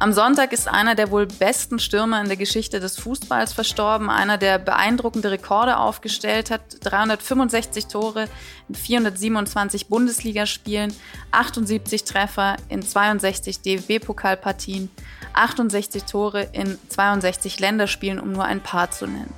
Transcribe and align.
Am 0.00 0.12
Sonntag 0.12 0.52
ist 0.52 0.68
einer 0.68 0.94
der 0.94 1.10
wohl 1.10 1.26
besten 1.26 1.80
Stürmer 1.80 2.20
in 2.20 2.28
der 2.28 2.36
Geschichte 2.36 2.78
des 2.78 3.00
Fußballs 3.00 3.52
verstorben, 3.52 4.10
einer, 4.10 4.38
der 4.38 4.60
beeindruckende 4.60 5.32
Rekorde 5.32 5.76
aufgestellt 5.76 6.52
hat, 6.52 6.60
365 6.82 7.88
Tore 7.88 8.28
in 8.68 8.76
427 8.76 9.88
Bundesligaspielen, 9.88 10.94
78 11.32 12.04
Treffer 12.04 12.56
in 12.68 12.82
62 12.82 13.60
DFB-Pokalpartien, 13.60 14.88
68 15.32 16.04
Tore 16.04 16.48
in 16.52 16.78
62 16.90 17.58
Länderspielen, 17.58 18.20
um 18.20 18.30
nur 18.30 18.44
ein 18.44 18.62
paar 18.62 18.92
zu 18.92 19.08
nennen. 19.08 19.34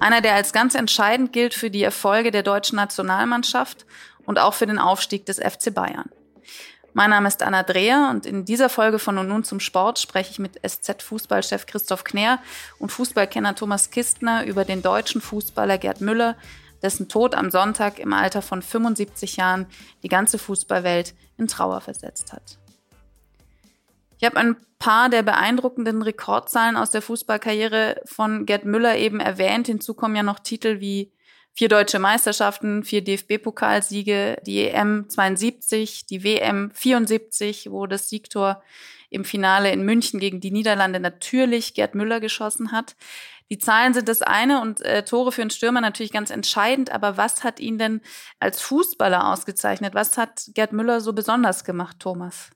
Einer, 0.00 0.22
der 0.22 0.36
als 0.36 0.54
ganz 0.54 0.74
entscheidend 0.74 1.34
gilt 1.34 1.52
für 1.52 1.70
die 1.70 1.82
Erfolge 1.82 2.30
der 2.30 2.42
deutschen 2.42 2.76
Nationalmannschaft 2.76 3.84
und 4.24 4.38
auch 4.38 4.54
für 4.54 4.66
den 4.66 4.78
Aufstieg 4.78 5.26
des 5.26 5.38
FC 5.38 5.74
Bayern. 5.74 6.08
Mein 6.98 7.10
Name 7.10 7.28
ist 7.28 7.44
Anna 7.44 7.62
Dreher 7.62 8.08
und 8.10 8.26
in 8.26 8.44
dieser 8.44 8.68
Folge 8.68 8.98
von 8.98 9.18
Und 9.18 9.28
nun 9.28 9.44
zum 9.44 9.60
Sport 9.60 10.00
spreche 10.00 10.32
ich 10.32 10.40
mit 10.40 10.58
SZ-Fußballchef 10.66 11.64
Christoph 11.66 12.02
Kner 12.02 12.40
und 12.80 12.90
Fußballkenner 12.90 13.54
Thomas 13.54 13.92
Kistner 13.92 14.44
über 14.44 14.64
den 14.64 14.82
deutschen 14.82 15.20
Fußballer 15.20 15.78
Gerd 15.78 16.00
Müller, 16.00 16.36
dessen 16.82 17.08
Tod 17.08 17.36
am 17.36 17.52
Sonntag 17.52 18.00
im 18.00 18.12
Alter 18.12 18.42
von 18.42 18.62
75 18.62 19.36
Jahren 19.36 19.66
die 20.02 20.08
ganze 20.08 20.38
Fußballwelt 20.38 21.14
in 21.36 21.46
Trauer 21.46 21.82
versetzt 21.82 22.32
hat. 22.32 22.58
Ich 24.18 24.26
habe 24.26 24.36
ein 24.36 24.56
paar 24.80 25.08
der 25.08 25.22
beeindruckenden 25.22 26.02
Rekordzahlen 26.02 26.76
aus 26.76 26.90
der 26.90 27.02
Fußballkarriere 27.02 28.00
von 28.06 28.44
Gerd 28.44 28.64
Müller 28.64 28.96
eben 28.96 29.20
erwähnt. 29.20 29.68
Hinzu 29.68 29.94
kommen 29.94 30.16
ja 30.16 30.24
noch 30.24 30.40
Titel 30.40 30.80
wie 30.80 31.12
vier 31.58 31.68
deutsche 31.68 31.98
Meisterschaften, 31.98 32.84
vier 32.84 33.02
DFB-Pokalsiege, 33.02 34.36
die 34.46 34.68
EM 34.68 35.08
72, 35.08 36.06
die 36.06 36.22
WM 36.22 36.70
74, 36.70 37.72
wo 37.72 37.88
das 37.88 38.08
Siegtor 38.08 38.62
im 39.10 39.24
Finale 39.24 39.72
in 39.72 39.84
München 39.84 40.20
gegen 40.20 40.38
die 40.38 40.52
Niederlande 40.52 41.00
natürlich 41.00 41.74
Gerd 41.74 41.96
Müller 41.96 42.20
geschossen 42.20 42.70
hat. 42.70 42.94
Die 43.50 43.58
Zahlen 43.58 43.92
sind 43.92 44.08
das 44.08 44.22
eine 44.22 44.60
und 44.60 44.82
äh, 44.82 45.04
Tore 45.04 45.32
für 45.32 45.40
einen 45.40 45.50
Stürmer 45.50 45.80
natürlich 45.80 46.12
ganz 46.12 46.30
entscheidend, 46.30 46.92
aber 46.92 47.16
was 47.16 47.42
hat 47.42 47.58
ihn 47.58 47.76
denn 47.76 48.02
als 48.38 48.62
Fußballer 48.62 49.26
ausgezeichnet? 49.32 49.94
Was 49.94 50.16
hat 50.16 50.50
Gerd 50.54 50.72
Müller 50.72 51.00
so 51.00 51.12
besonders 51.12 51.64
gemacht, 51.64 51.96
Thomas? 51.98 52.50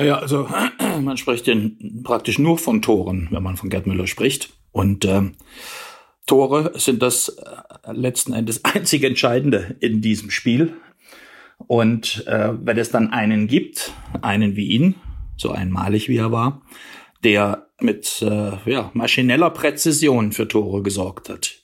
Ja, 0.00 0.18
also 0.18 0.48
man 1.00 1.16
spricht 1.16 1.46
denn 1.46 2.02
praktisch 2.02 2.40
nur 2.40 2.58
von 2.58 2.82
Toren, 2.82 3.28
wenn 3.30 3.44
man 3.44 3.56
von 3.56 3.70
Gerd 3.70 3.86
Müller 3.86 4.08
spricht. 4.08 4.50
Und 4.72 5.04
ähm, 5.04 5.36
Tore 6.26 6.72
sind 6.76 7.02
das 7.02 7.28
äh, 7.28 7.92
letzten 7.92 8.32
Endes 8.32 8.64
einzig 8.64 9.04
Entscheidende 9.04 9.76
in 9.80 10.00
diesem 10.00 10.30
Spiel. 10.30 10.76
Und 11.58 12.26
äh, 12.26 12.50
wenn 12.60 12.78
es 12.78 12.90
dann 12.90 13.10
einen 13.10 13.46
gibt, 13.46 13.92
einen 14.20 14.56
wie 14.56 14.66
ihn, 14.66 14.96
so 15.36 15.50
einmalig 15.50 16.08
wie 16.08 16.16
er 16.16 16.32
war, 16.32 16.62
der 17.24 17.68
mit 17.80 18.22
äh, 18.22 18.70
ja, 18.70 18.90
maschineller 18.94 19.50
Präzision 19.50 20.32
für 20.32 20.48
Tore 20.48 20.82
gesorgt 20.82 21.28
hat, 21.28 21.62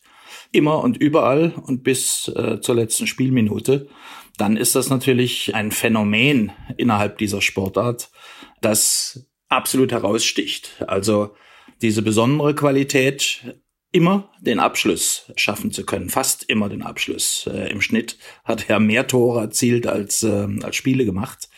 immer 0.52 0.82
und 0.82 0.96
überall 0.96 1.52
und 1.66 1.82
bis 1.82 2.28
äh, 2.28 2.60
zur 2.60 2.76
letzten 2.76 3.06
Spielminute, 3.06 3.88
dann 4.36 4.56
ist 4.56 4.76
das 4.76 4.88
natürlich 4.88 5.54
ein 5.54 5.72
Phänomen 5.72 6.52
innerhalb 6.76 7.18
dieser 7.18 7.42
Sportart, 7.42 8.10
das 8.60 9.28
absolut 9.48 9.92
heraussticht. 9.92 10.84
Also 10.86 11.34
diese 11.82 12.02
besondere 12.02 12.54
Qualität 12.54 13.60
immer 13.90 14.30
den 14.40 14.60
Abschluss 14.60 15.30
schaffen 15.36 15.72
zu 15.72 15.84
können, 15.84 16.10
fast 16.10 16.44
immer 16.44 16.68
den 16.68 16.82
Abschluss. 16.82 17.48
Äh, 17.52 17.70
Im 17.70 17.80
Schnitt 17.80 18.18
hat 18.44 18.68
er 18.68 18.80
mehr 18.80 19.06
Tore 19.06 19.40
erzielt 19.40 19.86
als, 19.86 20.22
äh, 20.22 20.46
als 20.62 20.76
Spiele 20.76 21.04
gemacht. 21.04 21.48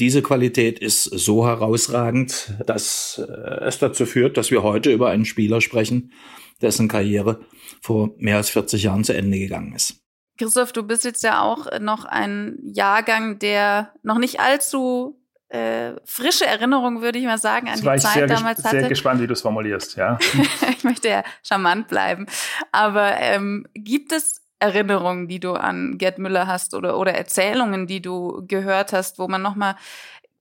Diese 0.00 0.22
Qualität 0.22 0.78
ist 0.78 1.04
so 1.04 1.46
herausragend, 1.46 2.54
dass 2.66 3.20
äh, 3.26 3.64
es 3.64 3.78
dazu 3.78 4.06
führt, 4.06 4.36
dass 4.36 4.50
wir 4.50 4.62
heute 4.62 4.90
über 4.90 5.10
einen 5.10 5.26
Spieler 5.26 5.60
sprechen, 5.60 6.12
dessen 6.62 6.88
Karriere 6.88 7.40
vor 7.82 8.14
mehr 8.16 8.36
als 8.36 8.48
40 8.50 8.84
Jahren 8.84 9.04
zu 9.04 9.14
Ende 9.14 9.38
gegangen 9.38 9.74
ist. 9.74 10.00
Christoph, 10.38 10.72
du 10.72 10.82
bist 10.82 11.04
jetzt 11.04 11.22
ja 11.22 11.42
auch 11.42 11.78
noch 11.80 12.04
ein 12.04 12.58
Jahrgang, 12.62 13.38
der 13.38 13.92
noch 14.02 14.18
nicht 14.18 14.40
allzu 14.40 15.18
äh, 15.48 15.92
frische 16.04 16.44
Erinnerung, 16.46 17.02
würde 17.02 17.18
ich 17.18 17.24
mal 17.24 17.38
sagen, 17.38 17.68
an 17.68 17.80
die 17.80 18.00
Zeit 18.00 18.28
damals 18.28 18.64
hatte. 18.64 18.76
Ich 18.76 18.80
sehr 18.82 18.88
gespannt, 18.88 19.20
wie 19.20 19.26
du 19.26 19.32
es 19.32 19.42
formulierst, 19.42 19.96
ja. 19.96 20.18
ich 20.70 20.84
möchte 20.84 21.08
ja 21.08 21.22
charmant 21.42 21.88
bleiben. 21.88 22.26
Aber 22.72 23.16
ähm, 23.18 23.66
gibt 23.74 24.12
es 24.12 24.42
Erinnerungen, 24.58 25.28
die 25.28 25.38
du 25.38 25.52
an 25.52 25.98
Gerd 25.98 26.18
Müller 26.18 26.46
hast 26.46 26.74
oder, 26.74 26.98
oder 26.98 27.14
Erzählungen, 27.14 27.86
die 27.86 28.02
du 28.02 28.44
gehört 28.46 28.92
hast, 28.92 29.18
wo 29.18 29.28
man 29.28 29.42
nochmal 29.42 29.76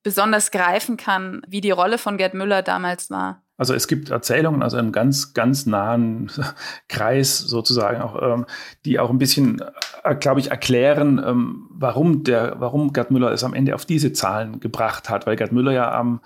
besonders 0.04 0.52
greifen 0.52 0.98
kann, 0.98 1.42
wie 1.48 1.62
die 1.62 1.72
Rolle 1.72 1.98
von 1.98 2.18
Gerd 2.18 2.34
Müller 2.34 2.62
damals 2.62 3.10
war? 3.10 3.44
Also 3.58 3.74
es 3.74 3.88
gibt 3.88 4.10
Erzählungen 4.10 4.64
aus 4.64 4.74
einem 4.74 4.92
ganz, 4.92 5.34
ganz 5.34 5.66
nahen 5.66 6.30
Kreis 6.90 7.38
sozusagen, 7.38 8.02
auch, 8.02 8.22
ähm, 8.22 8.46
die 8.84 9.00
auch 9.00 9.10
ein 9.10 9.18
bisschen, 9.18 9.62
äh, 10.04 10.16
glaube 10.16 10.42
ich, 10.42 10.52
erklären, 10.52 11.24
ähm, 11.26 11.68
warum 11.70 12.24
der, 12.24 12.56
warum 12.60 12.92
Gerd 12.92 13.12
Müller 13.12 13.32
es 13.32 13.44
am 13.44 13.54
Ende 13.54 13.76
auf 13.76 13.86
diese 13.86 14.12
Zahlen 14.12 14.60
gebracht 14.60 15.10
hat, 15.10 15.26
weil 15.26 15.38
Gerd 15.38 15.54
Müller 15.54 15.72
ja 15.72 15.92
am 15.98 16.20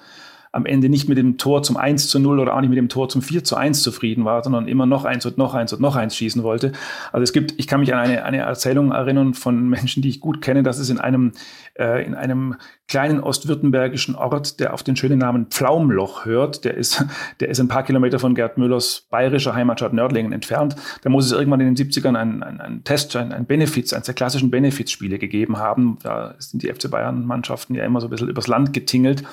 am 0.51 0.65
Ende 0.65 0.89
nicht 0.89 1.07
mit 1.07 1.17
dem 1.17 1.37
Tor 1.37 1.61
zum 1.61 1.77
1 1.77 2.07
zu 2.07 2.19
0 2.19 2.39
oder 2.39 2.55
auch 2.55 2.61
nicht 2.61 2.69
mit 2.69 2.77
dem 2.77 2.89
Tor 2.89 3.07
zum 3.07 3.21
4 3.21 3.43
zu 3.43 3.55
1 3.55 3.83
zufrieden 3.83 4.25
war, 4.25 4.43
sondern 4.43 4.67
immer 4.67 4.87
noch 4.87 5.05
eins 5.05 5.25
und 5.27 5.37
noch 5.37 5.53
eins 5.53 5.73
und 5.73 5.81
noch 5.81 5.95
eins 5.95 6.15
schießen 6.15 6.41
wollte. 6.41 6.71
Also 7.11 7.23
es 7.23 7.33
gibt, 7.33 7.53
ich 7.57 7.67
kann 7.67 7.81
mich 7.81 7.93
an 7.93 7.99
eine, 7.99 8.25
eine 8.25 8.37
Erzählung 8.37 8.91
erinnern 8.91 9.35
von 9.35 9.69
Menschen, 9.69 10.01
die 10.01 10.09
ich 10.09 10.19
gut 10.19 10.41
kenne, 10.41 10.63
dass 10.63 10.79
es 10.79 10.89
in 10.89 10.99
einem, 10.99 11.33
äh, 11.77 12.03
in 12.03 12.15
einem 12.15 12.55
kleinen 12.87 13.19
ostwürttembergischen 13.19 14.15
Ort, 14.15 14.59
der 14.59 14.73
auf 14.73 14.81
den 14.81 14.95
schönen 14.95 15.19
Namen 15.19 15.45
Pflaumloch 15.45 16.25
hört, 16.25 16.65
der 16.65 16.73
ist, 16.73 17.05
der 17.39 17.49
ist 17.49 17.59
ein 17.59 17.67
paar 17.67 17.83
Kilometer 17.83 18.17
von 18.17 18.33
Gerd 18.33 18.57
Müllers 18.57 19.05
bayerischer 19.11 19.53
Heimatstadt 19.53 19.93
Nördlingen 19.93 20.31
entfernt. 20.31 20.75
Da 21.03 21.11
muss 21.11 21.27
es 21.27 21.31
irgendwann 21.31 21.59
in 21.59 21.75
den 21.75 21.87
70ern 21.87 22.15
einen, 22.15 22.41
einen, 22.41 22.59
einen 22.59 22.83
Test, 22.83 23.15
ein, 23.15 23.31
ein 23.31 23.45
Benefits, 23.45 23.93
eines 23.93 24.07
der 24.07 24.15
klassischen 24.15 24.49
Benefits-Spiele 24.49 25.19
gegeben 25.19 25.57
haben. 25.57 25.99
Da 26.01 26.33
sind 26.39 26.63
die 26.63 26.73
FC 26.73 26.89
Bayern-Mannschaften 26.89 27.75
ja 27.75 27.85
immer 27.85 28.01
so 28.01 28.07
ein 28.07 28.09
bisschen 28.09 28.29
übers 28.29 28.47
Land 28.47 28.73
getingelt. 28.73 29.23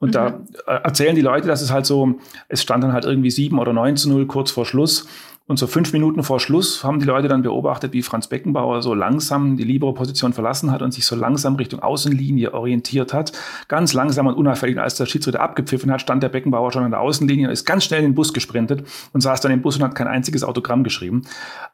Und 0.00 0.08
mhm. 0.08 0.12
da 0.12 0.40
äh, 0.66 0.82
erzählen 0.82 1.14
die 1.14 1.20
Leute, 1.20 1.46
dass 1.46 1.62
es 1.62 1.70
halt 1.70 1.86
so, 1.86 2.14
es 2.48 2.62
stand 2.62 2.82
dann 2.82 2.92
halt 2.92 3.04
irgendwie 3.04 3.30
7 3.30 3.58
oder 3.58 3.72
9 3.72 3.96
zu 3.96 4.08
0 4.08 4.26
kurz 4.26 4.50
vor 4.50 4.66
Schluss. 4.66 5.06
Und 5.50 5.56
so 5.56 5.66
fünf 5.66 5.92
Minuten 5.92 6.22
vor 6.22 6.38
Schluss 6.38 6.84
haben 6.84 7.00
die 7.00 7.06
Leute 7.06 7.26
dann 7.26 7.42
beobachtet, 7.42 7.92
wie 7.92 8.02
Franz 8.02 8.28
Beckenbauer 8.28 8.82
so 8.82 8.94
langsam 8.94 9.56
die 9.56 9.64
Libero-Position 9.64 10.32
verlassen 10.32 10.70
hat 10.70 10.80
und 10.80 10.94
sich 10.94 11.04
so 11.04 11.16
langsam 11.16 11.56
Richtung 11.56 11.80
Außenlinie 11.80 12.54
orientiert 12.54 13.12
hat. 13.12 13.32
Ganz 13.66 13.92
langsam 13.92 14.28
und 14.28 14.34
unauffällig. 14.34 14.78
Als 14.78 14.94
der 14.94 15.06
Schiedsrichter 15.06 15.40
abgepfiffen 15.40 15.90
hat, 15.90 16.02
stand 16.02 16.22
der 16.22 16.28
Beckenbauer 16.28 16.70
schon 16.70 16.84
an 16.84 16.92
der 16.92 17.00
Außenlinie 17.00 17.48
und 17.48 17.52
ist 17.52 17.64
ganz 17.64 17.82
schnell 17.82 17.98
in 17.98 18.10
den 18.10 18.14
Bus 18.14 18.32
gesprintet 18.32 18.84
und 19.12 19.22
saß 19.22 19.40
dann 19.40 19.50
im 19.50 19.60
Bus 19.60 19.74
und 19.74 19.82
hat 19.82 19.96
kein 19.96 20.06
einziges 20.06 20.44
Autogramm 20.44 20.84
geschrieben. 20.84 21.22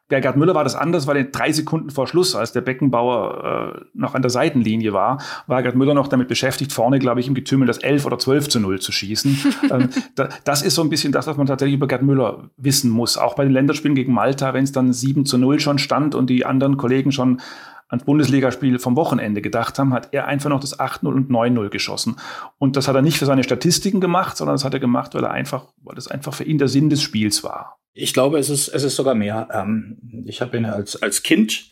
Bei 0.09 0.21
Gerd 0.21 0.37
Müller 0.37 0.55
war 0.55 0.63
das 0.63 0.73
anders, 0.73 1.05
weil 1.05 1.17
in 1.17 1.31
drei 1.31 1.51
Sekunden 1.51 1.91
vor 1.91 2.07
Schluss, 2.07 2.33
als 2.33 2.53
der 2.53 2.61
Beckenbauer 2.61 3.75
äh, 3.75 3.85
noch 3.93 4.15
an 4.15 4.21
der 4.23 4.31
Seitenlinie 4.31 4.93
war, 4.93 5.21
war 5.47 5.61
Gerd 5.61 5.75
Müller 5.75 5.93
noch 5.93 6.07
damit 6.07 6.29
beschäftigt, 6.29 6.71
vorne, 6.71 6.97
glaube 6.97 7.19
ich, 7.19 7.27
im 7.27 7.35
Getümmel 7.35 7.67
das 7.67 7.77
11 7.77 8.05
oder 8.05 8.17
12 8.17 8.47
zu 8.47 8.59
0 8.59 8.79
zu 8.79 8.91
schießen. 8.91 9.37
ähm, 9.69 9.89
da, 10.15 10.29
das 10.45 10.63
ist 10.63 10.73
so 10.73 10.81
ein 10.81 10.89
bisschen 10.89 11.11
das, 11.11 11.27
was 11.27 11.37
man 11.37 11.45
tatsächlich 11.45 11.75
über 11.75 11.87
Gerd 11.87 12.01
Müller 12.01 12.49
wissen 12.55 12.89
muss. 12.89 13.17
Auch 13.17 13.35
bei 13.35 13.43
den 13.43 13.51
Länderspielen 13.67 13.95
gegen 13.95 14.13
Malta, 14.13 14.53
wenn 14.53 14.63
es 14.63 14.71
dann 14.71 14.93
7 14.93 15.25
zu 15.25 15.37
0 15.37 15.59
schon 15.59 15.77
stand 15.77 16.15
und 16.15 16.29
die 16.29 16.45
anderen 16.45 16.77
Kollegen 16.77 17.11
schon 17.11 17.41
ans 17.89 18.05
Bundesligaspiel 18.05 18.79
vom 18.79 18.95
Wochenende 18.95 19.41
gedacht 19.41 19.77
haben, 19.77 19.93
hat 19.93 20.09
er 20.13 20.25
einfach 20.25 20.49
noch 20.49 20.59
das 20.59 20.79
8-0 20.79 21.07
und 21.07 21.29
9-0 21.29 21.69
geschossen. 21.69 22.15
Und 22.57 22.75
das 22.75 22.87
hat 22.87 22.95
er 22.95 23.01
nicht 23.01 23.17
für 23.17 23.25
seine 23.25 23.43
Statistiken 23.43 24.01
gemacht, 24.01 24.37
sondern 24.37 24.55
das 24.55 24.65
hat 24.65 24.73
er 24.73 24.79
gemacht, 24.79 25.13
weil 25.13 25.23
er 25.23 25.31
einfach, 25.31 25.65
weil 25.83 25.95
das 25.95 26.07
einfach 26.07 26.33
für 26.33 26.43
ihn 26.43 26.57
der 26.57 26.67
Sinn 26.67 26.89
des 26.89 27.01
Spiels 27.01 27.43
war. 27.43 27.77
Ich 27.93 28.13
glaube, 28.13 28.39
es 28.39 28.49
ist, 28.49 28.67
es 28.69 28.83
ist 28.83 28.95
sogar 28.95 29.15
mehr. 29.15 29.47
Ähm, 29.51 30.23
ich 30.25 30.41
habe 30.41 30.57
ihn 30.57 30.65
als, 30.65 31.01
als 31.01 31.23
Kind 31.23 31.71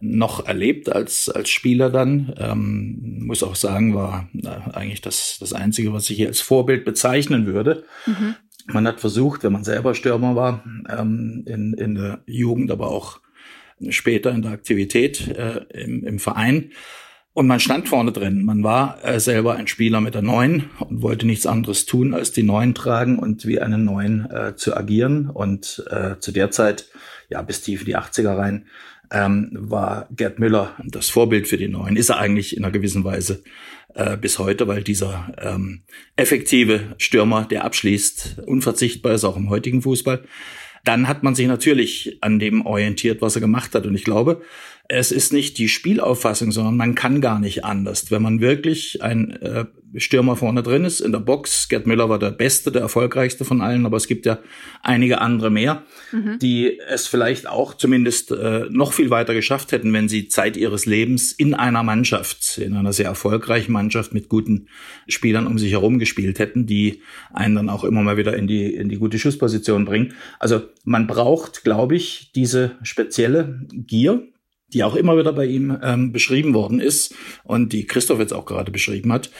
noch 0.00 0.46
erlebt, 0.46 0.90
als, 0.90 1.28
als 1.28 1.50
Spieler 1.50 1.90
dann. 1.90 2.34
Ähm, 2.38 3.24
muss 3.26 3.42
auch 3.42 3.56
sagen, 3.56 3.94
war 3.94 4.28
äh, 4.34 4.48
eigentlich 4.72 5.00
das, 5.00 5.38
das 5.40 5.52
Einzige, 5.52 5.92
was 5.92 6.08
ich 6.10 6.16
hier 6.16 6.28
als 6.28 6.40
Vorbild 6.40 6.84
bezeichnen 6.84 7.46
würde. 7.46 7.84
Mhm. 8.06 8.36
Man 8.66 8.86
hat 8.86 9.00
versucht, 9.00 9.44
wenn 9.44 9.52
man 9.52 9.64
selber 9.64 9.94
Stürmer 9.94 10.36
war, 10.36 10.64
ähm, 10.88 11.44
in, 11.46 11.74
in 11.74 11.94
der 11.94 12.20
Jugend, 12.26 12.70
aber 12.70 12.88
auch 12.88 13.20
später 13.90 14.30
in 14.30 14.42
der 14.42 14.52
Aktivität 14.52 15.28
äh, 15.28 15.64
im, 15.72 16.04
im 16.04 16.18
Verein, 16.18 16.70
und 17.34 17.48
man 17.48 17.58
stand 17.58 17.88
vorne 17.88 18.12
drin. 18.12 18.44
Man 18.44 18.62
war 18.62 19.04
äh, 19.04 19.18
selber 19.18 19.56
ein 19.56 19.66
Spieler 19.66 20.00
mit 20.00 20.14
der 20.14 20.22
Neuen 20.22 20.70
und 20.78 21.02
wollte 21.02 21.26
nichts 21.26 21.46
anderes 21.46 21.84
tun, 21.84 22.14
als 22.14 22.30
die 22.30 22.44
Neuen 22.44 22.76
tragen 22.76 23.18
und 23.18 23.44
wie 23.44 23.60
einen 23.60 23.84
Neuen 23.84 24.30
äh, 24.30 24.54
zu 24.54 24.76
agieren. 24.76 25.28
Und 25.30 25.84
äh, 25.90 26.14
zu 26.20 26.30
der 26.30 26.52
Zeit, 26.52 26.86
ja, 27.28 27.42
bis 27.42 27.60
tief 27.60 27.80
in 27.80 27.86
die 27.86 27.96
80er 27.96 28.38
rein, 28.38 28.66
ähm, 29.10 29.50
war 29.52 30.06
Gerd 30.14 30.38
Müller 30.38 30.76
das 30.84 31.08
Vorbild 31.08 31.48
für 31.48 31.56
die 31.56 31.66
Neuen. 31.66 31.96
Ist 31.96 32.10
er 32.10 32.18
eigentlich 32.18 32.56
in 32.56 32.64
einer 32.64 32.72
gewissen 32.72 33.02
Weise 33.02 33.42
äh, 33.94 34.16
bis 34.16 34.38
heute, 34.38 34.68
weil 34.68 34.82
dieser 34.82 35.32
ähm, 35.40 35.82
effektive 36.16 36.94
Stürmer, 36.98 37.44
der 37.44 37.64
abschließt, 37.64 38.40
unverzichtbar 38.46 39.14
ist 39.14 39.24
auch 39.24 39.36
im 39.36 39.50
heutigen 39.50 39.82
Fußball. 39.82 40.24
Dann 40.84 41.08
hat 41.08 41.22
man 41.22 41.34
sich 41.34 41.46
natürlich 41.46 42.18
an 42.20 42.38
dem 42.38 42.66
orientiert, 42.66 43.22
was 43.22 43.36
er 43.36 43.40
gemacht 43.40 43.74
hat. 43.74 43.86
Und 43.86 43.94
ich 43.94 44.04
glaube, 44.04 44.42
es 44.88 45.12
ist 45.12 45.32
nicht 45.32 45.56
die 45.58 45.68
Spielauffassung, 45.68 46.52
sondern 46.52 46.76
man 46.76 46.94
kann 46.94 47.20
gar 47.20 47.40
nicht 47.40 47.64
anders. 47.64 48.10
Wenn 48.10 48.22
man 48.22 48.40
wirklich 48.40 49.02
ein 49.02 49.30
äh, 49.40 49.64
Stürmer 49.96 50.36
vorne 50.36 50.62
drin 50.62 50.84
ist 50.84 51.00
in 51.00 51.12
der 51.12 51.20
Box, 51.20 51.68
Gerd 51.68 51.86
Müller 51.86 52.08
war 52.10 52.18
der 52.18 52.32
beste, 52.32 52.70
der 52.70 52.82
erfolgreichste 52.82 53.44
von 53.44 53.62
allen, 53.62 53.86
aber 53.86 53.96
es 53.96 54.08
gibt 54.08 54.26
ja 54.26 54.40
einige 54.82 55.20
andere 55.20 55.50
mehr, 55.50 55.84
mhm. 56.12 56.38
die 56.38 56.78
es 56.86 57.06
vielleicht 57.06 57.48
auch 57.48 57.74
zumindest 57.74 58.30
äh, 58.32 58.66
noch 58.70 58.92
viel 58.92 59.08
weiter 59.08 59.32
geschafft 59.32 59.72
hätten, 59.72 59.92
wenn 59.92 60.08
sie 60.08 60.28
Zeit 60.28 60.56
ihres 60.56 60.84
Lebens 60.84 61.32
in 61.32 61.54
einer 61.54 61.82
Mannschaft, 61.82 62.58
in 62.58 62.76
einer 62.76 62.92
sehr 62.92 63.06
erfolgreichen 63.06 63.72
Mannschaft 63.72 64.12
mit 64.12 64.28
guten 64.28 64.68
Spielern 65.08 65.46
um 65.46 65.58
sich 65.58 65.72
herum 65.72 65.98
gespielt 65.98 66.38
hätten, 66.38 66.66
die 66.66 67.00
einen 67.32 67.54
dann 67.54 67.68
auch 67.70 67.84
immer 67.84 68.02
mal 68.02 68.18
wieder 68.18 68.36
in 68.36 68.46
die, 68.46 68.74
in 68.74 68.90
die 68.90 68.98
gute 68.98 69.18
Schussposition 69.18 69.86
bringen. 69.86 70.12
Also 70.38 70.62
man 70.84 71.06
braucht, 71.06 71.64
glaube 71.64 71.96
ich, 71.96 72.32
diese 72.34 72.72
spezielle 72.82 73.60
Gier, 73.72 74.26
die 74.74 74.84
auch 74.84 74.96
immer 74.96 75.16
wieder 75.16 75.32
bei 75.32 75.46
ihm 75.46 75.78
ähm, 75.82 76.12
beschrieben 76.12 76.52
worden 76.52 76.80
ist 76.80 77.14
und 77.44 77.72
die 77.72 77.86
Christoph 77.86 78.18
jetzt 78.18 78.32
auch 78.34 78.44
gerade 78.44 78.72
beschrieben 78.72 79.12
hat, 79.12 79.30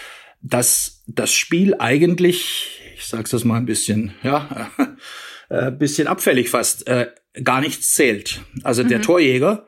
dass 0.41 1.03
das 1.07 1.33
Spiel 1.33 1.75
eigentlich, 1.79 2.81
ich 2.97 3.05
sag's 3.05 3.31
das 3.31 3.45
mal 3.45 3.57
ein 3.57 3.67
bisschen, 3.67 4.13
ja, 4.23 4.71
äh, 5.49 5.73
bisschen 5.73 6.07
abfällig 6.07 6.49
fast, 6.49 6.87
äh, 6.87 7.09
gar 7.43 7.61
nichts 7.61 7.95
zählt. 7.95 8.41
Also 8.63 8.85
mhm. 8.85 8.89
der 8.89 9.03
Torjäger, 9.03 9.67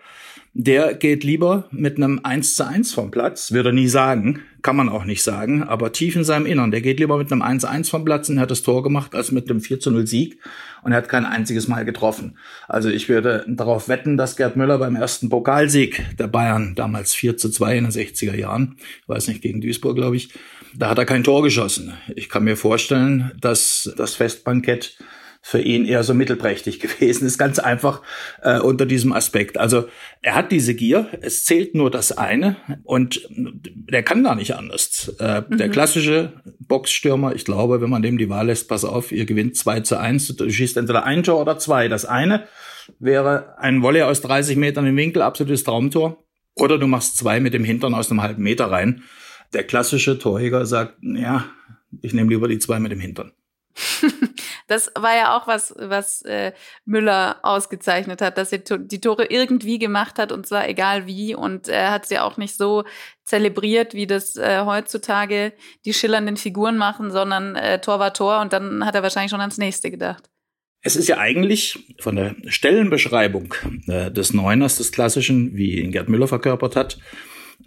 der 0.54 0.94
geht 0.94 1.24
lieber 1.24 1.68
mit 1.70 1.96
einem 1.96 2.20
1 2.22 2.54
zu 2.54 2.66
1 2.66 2.94
vom 2.94 3.10
Platz, 3.10 3.52
würde 3.52 3.70
er 3.70 3.74
nie 3.74 3.88
sagen, 3.88 4.42
kann 4.66 4.74
man 4.74 4.88
auch 4.88 5.04
nicht 5.04 5.22
sagen, 5.22 5.62
aber 5.62 5.92
tief 5.92 6.16
in 6.16 6.24
seinem 6.24 6.44
Innern, 6.44 6.72
der 6.72 6.80
geht 6.80 6.98
lieber 6.98 7.18
mit 7.18 7.30
einem 7.30 7.40
1 7.40 7.62
zu 7.62 7.70
1 7.70 7.88
vom 7.88 8.04
Platz 8.04 8.28
und 8.28 8.40
hat 8.40 8.50
das 8.50 8.64
Tor 8.64 8.82
gemacht, 8.82 9.14
als 9.14 9.30
mit 9.30 9.48
einem 9.48 9.60
4 9.60 9.78
zu 9.78 9.92
0 9.92 10.08
Sieg 10.08 10.40
und 10.82 10.90
er 10.90 10.98
hat 10.98 11.08
kein 11.08 11.24
einziges 11.24 11.68
Mal 11.68 11.84
getroffen. 11.84 12.36
Also 12.66 12.88
ich 12.88 13.08
würde 13.08 13.44
darauf 13.46 13.88
wetten, 13.88 14.16
dass 14.16 14.36
Gerd 14.36 14.56
Müller 14.56 14.78
beim 14.78 14.96
ersten 14.96 15.28
Pokalsieg 15.28 16.04
der 16.18 16.26
Bayern, 16.26 16.74
damals 16.74 17.14
4 17.14 17.36
zu 17.36 17.48
2 17.48 17.78
in 17.78 17.84
den 17.84 17.92
60er 17.92 18.34
Jahren, 18.34 18.74
ich 19.02 19.08
weiß 19.08 19.28
nicht, 19.28 19.40
gegen 19.40 19.60
Duisburg, 19.60 19.94
glaube 19.94 20.16
ich, 20.16 20.30
da 20.74 20.90
hat 20.90 20.98
er 20.98 21.06
kein 21.06 21.22
Tor 21.22 21.44
geschossen. 21.44 21.92
Ich 22.16 22.28
kann 22.28 22.42
mir 22.42 22.56
vorstellen, 22.56 23.30
dass 23.40 23.94
das 23.96 24.16
Festbankett 24.16 24.98
für 25.46 25.60
ihn 25.60 25.84
eher 25.84 26.02
so 26.02 26.12
mittelprächtig 26.12 26.80
gewesen 26.80 27.24
ist, 27.24 27.38
ganz 27.38 27.60
einfach 27.60 28.02
äh, 28.42 28.58
unter 28.58 28.84
diesem 28.84 29.12
Aspekt. 29.12 29.58
Also 29.58 29.88
er 30.20 30.34
hat 30.34 30.50
diese 30.50 30.74
Gier, 30.74 31.06
es 31.20 31.44
zählt 31.44 31.76
nur 31.76 31.88
das 31.88 32.10
eine 32.10 32.56
und 32.82 33.28
der 33.30 34.02
kann 34.02 34.24
gar 34.24 34.34
nicht 34.34 34.56
anders. 34.56 35.14
Äh, 35.20 35.42
mhm. 35.48 35.58
Der 35.58 35.68
klassische 35.68 36.32
Boxstürmer, 36.66 37.32
ich 37.32 37.44
glaube, 37.44 37.80
wenn 37.80 37.90
man 37.90 38.02
dem 38.02 38.18
die 38.18 38.28
Wahl 38.28 38.46
lässt, 38.46 38.68
pass 38.68 38.84
auf, 38.84 39.12
ihr 39.12 39.24
gewinnt 39.24 39.56
2 39.56 39.80
zu 39.80 40.00
1, 40.00 40.34
du 40.34 40.50
schießt 40.50 40.78
entweder 40.78 41.04
ein 41.04 41.22
Tor 41.22 41.40
oder 41.40 41.58
zwei. 41.58 41.86
Das 41.86 42.06
eine 42.06 42.48
wäre 42.98 43.56
ein 43.60 43.82
Volley 43.82 44.02
aus 44.02 44.22
30 44.22 44.56
Metern 44.56 44.84
im 44.84 44.96
Winkel, 44.96 45.22
absolutes 45.22 45.62
Traumtor. 45.62 46.24
Oder 46.56 46.76
du 46.76 46.88
machst 46.88 47.18
zwei 47.18 47.38
mit 47.38 47.54
dem 47.54 47.62
Hintern 47.62 47.94
aus 47.94 48.10
einem 48.10 48.20
halben 48.20 48.42
Meter 48.42 48.72
rein. 48.72 49.04
Der 49.52 49.62
klassische 49.62 50.18
Torjäger 50.18 50.66
sagt, 50.66 50.96
ja, 51.02 51.44
ich 52.02 52.14
nehme 52.14 52.30
lieber 52.30 52.48
die 52.48 52.58
zwei 52.58 52.80
mit 52.80 52.90
dem 52.90 52.98
Hintern. 52.98 53.30
das 54.66 54.90
war 54.94 55.16
ja 55.16 55.36
auch 55.36 55.46
was, 55.46 55.74
was 55.78 56.22
äh, 56.22 56.52
Müller 56.84 57.38
ausgezeichnet 57.42 58.20
hat, 58.20 58.38
dass 58.38 58.52
er 58.52 58.58
die 58.58 59.00
Tore 59.00 59.26
irgendwie 59.26 59.78
gemacht 59.78 60.18
hat 60.18 60.32
und 60.32 60.46
zwar 60.46 60.68
egal 60.68 61.06
wie 61.06 61.34
und 61.34 61.68
er 61.68 61.92
hat 61.92 62.06
sie 62.06 62.18
auch 62.18 62.36
nicht 62.36 62.56
so 62.56 62.84
zelebriert, 63.24 63.94
wie 63.94 64.06
das 64.06 64.36
äh, 64.36 64.62
heutzutage 64.64 65.52
die 65.84 65.94
schillernden 65.94 66.36
Figuren 66.36 66.76
machen, 66.76 67.10
sondern 67.10 67.56
äh, 67.56 67.80
Tor 67.80 67.98
war 67.98 68.12
Tor 68.12 68.40
und 68.40 68.52
dann 68.52 68.84
hat 68.84 68.94
er 68.94 69.02
wahrscheinlich 69.02 69.30
schon 69.30 69.40
ans 69.40 69.58
nächste 69.58 69.90
gedacht. 69.90 70.28
Es 70.82 70.94
ist 70.94 71.08
ja 71.08 71.18
eigentlich 71.18 71.96
von 71.98 72.16
der 72.16 72.36
Stellenbeschreibung 72.46 73.54
äh, 73.88 74.10
des 74.10 74.32
Neuners, 74.32 74.78
des 74.78 74.92
Klassischen, 74.92 75.56
wie 75.56 75.80
ihn 75.80 75.90
Gerd 75.90 76.08
Müller 76.08 76.28
verkörpert 76.28 76.76
hat, 76.76 76.98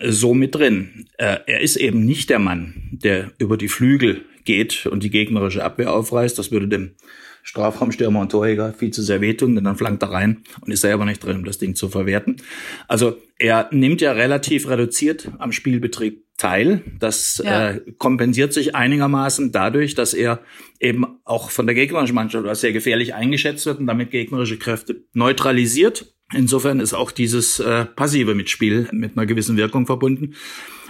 so 0.01 0.33
mit 0.33 0.55
drin. 0.55 1.09
Äh, 1.17 1.39
er 1.45 1.59
ist 1.59 1.75
eben 1.75 2.05
nicht 2.05 2.29
der 2.29 2.39
Mann, 2.39 2.89
der 2.91 3.31
über 3.37 3.57
die 3.57 3.67
Flügel 3.67 4.25
geht 4.45 4.85
und 4.85 5.03
die 5.03 5.09
gegnerische 5.09 5.63
Abwehr 5.63 5.93
aufreißt. 5.93 6.37
Das 6.37 6.51
würde 6.51 6.67
dem 6.67 6.95
Strafraumstürmer 7.43 8.19
und 8.19 8.31
Torjäger 8.31 8.73
viel 8.73 8.91
zu 8.91 9.01
sehr 9.01 9.21
wehtun, 9.21 9.55
denn 9.55 9.63
dann 9.63 9.75
flankt 9.75 10.03
er 10.03 10.11
rein 10.11 10.43
und 10.61 10.71
ist 10.71 10.81
selber 10.81 11.05
nicht 11.05 11.23
drin, 11.23 11.37
um 11.37 11.45
das 11.45 11.57
Ding 11.57 11.75
zu 11.75 11.89
verwerten. 11.89 12.37
Also 12.87 13.17
er 13.37 13.69
nimmt 13.71 14.01
ja 14.01 14.11
relativ 14.11 14.67
reduziert 14.67 15.29
am 15.39 15.51
Spielbetrieb 15.51 16.25
teil. 16.37 16.83
Das 16.99 17.41
ja. 17.43 17.71
äh, 17.71 17.81
kompensiert 17.97 18.53
sich 18.53 18.75
einigermaßen 18.75 19.51
dadurch, 19.51 19.95
dass 19.95 20.13
er 20.13 20.41
eben 20.79 21.05
auch 21.23 21.49
von 21.49 21.65
der 21.65 21.75
gegnerischen 21.75 22.15
Mannschaft 22.15 22.47
als 22.47 22.61
sehr 22.61 22.73
gefährlich 22.73 23.13
eingeschätzt 23.13 23.65
wird 23.65 23.79
und 23.79 23.87
damit 23.87 24.11
gegnerische 24.11 24.57
Kräfte 24.57 25.03
neutralisiert. 25.13 26.13
Insofern 26.33 26.79
ist 26.79 26.93
auch 26.93 27.11
dieses 27.11 27.59
äh, 27.59 27.85
passive 27.85 28.35
Mitspiel 28.35 28.87
mit 28.91 29.17
einer 29.17 29.25
gewissen 29.25 29.57
Wirkung 29.57 29.85
verbunden. 29.85 30.35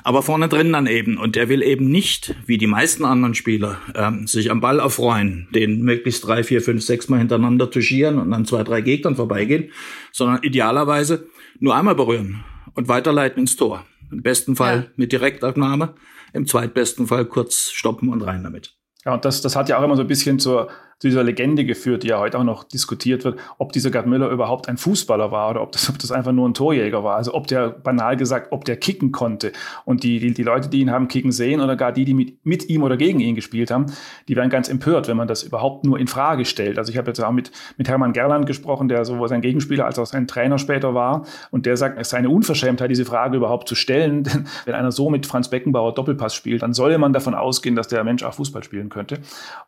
Aber 0.03 0.21
vorne 0.21 0.47
drin 0.47 0.71
dann 0.71 0.87
eben. 0.87 1.17
Und 1.17 1.37
er 1.37 1.49
will 1.49 1.61
eben 1.61 1.89
nicht, 1.89 2.35
wie 2.45 2.57
die 2.57 2.67
meisten 2.67 3.05
anderen 3.05 3.35
Spieler, 3.35 3.77
ähm, 3.95 4.27
sich 4.27 4.51
am 4.51 4.61
Ball 4.61 4.79
erfreuen, 4.79 5.47
den 5.53 5.81
möglichst 5.81 6.25
drei, 6.27 6.43
vier, 6.43 6.61
fünf, 6.61 6.83
sechs 6.83 7.09
Mal 7.09 7.19
hintereinander 7.19 7.69
touchieren 7.69 8.19
und 8.19 8.33
an 8.33 8.45
zwei, 8.45 8.63
drei 8.63 8.81
Gegnern 8.81 9.15
vorbeigehen, 9.15 9.71
sondern 10.11 10.41
idealerweise 10.43 11.27
nur 11.59 11.75
einmal 11.75 11.95
berühren 11.95 12.43
und 12.73 12.87
weiterleiten 12.87 13.41
ins 13.41 13.55
Tor. 13.55 13.85
Im 14.11 14.21
besten 14.23 14.55
Fall 14.55 14.75
ja. 14.75 14.85
mit 14.95 15.11
Direktabnahme, 15.11 15.95
im 16.33 16.45
zweitbesten 16.47 17.07
Fall 17.07 17.25
kurz 17.25 17.71
stoppen 17.71 18.09
und 18.09 18.21
rein 18.21 18.43
damit. 18.43 18.75
Ja, 19.05 19.13
und 19.13 19.25
das, 19.25 19.41
das 19.41 19.55
hat 19.55 19.69
ja 19.69 19.77
auch 19.79 19.83
immer 19.83 19.95
so 19.95 20.01
ein 20.01 20.07
bisschen 20.07 20.39
zur 20.39 20.69
zu 20.99 21.07
dieser 21.07 21.23
Legende 21.23 21.63
geführt, 21.63 22.03
die 22.03 22.07
ja 22.07 22.19
heute 22.19 22.37
auch 22.37 22.43
noch 22.43 22.65
diskutiert 22.65 23.23
wird, 23.23 23.39
ob 23.57 23.71
dieser 23.71 23.89
Gerd 23.89 24.05
Müller 24.05 24.29
überhaupt 24.29 24.67
ein 24.67 24.75
Fußballer 24.77 25.31
war 25.31 25.49
oder 25.49 25.61
ob 25.61 25.71
das, 25.71 25.89
ob 25.89 25.97
das 25.97 26.11
einfach 26.11 26.33
nur 26.33 26.47
ein 26.47 26.53
Torjäger 26.53 27.05
war. 27.05 27.15
Also 27.15 27.33
ob 27.33 27.47
der, 27.47 27.69
banal 27.69 28.17
gesagt, 28.17 28.51
ob 28.51 28.65
der 28.65 28.75
kicken 28.75 29.13
konnte. 29.13 29.53
Und 29.85 30.03
die, 30.03 30.19
die, 30.19 30.33
die 30.33 30.43
Leute, 30.43 30.67
die 30.67 30.81
ihn 30.81 30.91
haben 30.91 31.07
kicken 31.07 31.31
sehen 31.31 31.61
oder 31.61 31.77
gar 31.77 31.93
die, 31.93 32.03
die 32.03 32.13
mit, 32.13 32.45
mit 32.45 32.69
ihm 32.69 32.83
oder 32.83 32.97
gegen 32.97 33.21
ihn 33.21 33.35
gespielt 33.35 33.71
haben, 33.71 33.85
die 34.27 34.35
werden 34.35 34.49
ganz 34.49 34.67
empört, 34.67 35.07
wenn 35.07 35.15
man 35.15 35.29
das 35.29 35.43
überhaupt 35.43 35.85
nur 35.85 35.97
in 35.97 36.07
Frage 36.07 36.43
stellt. 36.43 36.77
Also 36.77 36.91
ich 36.91 36.97
habe 36.97 37.07
jetzt 37.07 37.23
auch 37.23 37.31
mit, 37.31 37.51
mit 37.77 37.87
Hermann 37.87 38.11
Gerland 38.11 38.45
gesprochen, 38.45 38.89
der 38.89 39.05
sowohl 39.05 39.29
sein 39.29 39.39
Gegenspieler 39.39 39.85
als 39.85 39.97
auch 39.99 40.05
sein 40.05 40.27
Trainer 40.27 40.57
später 40.57 40.93
war. 40.93 41.25
Und 41.49 41.65
der 41.65 41.77
sagt, 41.77 41.97
es 41.97 42.09
sei 42.09 42.17
eine 42.17 42.29
Unverschämtheit, 42.29 42.91
diese 42.91 43.05
Frage 43.05 43.37
überhaupt 43.37 43.69
zu 43.69 43.75
stellen. 43.75 44.23
Denn 44.23 44.47
wenn 44.65 44.75
einer 44.75 44.91
so 44.91 45.09
mit 45.09 45.25
Franz 45.25 45.49
Beckenbauer 45.49 45.93
Doppelpass 45.93 46.35
spielt, 46.35 46.61
dann 46.61 46.73
solle 46.73 46.97
man 46.97 47.13
davon 47.13 47.35
ausgehen, 47.35 47.77
dass 47.77 47.87
der 47.87 48.03
Mensch 48.03 48.23
auch 48.23 48.33
Fußball 48.33 48.63
spielen 48.63 48.89
könnte. 48.89 49.19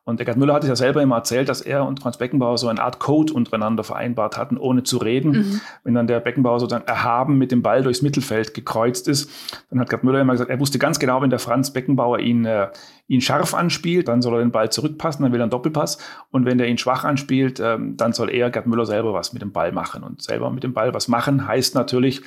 Und 0.04 0.20
der 0.20 0.26
Gerd 0.26 0.38
Müller 0.38 0.54
hat 0.54 0.64
es 0.64 0.70
ja 0.70 0.76
selber 0.76 1.02
immer 1.02 1.21
erzählt, 1.22 1.50
dass 1.50 1.62
er 1.62 1.86
und 1.86 2.00
Franz 2.00 2.18
Beckenbauer 2.18 2.58
so 2.58 2.68
eine 2.68 2.82
Art 2.82 3.00
Code 3.00 3.34
untereinander 3.34 3.84
vereinbart 3.84 4.38
hatten, 4.38 4.58
ohne 4.58 4.84
zu 4.84 4.98
reden. 4.98 5.32
Mhm. 5.32 5.62
Wenn 5.84 5.94
dann 5.94 6.08
der 6.08 6.20
Beckenbauer 6.20 6.60
sozusagen 6.60 6.88
erhaben 6.88 7.38
mit 7.38 7.52
dem 7.52 7.62
Ball 7.62 7.84
durchs 7.84 8.02
Mittelfeld 8.02 8.54
gekreuzt 8.54 9.08
ist, 9.08 9.30
dann 9.70 9.80
hat 9.80 9.90
Gerd 9.90 10.04
Müller 10.04 10.22
immer 10.22 10.34
gesagt, 10.34 10.50
er 10.50 10.60
wusste 10.60 10.80
ganz 10.80 11.00
genau, 11.00 11.22
wenn 11.22 11.30
der 11.30 11.40
Franz 11.40 11.72
Beckenbauer 11.72 12.20
ihn, 12.20 12.46
äh, 12.46 12.68
ihn 13.08 13.22
scharf 13.22 13.54
anspielt, 13.54 14.08
dann 14.08 14.22
soll 14.22 14.36
er 14.36 14.40
den 14.40 14.52
Ball 14.52 14.72
zurückpassen, 14.72 15.24
dann 15.24 15.32
will 15.32 15.40
er 15.40 15.44
einen 15.44 15.52
Doppelpass. 15.52 15.98
Und 16.32 16.46
wenn 16.46 16.58
der 16.58 16.68
ihn 16.68 16.78
schwach 16.78 17.04
anspielt, 17.04 17.60
äh, 17.60 17.78
dann 17.80 18.14
soll 18.14 18.30
er, 18.30 18.50
Gerd 18.50 18.68
Müller, 18.68 18.86
selber 18.86 19.14
was 19.14 19.34
mit 19.34 19.42
dem 19.42 19.52
Ball 19.52 19.72
machen. 19.72 20.04
Und 20.04 20.22
selber 20.22 20.50
mit 20.50 20.64
dem 20.64 20.74
Ball 20.74 20.94
was 20.94 21.08
machen 21.08 21.48
heißt 21.48 21.76
natürlich, 21.76 22.22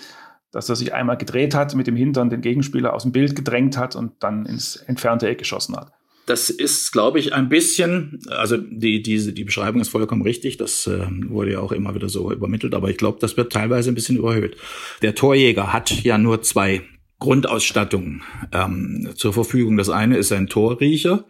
dass 0.54 0.68
er 0.68 0.76
sich 0.76 0.94
einmal 0.94 1.16
gedreht 1.16 1.54
hat, 1.54 1.74
mit 1.74 1.88
dem 1.88 1.96
Hintern 1.96 2.30
den 2.30 2.40
Gegenspieler 2.40 2.94
aus 2.94 3.02
dem 3.02 3.10
Bild 3.10 3.34
gedrängt 3.34 3.76
hat 3.76 3.96
und 3.96 4.12
dann 4.20 4.46
ins 4.46 4.76
entfernte 4.76 5.28
Eck 5.28 5.38
geschossen 5.38 5.76
hat. 5.76 5.92
Das 6.26 6.48
ist, 6.48 6.92
glaube 6.92 7.18
ich, 7.18 7.34
ein 7.34 7.48
bisschen, 7.48 8.20
also 8.28 8.56
die, 8.56 9.02
diese, 9.02 9.32
die 9.32 9.44
Beschreibung 9.44 9.80
ist 9.80 9.90
vollkommen 9.90 10.22
richtig, 10.22 10.56
das 10.56 10.86
äh, 10.86 11.06
wurde 11.28 11.52
ja 11.52 11.60
auch 11.60 11.72
immer 11.72 11.94
wieder 11.94 12.08
so 12.08 12.32
übermittelt, 12.32 12.74
aber 12.74 12.88
ich 12.88 12.96
glaube, 12.96 13.18
das 13.20 13.36
wird 13.36 13.52
teilweise 13.52 13.90
ein 13.90 13.94
bisschen 13.94 14.16
überhöht. 14.16 14.56
Der 15.02 15.14
Torjäger 15.14 15.72
hat 15.72 15.90
ja 16.02 16.16
nur 16.16 16.42
zwei 16.42 16.82
Grundausstattungen 17.18 18.22
ähm, 18.52 19.10
zur 19.16 19.32
Verfügung. 19.32 19.76
Das 19.76 19.90
eine 19.90 20.16
ist 20.16 20.32
ein 20.32 20.46
Torriecher, 20.46 21.26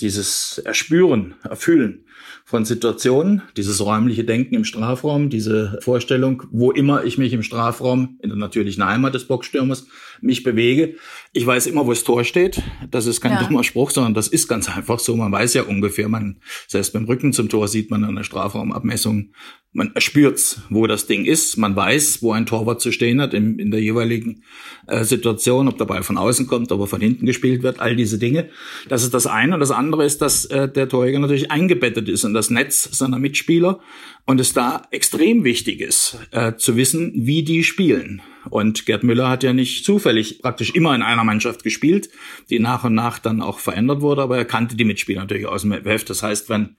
dieses 0.00 0.58
Erspüren, 0.58 1.34
Erfühlen 1.42 2.04
von 2.44 2.64
Situationen, 2.64 3.42
dieses 3.56 3.84
räumliche 3.84 4.24
Denken 4.24 4.54
im 4.54 4.64
Strafraum, 4.64 5.28
diese 5.28 5.78
Vorstellung, 5.82 6.44
wo 6.50 6.70
immer 6.70 7.04
ich 7.04 7.18
mich 7.18 7.32
im 7.32 7.42
Strafraum, 7.42 8.18
in 8.22 8.30
der 8.30 8.38
natürlichen 8.38 8.84
Heimat 8.84 9.14
des 9.14 9.26
Boxstürmers, 9.26 9.86
mich 10.20 10.42
bewege. 10.42 10.94
Ich 11.32 11.46
weiß 11.46 11.66
immer, 11.66 11.86
wo 11.86 11.90
das 11.90 12.04
Tor 12.04 12.24
steht. 12.24 12.62
Das 12.90 13.06
ist 13.06 13.20
kein 13.20 13.32
ja. 13.32 13.42
dummer 13.42 13.64
Spruch, 13.64 13.90
sondern 13.90 14.14
das 14.14 14.28
ist 14.28 14.48
ganz 14.48 14.68
einfach 14.68 14.98
so. 14.98 15.16
Man 15.16 15.30
weiß 15.30 15.54
ja 15.54 15.62
ungefähr, 15.62 16.08
man, 16.08 16.40
selbst 16.66 16.92
beim 16.92 17.04
Rücken 17.04 17.32
zum 17.32 17.48
Tor 17.48 17.68
sieht 17.68 17.90
man 17.90 18.04
an 18.04 18.16
der 18.16 18.24
Strafraumabmessung 18.24 19.32
man 19.72 19.92
spürt's, 19.98 20.62
wo 20.70 20.86
das 20.86 21.06
Ding 21.06 21.24
ist. 21.24 21.56
Man 21.58 21.76
weiß, 21.76 22.22
wo 22.22 22.32
ein 22.32 22.46
Torwart 22.46 22.80
zu 22.80 22.90
stehen 22.90 23.20
hat 23.20 23.34
in, 23.34 23.58
in 23.58 23.70
der 23.70 23.80
jeweiligen 23.80 24.42
äh, 24.86 25.04
Situation, 25.04 25.68
ob 25.68 25.76
der 25.76 25.84
Ball 25.84 26.02
von 26.02 26.16
außen 26.16 26.46
kommt, 26.46 26.72
ob 26.72 26.80
er 26.80 26.86
von 26.86 27.00
hinten 27.00 27.26
gespielt 27.26 27.62
wird, 27.62 27.78
all 27.78 27.94
diese 27.94 28.18
Dinge. 28.18 28.48
Das 28.88 29.02
ist 29.02 29.12
das 29.12 29.26
eine. 29.26 29.54
Und 29.54 29.60
das 29.60 29.70
andere 29.70 30.04
ist, 30.04 30.22
dass 30.22 30.46
äh, 30.46 30.68
der 30.68 30.88
Torjäger 30.88 31.18
natürlich 31.18 31.50
eingebettet 31.50 32.07
ist 32.08 32.24
in 32.24 32.34
das 32.34 32.50
Netz 32.50 32.82
seiner 32.96 33.18
Mitspieler 33.18 33.80
und 34.24 34.40
es 34.40 34.52
da 34.52 34.82
extrem 34.90 35.44
wichtig 35.44 35.80
ist, 35.80 36.18
äh, 36.32 36.54
zu 36.56 36.76
wissen, 36.76 37.12
wie 37.14 37.42
die 37.42 37.64
spielen. 37.64 38.22
Und 38.50 38.86
Gerd 38.86 39.04
Müller 39.04 39.28
hat 39.28 39.42
ja 39.42 39.52
nicht 39.52 39.84
zufällig 39.84 40.40
praktisch 40.40 40.74
immer 40.74 40.94
in 40.94 41.02
einer 41.02 41.24
Mannschaft 41.24 41.62
gespielt, 41.62 42.08
die 42.50 42.58
nach 42.58 42.84
und 42.84 42.94
nach 42.94 43.18
dann 43.18 43.42
auch 43.42 43.58
verändert 43.58 44.00
wurde, 44.00 44.22
aber 44.22 44.38
er 44.38 44.44
kannte 44.44 44.76
die 44.76 44.84
Mitspieler 44.84 45.20
natürlich 45.20 45.46
aus 45.46 45.62
dem 45.62 45.72
Heft. 45.72 46.10
Das 46.10 46.22
heißt, 46.22 46.48
wenn 46.48 46.76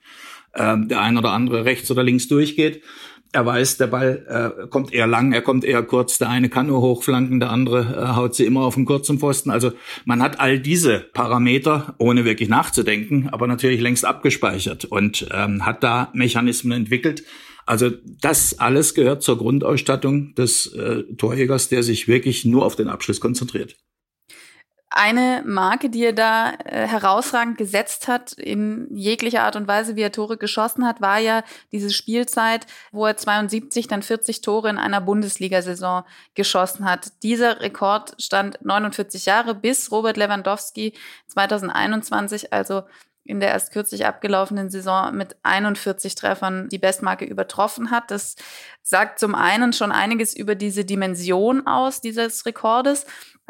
ähm, 0.54 0.88
der 0.88 1.00
ein 1.00 1.16
oder 1.16 1.30
andere 1.30 1.64
rechts 1.64 1.90
oder 1.90 2.02
links 2.02 2.28
durchgeht. 2.28 2.82
Er 3.32 3.46
weiß, 3.46 3.76
der 3.76 3.86
Ball 3.86 4.26
äh, 4.64 4.66
kommt 4.66 4.92
eher 4.92 5.06
lang, 5.06 5.32
er 5.32 5.42
kommt 5.42 5.64
eher 5.64 5.84
kurz. 5.84 6.18
Der 6.18 6.28
eine 6.28 6.48
kann 6.48 6.66
nur 6.66 6.80
hochflanken, 6.80 7.38
der 7.38 7.50
andere 7.50 7.80
äh, 7.80 8.16
haut 8.16 8.34
sie 8.34 8.44
immer 8.44 8.62
auf 8.62 8.74
den 8.74 8.86
kurzen 8.86 9.20
Pfosten. 9.20 9.50
Also 9.50 9.72
man 10.04 10.20
hat 10.20 10.40
all 10.40 10.58
diese 10.58 10.98
Parameter, 11.12 11.94
ohne 11.98 12.24
wirklich 12.24 12.48
nachzudenken, 12.48 13.28
aber 13.30 13.46
natürlich 13.46 13.80
längst 13.80 14.04
abgespeichert 14.04 14.84
und 14.84 15.28
ähm, 15.32 15.64
hat 15.64 15.84
da 15.84 16.10
Mechanismen 16.12 16.72
entwickelt. 16.72 17.22
Also 17.66 17.90
das 18.20 18.58
alles 18.58 18.94
gehört 18.94 19.22
zur 19.22 19.38
Grundausstattung 19.38 20.34
des 20.34 20.66
äh, 20.74 21.04
Torjägers, 21.16 21.68
der 21.68 21.84
sich 21.84 22.08
wirklich 22.08 22.44
nur 22.44 22.64
auf 22.64 22.74
den 22.74 22.88
Abschluss 22.88 23.20
konzentriert. 23.20 23.76
Eine 24.92 25.44
Marke, 25.46 25.88
die 25.88 26.04
er 26.04 26.12
da 26.12 26.52
äh, 26.64 26.84
herausragend 26.84 27.56
gesetzt 27.56 28.08
hat, 28.08 28.32
in 28.32 28.88
jeglicher 28.90 29.44
Art 29.44 29.54
und 29.54 29.68
Weise, 29.68 29.94
wie 29.94 30.02
er 30.02 30.10
Tore 30.10 30.36
geschossen 30.36 30.84
hat, 30.84 31.00
war 31.00 31.18
ja 31.18 31.44
diese 31.70 31.90
Spielzeit, 31.90 32.66
wo 32.90 33.06
er 33.06 33.16
72 33.16 33.86
dann 33.86 34.02
40 34.02 34.40
Tore 34.40 34.68
in 34.68 34.78
einer 34.78 35.00
Bundesliga-Saison 35.00 36.02
geschossen 36.34 36.86
hat. 36.86 37.12
Dieser 37.22 37.60
Rekord 37.60 38.20
stand 38.20 38.58
49 38.64 39.26
Jahre, 39.26 39.54
bis 39.54 39.92
Robert 39.92 40.16
Lewandowski 40.16 40.94
2021, 41.28 42.52
also 42.52 42.82
in 43.24 43.38
der 43.38 43.50
erst 43.50 43.72
kürzlich 43.72 44.06
abgelaufenen 44.06 44.70
Saison 44.70 45.14
mit 45.14 45.36
41 45.44 46.16
Treffern 46.16 46.68
die 46.68 46.78
Bestmarke 46.78 47.24
übertroffen 47.24 47.90
hat. 47.90 48.10
Das 48.10 48.34
sagt 48.82 49.20
zum 49.20 49.34
einen 49.34 49.72
schon 49.72 49.92
einiges 49.92 50.34
über 50.34 50.56
diese 50.56 50.84
Dimension 50.84 51.66
aus 51.66 52.00
dieses 52.00 52.44
Rekordes. 52.44 53.06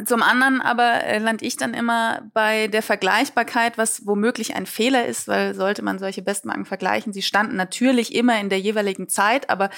Zum 0.07 0.23
anderen 0.23 0.61
aber 0.61 1.04
äh, 1.04 1.19
lande 1.19 1.45
ich 1.45 1.57
dann 1.57 1.75
immer 1.75 2.23
bei 2.33 2.69
der 2.69 2.83
Vergleichbarkeit, 2.83 3.78
was 3.78 4.07
womöglich 4.07 4.54
ein 4.54 4.66
Fehler 4.66 5.07
ist, 5.07 5.28
weil 5.28 5.54
sollte 5.54 5.83
man 5.83 5.99
solche 5.99 6.23
Bestmarken 6.23 6.64
vergleichen, 6.64 7.12
sie 7.12 7.23
standen 7.23 7.57
natürlich 7.57 8.14
immer 8.14 8.40
in 8.40 8.49
der 8.49 8.61
jeweiligen 8.61 9.09
Zeit, 9.09 9.50
aber 9.50 9.71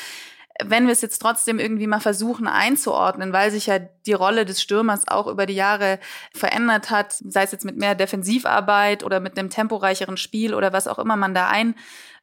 wenn 0.62 0.86
wir 0.86 0.92
es 0.92 1.00
jetzt 1.00 1.20
trotzdem 1.20 1.58
irgendwie 1.58 1.86
mal 1.86 2.00
versuchen 2.00 2.46
einzuordnen, 2.46 3.32
weil 3.32 3.50
sich 3.50 3.66
ja 3.66 3.78
die 3.78 4.12
Rolle 4.12 4.44
des 4.44 4.60
Stürmers 4.60 5.08
auch 5.08 5.26
über 5.26 5.46
die 5.46 5.54
Jahre 5.54 5.98
verändert 6.34 6.90
hat, 6.90 7.12
sei 7.12 7.42
es 7.42 7.52
jetzt 7.52 7.64
mit 7.64 7.76
mehr 7.76 7.94
Defensivarbeit 7.94 9.04
oder 9.04 9.20
mit 9.20 9.38
einem 9.38 9.50
temporeicheren 9.50 10.16
Spiel 10.16 10.54
oder 10.54 10.72
was 10.72 10.88
auch 10.88 10.98
immer 10.98 11.16
man 11.16 11.34
da 11.34 11.48
ein 11.48 11.74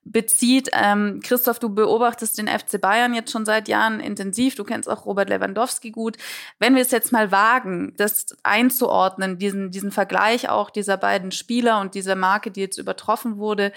bezieht. 0.03 0.69
Ähm, 0.73 1.19
Christoph, 1.23 1.59
du 1.59 1.69
beobachtest 1.69 2.37
den 2.37 2.47
FC 2.47 2.79
Bayern 2.79 3.13
jetzt 3.13 3.31
schon 3.31 3.45
seit 3.45 3.67
Jahren 3.67 3.99
intensiv. 3.99 4.55
Du 4.55 4.63
kennst 4.63 4.89
auch 4.89 5.05
Robert 5.05 5.29
Lewandowski 5.29 5.91
gut. 5.91 6.17
Wenn 6.57 6.75
wir 6.75 6.81
es 6.81 6.91
jetzt 6.91 7.11
mal 7.11 7.31
wagen, 7.31 7.93
das 7.97 8.37
einzuordnen, 8.43 9.37
diesen, 9.37 9.71
diesen 9.71 9.91
Vergleich 9.91 10.49
auch 10.49 10.69
dieser 10.69 10.97
beiden 10.97 11.31
Spieler 11.31 11.79
und 11.81 11.95
dieser 11.95 12.15
Marke, 12.15 12.49
die 12.51 12.61
jetzt 12.61 12.77
übertroffen 12.77 13.37
wurde, 13.37 13.71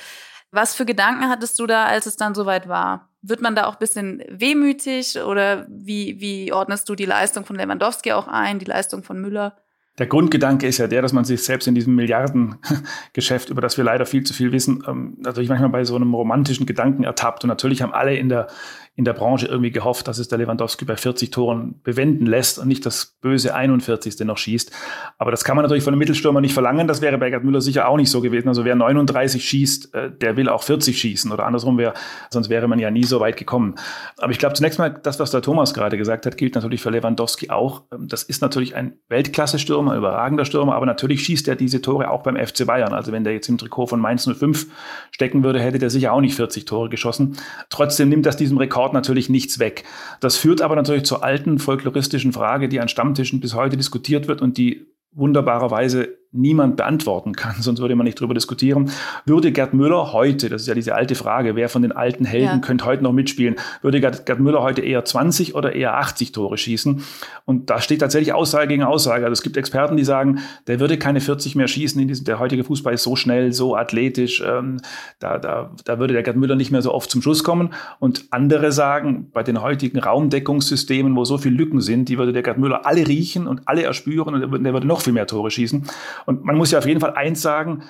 was 0.51 0.75
für 0.75 0.87
Gedanken 0.87 1.29
hattest 1.29 1.59
du 1.59 1.67
da, 1.67 1.87
als 1.87 2.07
es 2.07 2.17
dann 2.17 2.35
soweit 2.35 2.69
war? 2.69 3.12
Wird 3.23 3.41
man 3.41 3.55
da 3.55 3.67
auch 3.67 3.75
ein 3.75 3.79
bisschen 3.79 4.23
wehmütig 4.29 5.19
oder 5.21 5.67
wie, 5.69 6.21
wie 6.21 6.53
ordnest 6.53 6.89
du 6.89 6.95
die 6.95 7.05
Leistung 7.05 7.45
von 7.45 7.57
Lewandowski 7.57 8.13
auch 8.13 8.27
ein, 8.27 8.59
die 8.59 8.65
Leistung 8.65 9.03
von 9.03 9.21
Müller? 9.21 9.57
Der 9.99 10.07
Grundgedanke 10.07 10.67
ist 10.67 10.79
ja 10.79 10.87
der, 10.87 11.03
dass 11.03 11.13
man 11.13 11.25
sich 11.25 11.43
selbst 11.43 11.69
in 11.69 11.75
diesem 11.75 11.95
Milliardengeschäft, 11.95 13.51
über 13.51 13.61
das 13.61 13.77
wir 13.77 13.85
leider 13.85 14.07
viel 14.07 14.25
zu 14.25 14.33
viel 14.33 14.51
wissen, 14.51 14.83
ähm, 14.89 15.19
natürlich 15.19 15.51
manchmal 15.51 15.69
bei 15.69 15.85
so 15.85 15.95
einem 15.95 16.15
romantischen 16.15 16.65
Gedanken 16.65 17.05
ertappt. 17.05 17.45
Und 17.45 17.49
natürlich 17.49 17.83
haben 17.83 17.93
alle 17.93 18.17
in 18.17 18.31
der 18.31 18.47
in 18.95 19.07
der 19.07 19.15
Branche 19.15 19.47
irgendwie 19.47 19.71
gehofft, 19.71 20.07
dass 20.07 20.19
es 20.19 20.29
der 20.29 20.37
Lewandowski 20.37 20.85
bei 20.85 20.97
40 20.97 21.31
Toren 21.31 21.81
bewenden 21.83 22.27
lässt 22.27 22.59
und 22.59 22.69
nicht 22.69 22.85
das 22.85 23.17
böse 23.23 23.55
41. 23.55 24.21
noch 24.21 24.37
schießt. 24.37 24.71
Aber 25.17 25.31
das 25.31 25.45
kann 25.45 25.57
man 25.57 25.63
natürlich 25.63 25.83
von 25.83 25.95
einem 25.95 25.99
Mittelstürmer 25.99 26.43
nicht 26.43 26.53
verlangen. 26.53 26.87
Das 26.89 27.01
wäre 27.01 27.17
bei 27.17 27.31
Gerd 27.31 27.43
Müller 27.43 27.63
sicher 27.63 27.89
auch 27.89 27.97
nicht 27.97 28.11
so 28.11 28.21
gewesen. 28.21 28.49
Also 28.49 28.67
wer 28.67 28.75
39 28.75 29.43
schießt, 29.43 29.95
äh, 29.95 30.11
der 30.11 30.37
will 30.37 30.51
auch 30.51 30.63
40 30.63 30.99
schießen 30.99 31.33
oder 31.33 31.47
andersrum 31.47 31.79
wäre, 31.79 31.95
sonst 32.29 32.51
wäre 32.51 32.69
man 32.69 32.79
ja 32.79 32.91
nie 32.91 33.05
so 33.05 33.19
weit 33.19 33.39
gekommen. 33.39 33.77
Aber 34.19 34.31
ich 34.31 34.39
glaube 34.39 34.55
zunächst 34.57 34.79
mal, 34.79 34.91
das, 34.91 35.19
was 35.19 35.31
der 35.31 35.41
Thomas 35.41 35.73
gerade 35.73 35.97
gesagt 35.97 36.27
hat, 36.27 36.37
gilt 36.37 36.55
natürlich 36.55 36.83
für 36.83 36.91
Lewandowski 36.91 37.49
auch. 37.49 37.85
Ähm, 37.93 38.09
das 38.09 38.25
ist 38.25 38.43
natürlich 38.43 38.77
ein 38.77 38.99
Weltklasse-Stürmer, 39.09 39.93
ein 39.93 39.99
überragender 39.99 40.45
Stürmer, 40.45 40.75
aber 40.75 40.85
natürlich 40.85 41.25
schießt 41.25 41.49
er 41.49 41.57
diese 41.57 41.81
Tore 41.81 42.11
auch 42.11 42.23
beim 42.23 42.37
FC 42.37 42.67
Bayern. 42.67 42.93
Also 42.93 43.11
wenn 43.11 43.25
der 43.25 43.33
jetzt 43.33 43.49
im 43.49 43.57
Trikot 43.57 43.87
von 43.87 44.01
Mainz 44.01 44.29
05 44.31 44.67
stecken 45.13 45.45
würde, 45.45 45.61
hätte 45.61 45.79
der 45.79 45.89
sicher 45.89 46.13
auch 46.13 46.21
nicht 46.21 46.35
40 46.35 46.67
Tore 46.67 46.91
geschossen. 46.91 47.39
Trotzdem 47.71 48.11
nimmt 48.11 48.27
das 48.27 48.37
diesem 48.37 48.59
Rekord 48.59 48.82
Rekord 48.83 48.93
natürlich 48.93 49.29
nichts 49.29 49.59
weg. 49.59 49.85
Das 50.21 50.37
führt 50.37 50.61
aber 50.61 50.77
natürlich 50.77 51.05
zur 51.05 51.23
alten 51.23 51.59
folkloristischen 51.59 52.33
Frage, 52.33 52.69
die 52.69 52.81
an 52.81 52.89
Stammtischen 52.89 53.41
bis 53.41 53.55
heute 53.55 53.77
diskutiert 53.77 54.29
wird 54.29 54.43
und 54.43 54.59
die 54.59 54.87
wunderbarerweise 55.13 56.19
niemand 56.33 56.77
beantworten 56.77 57.35
kann, 57.35 57.57
sonst 57.61 57.81
würde 57.81 57.95
man 57.95 58.05
nicht 58.05 58.19
drüber 58.21 58.35
diskutieren. 58.35 58.91
Würde 59.27 59.53
Gerd 59.53 59.75
Müller 59.75 60.13
heute, 60.13 60.49
das 60.49 60.63
ist 60.63 60.69
ja 60.69 60.75
diese 60.75 60.95
alte 60.95 61.15
Frage, 61.15 61.57
wer 61.57 61.69
von 61.69 61.83
den 61.83 61.93
alten 61.93 62.25
Helden 62.25 62.47
ja. 62.47 62.59
könnte 62.59 62.85
heute 62.85 63.03
noch 63.03 63.13
mitspielen, 63.13 63.57
würde 63.83 64.01
Gerd, 64.01 64.27
Gerd, 64.27 64.41
Müller 64.41 64.63
heute 64.63 64.81
eher 64.81 65.05
20 65.05 65.55
oder 65.55 65.75
eher 65.75 65.97
80 65.99 66.33
Tore 66.33 66.57
schießen? 66.57 67.03
Und 67.45 67.71
da 67.71 67.81
steht 67.81 68.01
tatsächlich 68.01 68.33
Aussage 68.33 68.69
gegen 68.69 68.83
Aussage. 68.83 69.25
Also 69.25 69.33
es 69.33 69.43
gibt 69.43 69.57
Experten, 69.57 69.97
die 69.97 70.05
sagen, 70.05 70.41
der 70.67 70.81
würde 70.81 70.99
keine 70.99 71.21
40 71.21 71.55
mehr 71.55 71.69
schießen. 71.69 72.01
In 72.01 72.09
diesem, 72.09 72.25
der 72.25 72.39
heutige 72.39 72.65
Fußball 72.65 72.95
ist 72.95 73.03
so 73.03 73.17
schnell, 73.17 73.53
so 73.53 73.77
athletisch, 73.77 74.43
ähm, 74.47 74.79
da, 75.19 75.39
da, 75.39 75.73
da 75.85 75.99
würde 75.99 76.15
der 76.15 76.23
Gerd 76.23 76.37
Müller 76.37 76.57
nicht 76.57 76.71
mehr 76.71 76.83
so 76.83 76.95
oft 76.95 77.11
zum 77.11 77.21
Schluss 77.23 77.45
kommen. 77.45 77.71
Und 77.99 78.25
andere 78.31 78.73
sagen, 78.73 79.29
bei 79.33 79.43
den 79.43 79.61
heutigen 79.61 79.99
Raumdeckungssystemen, 79.99 81.15
wo 81.17 81.25
so 81.25 81.39
viele 81.39 81.57
Lücken 81.57 81.81
sind, 81.81 82.09
die 82.09 82.19
würde 82.19 82.33
der 82.33 82.43
Gerd 82.43 82.59
Müller 82.59 82.87
alle 82.87 83.07
riechen 83.07 83.47
und 83.47 83.63
alle 83.67 83.83
erspüren 83.83 84.35
und 84.35 84.65
der 84.65 84.73
würde 84.73 84.87
noch 84.87 85.03
viel 85.03 85.13
mehr 85.13 85.27
Tore 85.27 85.51
schießen. 85.51 85.85
Und 86.27 86.45
man 86.45 86.57
muss 86.57 86.71
ja 86.71 86.79
auf 86.79 86.87
jeden 86.87 87.01
Fall 87.01 87.15
eins 87.15 87.43
sagen, 87.43 87.83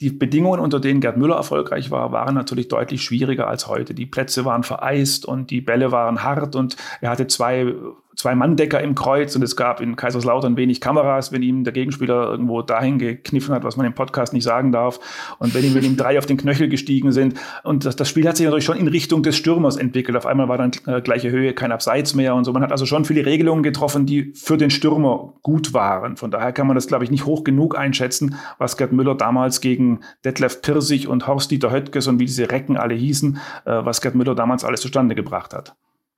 die 0.00 0.10
Bedingungen, 0.10 0.60
unter 0.60 0.78
denen 0.78 1.00
Gerd 1.00 1.16
Müller 1.16 1.36
erfolgreich 1.36 1.90
war, 1.90 2.12
waren 2.12 2.34
natürlich 2.34 2.68
deutlich 2.68 3.02
schwieriger 3.02 3.48
als 3.48 3.66
heute. 3.66 3.94
Die 3.94 4.04
Plätze 4.04 4.44
waren 4.44 4.62
vereist 4.62 5.24
und 5.24 5.50
die 5.50 5.62
Bälle 5.62 5.90
waren 5.90 6.22
hart 6.22 6.54
und 6.54 6.76
er 7.00 7.10
hatte 7.10 7.26
zwei 7.26 7.74
zwei 8.16 8.34
Manndecker 8.34 8.80
im 8.80 8.94
Kreuz 8.94 9.36
und 9.36 9.42
es 9.42 9.56
gab 9.56 9.80
in 9.80 9.94
Kaiserslautern 9.94 10.56
wenig 10.56 10.80
Kameras, 10.80 11.32
wenn 11.32 11.42
ihm 11.42 11.64
der 11.64 11.72
Gegenspieler 11.72 12.30
irgendwo 12.30 12.62
dahin 12.62 12.98
gekniffen 12.98 13.54
hat, 13.54 13.62
was 13.62 13.76
man 13.76 13.86
im 13.86 13.94
Podcast 13.94 14.32
nicht 14.32 14.44
sagen 14.44 14.72
darf. 14.72 14.98
Und 15.38 15.54
wenn 15.54 15.64
ihm, 15.64 15.74
wenn 15.74 15.84
ihm 15.84 15.96
drei 15.96 16.18
auf 16.18 16.26
den 16.26 16.36
Knöchel 16.36 16.68
gestiegen 16.68 17.12
sind. 17.12 17.34
Und 17.62 17.84
das, 17.84 17.96
das 17.96 18.08
Spiel 18.08 18.26
hat 18.26 18.36
sich 18.36 18.44
natürlich 18.44 18.64
schon 18.64 18.78
in 18.78 18.88
Richtung 18.88 19.22
des 19.22 19.36
Stürmers 19.36 19.76
entwickelt. 19.76 20.16
Auf 20.16 20.26
einmal 20.26 20.48
war 20.48 20.58
dann 20.58 20.72
äh, 20.86 21.00
gleiche 21.00 21.30
Höhe, 21.30 21.52
kein 21.52 21.72
Abseits 21.72 22.14
mehr 22.14 22.34
und 22.34 22.44
so. 22.44 22.52
Man 22.52 22.62
hat 22.62 22.72
also 22.72 22.86
schon 22.86 23.04
viele 23.04 23.26
Regelungen 23.26 23.62
getroffen, 23.62 24.06
die 24.06 24.32
für 24.34 24.56
den 24.56 24.70
Stürmer 24.70 25.34
gut 25.42 25.74
waren. 25.74 26.16
Von 26.16 26.30
daher 26.30 26.52
kann 26.52 26.66
man 26.66 26.74
das, 26.74 26.86
glaube 26.86 27.04
ich, 27.04 27.10
nicht 27.10 27.26
hoch 27.26 27.44
genug 27.44 27.76
einschätzen, 27.78 28.36
was 28.58 28.76
Gerd 28.76 28.92
Müller 28.92 29.14
damals 29.14 29.60
gegen 29.60 30.00
Detlef 30.24 30.62
Pirsig 30.62 31.08
und 31.08 31.26
Horst-Dieter 31.26 31.70
Höttges 31.70 32.06
und 32.06 32.18
wie 32.18 32.26
diese 32.26 32.50
Recken 32.50 32.76
alle 32.76 32.94
hießen, 32.94 33.38
äh, 33.66 33.84
was 33.84 34.00
Gerd 34.00 34.14
Müller 34.14 34.34
damals 34.34 34.64
alles 34.64 34.80
zustande 34.80 35.14
gebracht 35.14 35.52
hat. 35.52 35.76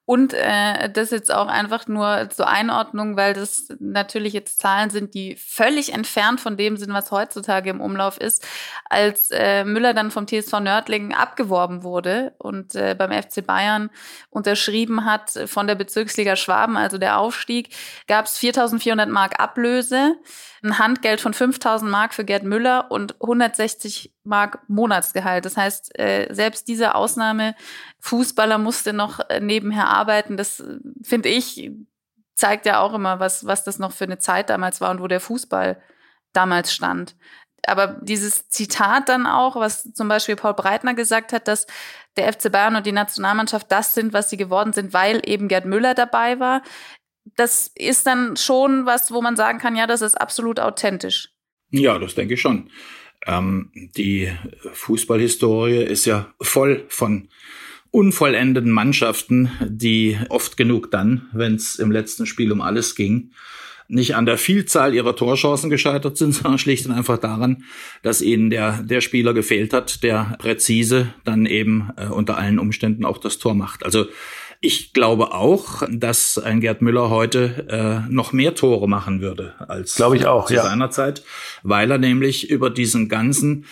Und 0.09 0.33
äh, 0.33 0.89
das 0.89 1.11
jetzt 1.11 1.31
auch 1.31 1.49
einfach 1.49 1.87
nur 1.87 2.31
zur 2.31 2.49
Einordnung, 2.49 3.19
weil 3.19 3.35
das 3.35 3.69
natürlich 3.79 4.33
jetzt 4.33 4.59
Zahlen 4.59 4.89
sind, 4.89 5.13
die 5.13 5.37
völlig 5.37 5.93
entfernt 5.93 6.41
von 6.41 6.57
dem 6.57 6.79
sind, 6.79 6.95
was 6.95 7.11
heutzutage 7.11 7.69
im 7.69 7.83
Umlauf 7.83 8.19
ist. 8.19 8.43
Als 8.89 9.31
äh, 9.31 9.65
Müller 9.65 9.93
dann 9.93 10.11
vom 10.11 10.27
TSV 10.27 10.61
Nördlingen 10.61 11.13
abgeworben 11.13 11.83
wurde 11.83 12.33
und 12.39 12.75
äh, 12.75 12.95
beim 12.99 13.13
FC 13.13 13.45
Bayern 13.45 13.91
unterschrieben 14.31 15.05
hat 15.05 15.39
von 15.45 15.67
der 15.67 15.75
Bezirksliga 15.75 16.37
Schwaben, 16.37 16.79
also 16.79 16.97
der 16.97 17.19
Aufstieg, 17.19 17.77
gab 18.07 18.25
es 18.25 18.39
4.400 18.39 19.11
Mark 19.11 19.39
Ablöse 19.39 20.17
ein 20.63 20.79
Handgeld 20.79 21.21
von 21.21 21.35
5000 21.35 21.91
Mark 21.91 22.15
für 22.15 22.25
Gerd 22.25 22.45
Müller 22.45 22.91
und 22.91 23.15
160 23.21 24.13
Mark 24.25 24.61
Monatsgehalt. 24.69 25.45
Das 25.45 25.57
heißt, 25.57 25.99
äh, 25.99 26.33
selbst 26.33 26.69
dieser 26.69 26.97
Ausnahme-Fußballer 26.97 28.59
musste 28.59 28.93
noch 28.93 29.21
äh, 29.29 29.41
nebenher 29.41 29.89
arbeiten. 29.89 30.37
Das 30.37 30.61
äh, 30.61 30.79
finde 31.03 31.29
ich 31.29 31.71
zeigt 32.39 32.67
ja 32.67 32.79
auch 32.79 32.95
immer, 32.95 33.19
was, 33.19 33.47
was 33.47 33.65
das 33.65 33.81
noch 33.81 33.93
für 33.93 34.05
eine 34.05 34.19
Zeit 34.19 34.49
damals 34.49 34.81
war 34.81 34.91
und 34.93 35.03
wo 35.03 35.09
der 35.09 35.21
Fußball 35.21 35.83
damals 36.33 36.73
stand. 36.73 37.17
Aber 37.67 37.99
dieses 38.01 38.49
Zitat 38.49 39.09
dann 39.09 39.27
auch, 39.27 39.57
was 39.57 39.93
zum 39.93 40.07
Beispiel 40.07 40.37
Paul 40.37 40.55
Breitner 40.55 40.95
gesagt 40.95 41.33
hat, 41.33 41.49
dass 41.49 41.67
der 42.17 42.33
FC 42.33 42.51
Bayern 42.53 42.77
und 42.77 42.87
die 42.87 42.93
Nationalmannschaft 42.93 43.71
das 43.73 43.95
sind, 43.95 44.13
was 44.13 44.31
sie 44.31 44.37
geworden 44.37 44.73
sind, 44.73 44.93
weil 44.93 45.21
eben 45.25 45.49
Gerd 45.49 45.65
Müller 45.65 45.95
dabei 45.95 46.39
war 46.39 46.63
das 47.37 47.71
ist 47.75 48.07
dann 48.07 48.37
schon 48.37 48.87
was, 48.87 49.11
wo 49.11 49.23
man 49.23 49.37
sagen 49.37 49.59
kann, 49.59 49.77
ja, 49.77 49.87
das 49.87 50.03
ist 50.03 50.15
absolut 50.15 50.61
authentisch. 50.61 51.31
Ja, 51.71 51.99
das 51.99 52.15
denke 52.15 52.35
ich 52.35 52.41
schon. 52.41 52.71
Ähm, 53.27 53.71
die 53.75 54.33
Fußballhistorie 54.73 55.83
ist 55.83 56.07
ja 56.07 56.33
voll 56.41 56.85
von 56.89 57.29
unvollendeten 57.91 58.71
Mannschaften, 58.71 59.51
die 59.61 60.19
oft 60.29 60.57
genug 60.57 60.91
dann, 60.91 61.29
wenn 61.33 61.55
es 61.55 61.77
im 61.77 61.91
letzten 61.91 62.27
Spiel 62.27 62.53
um 62.53 62.61
alles 62.61 62.95
ging, 62.95 63.33
nicht 63.89 64.15
an 64.15 64.27
der 64.27 64.37
Vielzahl 64.37 64.95
ihrer 64.95 65.17
Torchancen 65.17 65.71
gescheitert 65.71 66.17
sind, 66.17 66.33
sondern 66.35 66.59
schlicht 66.59 66.87
und 66.87 66.93
einfach 66.93 67.19
daran, 67.19 67.65
dass 68.03 68.21
ihnen 68.23 68.51
der, 68.51 68.83
der 68.83 69.01
Spieler 69.01 69.35
gefehlt 69.35 69.73
hat, 69.73 70.03
der 70.03 70.37
präzise 70.39 71.15
dann 71.25 71.47
eben 71.47 71.91
äh, 71.97 72.07
unter 72.07 72.37
allen 72.37 72.59
Umständen 72.59 73.05
auch 73.05 73.19
das 73.19 73.39
Tor 73.39 73.55
macht. 73.55 73.85
Also 73.85 74.07
ich 74.61 74.93
glaube 74.93 75.33
auch, 75.33 75.83
dass 75.89 76.37
ein 76.39 76.61
Gerd 76.61 76.83
Müller 76.83 77.11
heute 77.11 77.67
äh, 77.69 78.13
noch 78.13 78.33
mehr 78.33 78.55
Tore 78.55 78.89
machen 78.89 79.21
würde 79.21 79.55
als 79.59 79.95
glaube 79.95 80.17
ich 80.17 80.27
auch, 80.27 80.47
zu 80.47 80.55
ja. 80.55 80.63
seiner 80.63 80.91
Zeit, 80.91 81.23
weil 81.63 81.91
er 81.91 81.99
nämlich 81.99 82.51
über 82.51 82.71
diesen 82.71 83.09
ganzen 83.09 83.67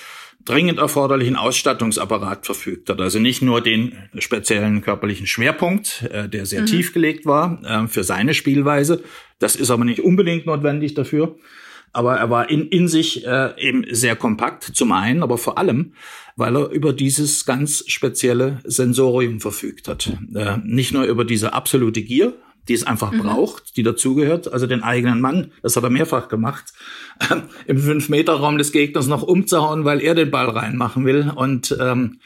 dringend 0.45 0.78
erforderlichen 0.78 1.35
Ausstattungsapparat 1.35 2.47
verfügt 2.47 2.88
hat. 2.88 3.00
Also 3.00 3.19
nicht 3.19 3.43
nur 3.43 3.61
den 3.61 3.99
speziellen 4.19 4.81
körperlichen 4.81 5.26
Schwerpunkt, 5.26 6.05
äh, 6.12 6.28
der 6.28 6.47
sehr 6.47 6.62
mhm. 6.62 6.66
tief 6.66 6.95
gelegt 6.95 7.26
war 7.26 7.61
äh, 7.64 7.88
für 7.88 8.05
seine 8.05 8.33
Spielweise. 8.33 9.02
Das 9.40 9.57
ist 9.57 9.71
aber 9.71 9.85
nicht 9.85 10.00
unbedingt 10.00 10.47
notwendig 10.47 10.95
dafür. 10.95 11.37
Aber 11.97 12.17
er 12.17 12.31
war 12.31 12.50
in, 12.50 12.69
in 12.69 12.88
sich 12.88 13.26
äh, 13.26 13.53
eben 13.59 13.85
sehr 13.91 14.17
kompakt, 14.17 14.65
zum 14.65 14.93
einen, 14.93 15.23
aber 15.23 15.38
vor 15.38 15.59
allem 15.59 15.93
weil 16.37 16.55
er 16.55 16.69
über 16.69 16.93
dieses 16.93 17.47
ganz 17.47 17.83
spezielle 17.87 18.61
Sensorium 18.65 19.41
verfügt 19.41 19.88
hat. 19.88 20.12
Äh, 20.35 20.59
nicht 20.62 20.93
nur 20.93 21.05
über 21.05 21.25
diese 21.25 21.55
absolute 21.55 22.03
Gier, 22.03 22.35
die 22.69 22.75
es 22.75 22.87
einfach 22.87 23.11
mhm. 23.11 23.21
braucht, 23.21 23.76
die 23.76 23.83
dazugehört, 23.83 24.53
also 24.53 24.67
den 24.67 24.83
eigenen 24.83 25.21
Mann, 25.21 25.53
das 25.62 25.76
hat 25.76 25.85
er 25.85 25.91
mehrfach 25.91 26.29
gemacht, 26.29 26.73
äh, 27.31 27.37
im 27.67 27.79
Fünf-Meter-Raum 27.79 28.59
des 28.59 28.73
Gegners 28.73 29.07
noch 29.07 29.23
umzuhauen, 29.23 29.85
weil 29.85 30.03
er 30.03 30.15
den 30.15 30.31
Ball 30.31 30.49
reinmachen 30.49 31.05
will 31.07 31.33
und 31.35 31.76
ähm, 31.81 32.19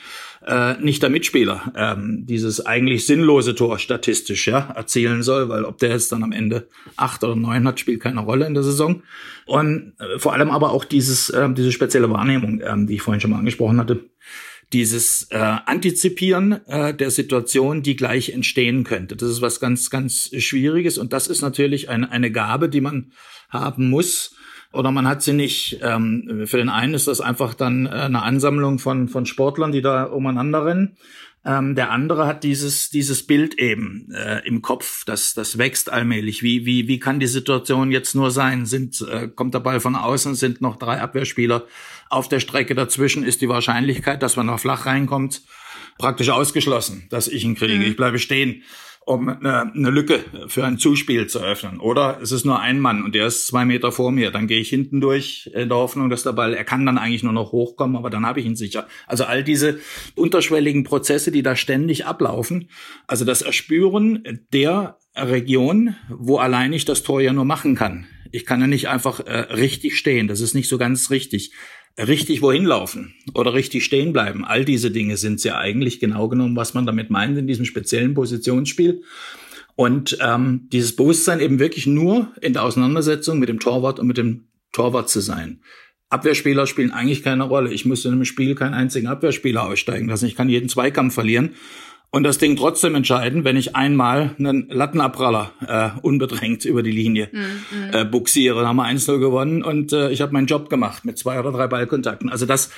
äh, 0.50 0.74
nicht 0.80 1.02
der 1.02 1.10
Mitspieler 1.10 1.72
ähm, 1.76 2.26
dieses 2.26 2.66
eigentlich 2.66 3.06
sinnlose 3.06 3.54
Tor 3.54 3.78
statistisch 3.78 4.48
ja, 4.48 4.72
erzielen 4.74 5.22
soll, 5.22 5.48
weil 5.48 5.64
ob 5.64 5.78
der 5.78 5.90
jetzt 5.90 6.10
dann 6.10 6.24
am 6.24 6.32
Ende 6.32 6.66
acht 6.96 7.22
oder 7.22 7.36
neun 7.36 7.66
hat, 7.66 7.78
spielt 7.78 8.00
keine 8.00 8.20
Rolle 8.20 8.46
in 8.46 8.54
der 8.54 8.64
Saison. 8.64 9.02
Und 9.46 9.92
äh, 9.98 10.18
vor 10.18 10.32
allem 10.32 10.50
aber 10.50 10.72
auch 10.72 10.84
dieses, 10.84 11.30
äh, 11.30 11.48
diese 11.52 11.70
spezielle 11.70 12.10
Wahrnehmung, 12.10 12.60
ähm, 12.64 12.86
die 12.88 12.94
ich 12.94 13.02
vorhin 13.02 13.20
schon 13.20 13.30
mal 13.30 13.38
angesprochen 13.38 13.78
hatte, 13.78 14.10
dieses 14.72 15.28
äh, 15.30 15.36
Antizipieren 15.38 16.66
äh, 16.66 16.94
der 16.94 17.10
Situation, 17.10 17.82
die 17.82 17.96
gleich 17.96 18.30
entstehen 18.30 18.84
könnte. 18.84 19.16
Das 19.16 19.30
ist 19.30 19.42
was 19.42 19.60
ganz, 19.60 19.88
ganz 19.90 20.30
Schwieriges 20.36 20.98
und 20.98 21.12
das 21.12 21.28
ist 21.28 21.42
natürlich 21.42 21.88
eine, 21.88 22.10
eine 22.10 22.30
Gabe, 22.30 22.68
die 22.68 22.80
man 22.80 23.12
haben 23.48 23.90
muss, 23.90 24.34
oder 24.72 24.90
man 24.90 25.08
hat 25.08 25.22
sie 25.22 25.32
nicht. 25.32 25.80
Ähm, 25.82 26.44
für 26.46 26.58
den 26.58 26.68
einen 26.68 26.94
ist 26.94 27.08
das 27.08 27.20
einfach 27.20 27.54
dann 27.54 27.86
äh, 27.86 27.90
eine 27.90 28.22
Ansammlung 28.22 28.78
von, 28.78 29.08
von 29.08 29.26
Sportlern, 29.26 29.72
die 29.72 29.82
da 29.82 30.04
umeinander 30.04 30.64
rennen. 30.64 30.96
Ähm, 31.42 31.74
der 31.74 31.90
andere 31.90 32.26
hat 32.26 32.44
dieses, 32.44 32.90
dieses 32.90 33.26
Bild 33.26 33.58
eben 33.58 34.12
äh, 34.12 34.46
im 34.46 34.60
Kopf, 34.60 35.04
das, 35.06 35.32
das 35.32 35.56
wächst 35.56 35.90
allmählich. 35.90 36.42
Wie, 36.42 36.66
wie, 36.66 36.86
wie 36.86 36.98
kann 36.98 37.18
die 37.18 37.26
Situation 37.26 37.90
jetzt 37.90 38.14
nur 38.14 38.30
sein? 38.30 38.66
Sind, 38.66 39.00
äh, 39.00 39.28
kommt 39.28 39.54
der 39.54 39.60
Ball 39.60 39.80
von 39.80 39.96
außen, 39.96 40.34
sind 40.34 40.60
noch 40.60 40.76
drei 40.76 41.00
Abwehrspieler 41.00 41.64
auf 42.10 42.28
der 42.28 42.40
Strecke 42.40 42.74
dazwischen, 42.74 43.24
ist 43.24 43.40
die 43.40 43.48
Wahrscheinlichkeit, 43.48 44.22
dass 44.22 44.36
man 44.36 44.46
noch 44.46 44.60
flach 44.60 44.84
reinkommt, 44.84 45.42
praktisch 46.00 46.30
ausgeschlossen, 46.30 47.06
dass 47.10 47.28
ich 47.28 47.44
ihn 47.44 47.54
kriege. 47.54 47.74
Mhm. 47.74 47.82
Ich 47.82 47.96
bleibe 47.96 48.18
stehen 48.18 48.62
um 49.06 49.28
eine, 49.28 49.72
eine 49.72 49.90
Lücke 49.90 50.20
für 50.48 50.64
ein 50.64 50.78
Zuspiel 50.78 51.26
zu 51.26 51.40
öffnen. 51.40 51.80
Oder 51.80 52.18
es 52.22 52.32
ist 52.32 52.44
nur 52.44 52.60
ein 52.60 52.78
Mann 52.78 53.02
und 53.02 53.14
der 53.14 53.26
ist 53.26 53.46
zwei 53.46 53.64
Meter 53.64 53.92
vor 53.92 54.12
mir. 54.12 54.30
Dann 54.30 54.46
gehe 54.46 54.60
ich 54.60 54.68
hinten 54.68 55.00
durch 55.00 55.50
in 55.54 55.68
der 55.68 55.78
Hoffnung, 55.78 56.10
dass 56.10 56.22
der 56.22 56.32
Ball, 56.32 56.54
er 56.54 56.64
kann 56.64 56.86
dann 56.86 56.98
eigentlich 56.98 57.22
nur 57.22 57.32
noch 57.32 57.50
hochkommen, 57.50 57.96
aber 57.96 58.10
dann 58.10 58.26
habe 58.26 58.40
ich 58.40 58.46
ihn 58.46 58.56
sicher. 58.56 58.86
Also 59.06 59.24
all 59.24 59.42
diese 59.42 59.80
unterschwelligen 60.14 60.84
Prozesse, 60.84 61.32
die 61.32 61.42
da 61.42 61.56
ständig 61.56 62.06
ablaufen. 62.06 62.68
Also 63.06 63.24
das 63.24 63.42
Erspüren 63.42 64.46
der 64.52 64.98
Region, 65.16 65.96
wo 66.08 66.38
allein 66.38 66.72
ich 66.72 66.84
das 66.84 67.02
Tor 67.02 67.20
ja 67.20 67.32
nur 67.32 67.44
machen 67.44 67.74
kann. 67.74 68.06
Ich 68.32 68.46
kann 68.46 68.60
ja 68.60 68.68
nicht 68.68 68.88
einfach 68.88 69.18
äh, 69.20 69.32
richtig 69.52 69.96
stehen. 69.96 70.28
Das 70.28 70.40
ist 70.40 70.54
nicht 70.54 70.68
so 70.68 70.78
ganz 70.78 71.10
richtig 71.10 71.52
richtig 71.98 72.42
wohin 72.42 72.64
laufen 72.64 73.14
oder 73.34 73.54
richtig 73.54 73.84
stehen 73.84 74.12
bleiben. 74.12 74.44
All 74.44 74.64
diese 74.64 74.90
Dinge 74.90 75.16
sind 75.16 75.42
ja 75.44 75.58
eigentlich 75.58 76.00
genau 76.00 76.28
genommen, 76.28 76.56
was 76.56 76.74
man 76.74 76.86
damit 76.86 77.10
meint 77.10 77.36
in 77.38 77.46
diesem 77.46 77.64
speziellen 77.64 78.14
Positionsspiel. 78.14 79.02
Und 79.76 80.18
ähm, 80.20 80.68
dieses 80.72 80.94
Bewusstsein 80.94 81.40
eben 81.40 81.58
wirklich 81.58 81.86
nur 81.86 82.32
in 82.40 82.52
der 82.52 82.64
Auseinandersetzung 82.64 83.38
mit 83.38 83.48
dem 83.48 83.60
Torwart 83.60 83.98
und 83.98 84.06
mit 84.06 84.18
dem 84.18 84.46
Torwart 84.72 85.08
zu 85.08 85.20
sein. 85.20 85.60
Abwehrspieler 86.10 86.66
spielen 86.66 86.90
eigentlich 86.90 87.22
keine 87.22 87.44
Rolle. 87.44 87.72
Ich 87.72 87.86
muss 87.86 88.04
in 88.04 88.12
einem 88.12 88.24
Spiel 88.24 88.54
keinen 88.54 88.74
einzigen 88.74 89.06
Abwehrspieler 89.06 89.64
aussteigen 89.64 90.08
lassen. 90.08 90.26
Ich 90.26 90.34
kann 90.34 90.48
jeden 90.48 90.68
Zweikampf 90.68 91.14
verlieren 91.14 91.54
und 92.12 92.24
das 92.24 92.38
Ding 92.38 92.56
trotzdem 92.56 92.96
entscheiden, 92.96 93.44
wenn 93.44 93.56
ich 93.56 93.76
einmal 93.76 94.34
einen 94.38 94.68
Lattenabpraller 94.68 95.52
äh, 95.66 96.00
unbedrängt 96.02 96.64
über 96.64 96.82
die 96.82 96.90
Linie 96.90 97.28
mm, 97.32 97.92
Äh, 97.92 98.04
buxiere. 98.04 98.56
Dann 98.56 98.68
haben 98.68 98.76
wir 98.76 98.86
1-0 98.86 99.18
gewonnen 99.18 99.62
und 99.62 99.92
äh, 99.92 100.10
ich 100.10 100.20
habe 100.20 100.32
meinen 100.32 100.46
Job 100.46 100.68
gemacht 100.68 101.04
mit 101.04 101.18
zwei 101.18 101.38
oder 101.38 101.52
drei 101.52 101.66
Ballkontakten. 101.66 102.28
Also 102.28 102.46
das, 102.46 102.70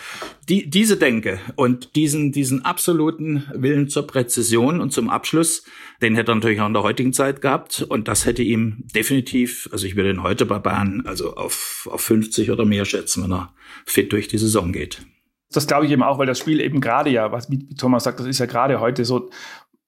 die, 0.49 0.69
diese 0.69 0.97
Denke 0.97 1.39
und 1.57 1.97
diesen, 1.97 2.33
diesen 2.33 2.65
absoluten 2.65 3.45
Willen 3.55 3.89
zur 3.89 4.07
Präzision 4.07 4.81
und 4.81 4.93
zum 4.93 5.09
Abschluss, 5.09 5.65
den 6.03 6.15
hätte 6.15 6.33
er 6.33 6.35
natürlich 6.37 6.61
auch 6.61 6.67
in 6.67 6.75
der 6.75 6.83
heutigen 6.83 7.13
Zeit 7.13 7.41
gehabt. 7.41 7.83
Und 7.89 8.09
das 8.09 8.27
hätte 8.27 8.43
ihm 8.43 8.85
definitiv, 8.95 9.69
also 9.73 9.87
ich 9.87 9.97
würde 9.97 10.11
ihn 10.11 10.23
heute 10.23 10.47
bei 10.47 10.59
Bahn 10.59 11.05
also 11.07 11.35
auf, 11.37 11.89
auf 11.91 12.03
50 12.03 12.51
oder 12.51 12.65
mehr 12.65 12.85
schätzen, 12.85 13.25
wenn 13.25 13.33
er 13.33 13.53
fit 13.87 14.13
durch 14.13 14.29
die 14.29 14.39
Saison 14.39 14.73
geht 14.73 15.03
das 15.53 15.67
glaube 15.67 15.87
ich 15.87 15.93
eben 15.93 16.03
auch, 16.03 16.19
weil 16.19 16.27
das 16.27 16.39
Spiel 16.39 16.61
eben 16.61 16.81
gerade 16.81 17.11
ja, 17.11 17.33
was 17.33 17.51
wie 17.51 17.69
Thomas 17.77 18.05
sagt, 18.05 18.21
das 18.21 18.27
ist 18.27 18.39
ja 18.39 18.47
gerade 18.47 18.81
heute 18.81 19.05
so, 19.05 19.31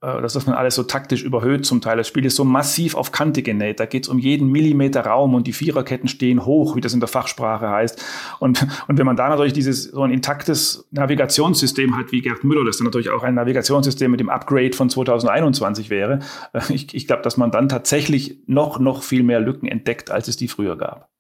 äh, 0.05 0.21
dass 0.21 0.35
das 0.35 0.47
man 0.47 0.55
alles 0.55 0.75
so 0.75 0.83
taktisch 0.83 1.23
überhöht 1.23 1.65
zum 1.65 1.81
Teil. 1.81 1.97
Das 1.97 2.09
Spiel 2.09 2.27
ist 2.27 2.37
so 2.37 2.45
massiv 2.45 2.95
auf 2.95 3.11
Kante 3.11 3.43
genäht. 3.43 3.81
Da 3.81 3.87
geht 3.87 4.05
es 4.05 4.09
um 4.09 4.19
jeden 4.19 4.51
Millimeter 4.51 5.07
Raum 5.07 5.35
und 5.35 5.47
die 5.47 5.53
Viererketten 5.55 6.09
stehen 6.09 6.45
hoch, 6.45 6.77
wie 6.77 6.83
das 6.83 6.93
in 6.93 7.01
der 7.01 7.09
Fachsprache 7.09 7.71
heißt. 7.71 8.05
Und, 8.39 8.67
und 8.89 8.99
wenn 8.99 9.07
man 9.07 9.17
da 9.17 9.29
natürlich 9.29 9.55
dieses 9.55 9.85
so 9.85 10.03
ein 10.03 10.11
intaktes 10.11 10.87
Navigationssystem 10.91 11.97
hat 11.97 12.13
wie 12.13 12.21
Gerd 12.21 12.45
Müller, 12.45 12.65
das 12.67 12.77
dann 12.77 12.85
natürlich 12.85 13.11
auch 13.11 13.23
ein 13.23 13.35
Navigationssystem 13.35 14.11
mit 14.11 14.21
dem 14.21 14.29
Upgrade 14.29 14.75
von 14.75 14.91
2021 14.91 15.89
wäre, 15.89 16.19
äh, 16.53 16.61
ich, 16.69 16.95
ich 16.95 17.07
glaube, 17.07 17.23
dass 17.23 17.39
man 17.39 17.51
dann 17.51 17.69
tatsächlich 17.71 18.39
noch, 18.47 18.79
noch 18.79 19.03
viel 19.03 19.23
mehr 19.23 19.41
Lücken 19.41 19.67
entdeckt, 19.67 20.11
als 20.11 20.29
es 20.29 20.37
die 20.37 20.49
früher 20.49 20.77
gab. 20.77 21.14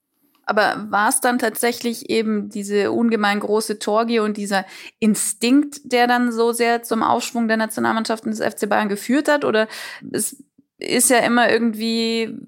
Aber 0.46 0.86
war 0.90 1.08
es 1.08 1.20
dann 1.20 1.38
tatsächlich 1.38 2.10
eben 2.10 2.48
diese 2.48 2.92
ungemein 2.92 3.40
große 3.40 3.78
Torgie 3.78 4.20
und 4.20 4.36
dieser 4.36 4.64
Instinkt, 4.98 5.80
der 5.84 6.06
dann 6.06 6.32
so 6.32 6.52
sehr 6.52 6.82
zum 6.82 7.02
Aufschwung 7.02 7.48
der 7.48 7.56
Nationalmannschaften 7.56 8.30
des 8.30 8.40
FC 8.40 8.68
Bayern 8.68 8.88
geführt 8.88 9.28
hat? 9.28 9.44
Oder 9.44 9.68
es 10.12 10.42
ist 10.78 11.10
ja 11.10 11.18
immer 11.18 11.50
irgendwie 11.50 12.38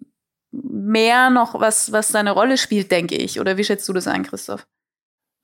mehr 0.50 1.30
noch 1.30 1.58
was, 1.60 1.92
was 1.92 2.08
seine 2.08 2.32
Rolle 2.32 2.58
spielt, 2.58 2.90
denke 2.90 3.16
ich. 3.16 3.40
Oder 3.40 3.56
wie 3.56 3.64
schätzt 3.64 3.88
du 3.88 3.92
das 3.92 4.06
ein, 4.06 4.24
Christoph? 4.24 4.66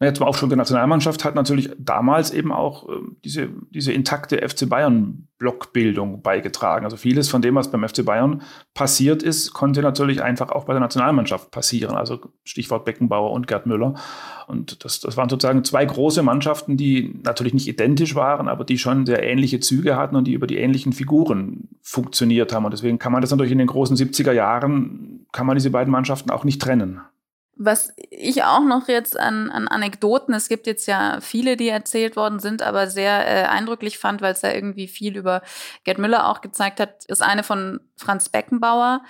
Ja, 0.02 0.12
zum 0.12 0.26
Aufschwung 0.26 0.50
der 0.50 0.56
Nationalmannschaft 0.56 1.24
hat 1.24 1.36
natürlich 1.36 1.70
damals 1.78 2.32
eben 2.32 2.50
auch 2.50 2.88
äh, 2.88 2.94
diese, 3.24 3.50
diese 3.70 3.92
intakte 3.92 4.36
FC 4.46 4.68
Bayern-Blockbildung 4.68 6.22
beigetragen. 6.22 6.84
Also 6.84 6.96
vieles 6.96 7.28
von 7.28 7.40
dem, 7.40 7.54
was 7.54 7.70
beim 7.70 7.86
FC 7.88 8.04
Bayern 8.04 8.42
passiert 8.74 9.22
ist, 9.22 9.52
konnte 9.52 9.80
natürlich 9.80 10.20
einfach 10.20 10.50
auch 10.50 10.64
bei 10.64 10.72
der 10.72 10.80
Nationalmannschaft 10.80 11.52
passieren. 11.52 11.94
Also 11.94 12.18
Stichwort 12.42 12.84
Beckenbauer 12.84 13.30
und 13.30 13.46
Gerd 13.46 13.66
Müller. 13.66 13.94
Und 14.48 14.84
das, 14.84 14.98
das 14.98 15.16
waren 15.16 15.28
sozusagen 15.28 15.62
zwei 15.62 15.84
große 15.84 16.24
Mannschaften, 16.24 16.76
die 16.76 17.20
natürlich 17.22 17.54
nicht 17.54 17.68
identisch 17.68 18.16
waren, 18.16 18.48
aber 18.48 18.64
die 18.64 18.78
schon 18.78 19.06
sehr 19.06 19.22
ähnliche 19.22 19.60
Züge 19.60 19.96
hatten 19.96 20.16
und 20.16 20.26
die 20.26 20.32
über 20.32 20.48
die 20.48 20.56
ähnlichen 20.56 20.92
Figuren 20.92 21.68
funktioniert 21.80 22.52
haben. 22.52 22.64
Und 22.64 22.72
deswegen 22.72 22.98
kann 22.98 23.12
man 23.12 23.20
das 23.20 23.30
natürlich 23.30 23.52
in 23.52 23.58
den 23.58 23.68
großen 23.68 23.96
70er 23.96 24.32
Jahren, 24.32 25.26
kann 25.30 25.46
man 25.46 25.56
diese 25.56 25.70
beiden 25.70 25.92
Mannschaften 25.92 26.30
auch 26.30 26.42
nicht 26.42 26.60
trennen. 26.60 27.02
Was 27.64 27.94
ich 28.10 28.42
auch 28.42 28.64
noch 28.64 28.88
jetzt 28.88 29.18
an, 29.18 29.50
an 29.50 29.68
Anekdoten, 29.68 30.34
es 30.34 30.48
gibt 30.48 30.66
jetzt 30.66 30.86
ja 30.86 31.20
viele, 31.20 31.56
die 31.56 31.68
erzählt 31.68 32.16
worden 32.16 32.40
sind, 32.40 32.60
aber 32.62 32.88
sehr 32.88 33.26
äh, 33.26 33.44
eindrücklich 33.46 33.98
fand, 33.98 34.20
weil 34.20 34.32
es 34.32 34.40
da 34.40 34.52
irgendwie 34.52 34.88
viel 34.88 35.16
über 35.16 35.42
Gerd 35.84 35.98
Müller 35.98 36.28
auch 36.28 36.40
gezeigt 36.40 36.80
hat, 36.80 37.04
ist 37.04 37.22
eine 37.22 37.44
von 37.44 37.80
Franz 37.96 38.28
Beckenbauer, 38.28 39.02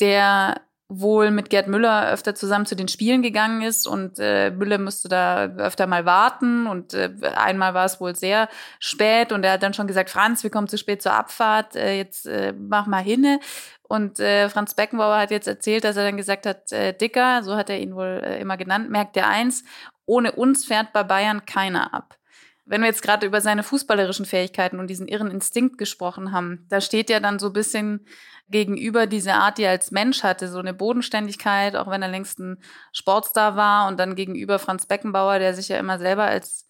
der 0.00 0.60
wohl 0.88 1.32
mit 1.32 1.50
Gerd 1.50 1.66
Müller 1.66 2.10
öfter 2.12 2.34
zusammen 2.36 2.66
zu 2.66 2.76
den 2.76 2.86
Spielen 2.86 3.20
gegangen 3.20 3.62
ist 3.62 3.88
und 3.88 4.18
äh, 4.20 4.50
Müller 4.50 4.78
musste 4.78 5.08
da 5.08 5.46
öfter 5.56 5.88
mal 5.88 6.04
warten 6.04 6.68
und 6.68 6.94
äh, 6.94 7.10
einmal 7.34 7.74
war 7.74 7.86
es 7.86 8.00
wohl 8.00 8.14
sehr 8.14 8.48
spät 8.78 9.32
und 9.32 9.44
er 9.44 9.52
hat 9.52 9.64
dann 9.64 9.74
schon 9.74 9.88
gesagt, 9.88 10.10
Franz, 10.10 10.44
wir 10.44 10.50
kommen 10.50 10.68
zu 10.68 10.78
spät 10.78 11.02
zur 11.02 11.12
Abfahrt, 11.12 11.74
äh, 11.74 11.96
jetzt 11.96 12.26
äh, 12.26 12.52
mach 12.56 12.86
mal 12.86 13.02
hinne. 13.02 13.40
Und 13.88 14.18
äh, 14.18 14.48
Franz 14.48 14.74
Beckenbauer 14.74 15.18
hat 15.18 15.30
jetzt 15.30 15.46
erzählt, 15.46 15.84
dass 15.84 15.96
er 15.96 16.04
dann 16.04 16.16
gesagt 16.16 16.46
hat, 16.46 16.72
äh, 16.72 16.92
Dicker, 16.92 17.42
so 17.42 17.56
hat 17.56 17.70
er 17.70 17.78
ihn 17.78 17.94
wohl 17.94 18.20
äh, 18.24 18.40
immer 18.40 18.56
genannt, 18.56 18.90
merkt 18.90 19.16
er 19.16 19.28
eins, 19.28 19.64
ohne 20.06 20.32
uns 20.32 20.64
fährt 20.64 20.92
bei 20.92 21.04
Bayern 21.04 21.46
keiner 21.46 21.94
ab. 21.94 22.16
Wenn 22.64 22.80
wir 22.80 22.88
jetzt 22.88 23.02
gerade 23.02 23.26
über 23.26 23.40
seine 23.40 23.62
fußballerischen 23.62 24.26
Fähigkeiten 24.26 24.80
und 24.80 24.88
diesen 24.88 25.06
irren 25.06 25.30
Instinkt 25.30 25.78
gesprochen 25.78 26.32
haben, 26.32 26.66
da 26.68 26.80
steht 26.80 27.10
ja 27.10 27.20
dann 27.20 27.38
so 27.38 27.48
ein 27.48 27.52
bisschen 27.52 28.06
gegenüber 28.48 29.06
diese 29.06 29.34
Art, 29.34 29.58
die 29.58 29.62
er 29.62 29.70
als 29.70 29.92
Mensch 29.92 30.24
hatte, 30.24 30.48
so 30.48 30.58
eine 30.58 30.74
Bodenständigkeit, 30.74 31.76
auch 31.76 31.88
wenn 31.88 32.02
er 32.02 32.08
längst 32.08 32.40
ein 32.40 32.58
Sportstar 32.92 33.56
war 33.56 33.86
und 33.88 33.98
dann 33.98 34.16
gegenüber 34.16 34.58
Franz 34.58 34.86
Beckenbauer, 34.86 35.38
der 35.38 35.54
sich 35.54 35.68
ja 35.68 35.78
immer 35.78 35.98
selber 35.98 36.24
als 36.24 36.65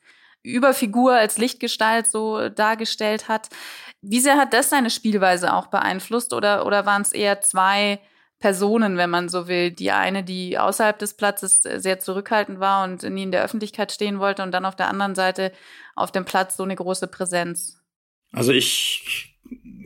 Überfigur, 0.53 1.15
als 1.15 1.39
Lichtgestalt 1.39 2.07
so 2.07 2.49
dargestellt 2.49 3.29
hat. 3.29 3.49
Wie 4.03 4.21
sehr 4.21 4.37
hat 4.37 4.53
das 4.53 4.71
seine 4.71 4.91
Spielweise 4.91 5.53
auch 5.53 5.67
beeinflusst 5.67 6.33
oder, 6.33 6.67
oder 6.67 6.87
waren 6.87 7.03
es 7.03 7.13
eher 7.13 7.41
zwei 7.41 8.01
Personen, 8.39 8.97
wenn 8.97 9.11
man 9.11 9.29
so 9.29 9.49
will? 9.49 9.71
Die 9.71 9.91
eine, 9.91 10.23
die 10.23 10.59
außerhalb 10.59 10.99
des 10.99 11.15
Platzes 11.15 11.63
sehr 11.63 11.99
zurückhaltend 11.99 12.61
war 12.61 12.85
und 12.85 13.03
nie 13.03 13.25
in 13.25 13.33
der 13.33 13.43
Öffentlichkeit 13.43 13.93
stehen 13.93 14.19
wollte 14.19 14.43
und 14.43 14.53
dann 14.53 14.65
auf 14.65 14.77
der 14.77 14.89
anderen 14.89 15.15
Seite 15.15 15.53
auf 15.95 16.13
dem 16.13 16.25
Platz 16.25 16.57
so 16.57 16.63
eine 16.63 16.77
große 16.77 17.09
Präsenz. 17.09 17.81
Also 18.33 18.53
ich 18.53 19.37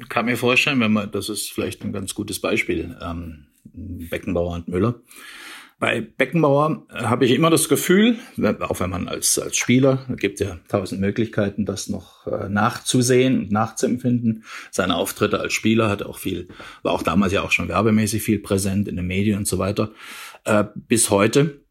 kann 0.09 0.27
mir 0.27 0.37
vorstellen, 0.37 0.81
wenn 0.81 0.93
man, 0.93 1.11
das 1.11 1.29
ist 1.29 1.53
vielleicht 1.53 1.83
ein 1.85 1.93
ganz 1.93 2.15
gutes 2.15 2.41
Beispiel, 2.41 2.97
ähm, 3.01 3.47
Beckenbauer 3.65 4.55
und 4.55 4.69
Müller. 4.69 5.01
Bei 5.81 6.03
Beckenbauer 6.03 6.87
äh, 6.91 7.05
habe 7.05 7.25
ich 7.25 7.33
immer 7.33 7.49
das 7.49 7.71
Gefühl, 7.71 8.19
auch 8.61 8.81
wenn 8.81 8.91
man 8.91 9.09
als, 9.09 9.39
als 9.39 9.57
Spieler, 9.57 10.05
gibt 10.11 10.39
ja 10.39 10.59
tausend 10.69 11.01
Möglichkeiten, 11.01 11.65
das 11.65 11.89
noch 11.89 12.27
äh, 12.27 12.51
nachzusehen 12.51 13.39
und 13.39 13.51
nachzuempfinden. 13.51 14.45
Seine 14.71 14.97
Auftritte 14.97 15.41
als 15.41 15.55
Spieler 15.55 15.89
hat 15.89 16.03
auch 16.03 16.19
viel, 16.19 16.49
war 16.83 16.93
auch 16.93 17.03
damals 17.03 17.33
ja 17.33 17.43
auch 17.43 17.51
schon 17.51 17.69
werbemäßig 17.69 18.23
viel 18.23 18.39
präsent 18.41 18.89
in 18.89 18.97
den 18.97 19.07
Medien 19.07 19.39
und 19.39 19.49
so 19.49 19.57
weiter. 19.57 19.91
Äh, 20.45 20.65
bis 20.75 21.09
heute 21.09 21.65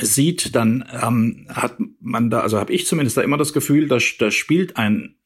sieht, 0.00 0.54
dann 0.56 0.82
ähm, 0.90 1.46
hat 1.50 1.76
man 2.00 2.30
da, 2.30 2.40
also 2.40 2.58
habe 2.58 2.72
ich 2.72 2.86
zumindest 2.86 3.18
da 3.18 3.22
immer 3.22 3.36
das 3.36 3.52
Gefühl, 3.52 3.88
da, 3.88 3.98
da 4.18 4.30
spielt 4.30 4.78
ein, 4.78 5.16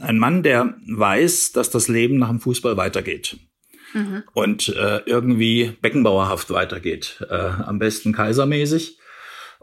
ein 0.00 0.18
Mann, 0.18 0.42
der 0.42 0.76
weiß, 0.86 1.52
dass 1.52 1.70
das 1.70 1.88
Leben 1.88 2.18
nach 2.18 2.28
dem 2.28 2.38
Fußball 2.38 2.76
weitergeht 2.76 3.38
mhm. 3.92 4.22
und 4.32 4.68
äh, 4.68 5.00
irgendwie 5.06 5.76
Beckenbauerhaft 5.80 6.50
weitergeht. 6.50 7.24
Äh, 7.28 7.34
am 7.34 7.78
besten 7.78 8.12
kaisermäßig. 8.12 8.98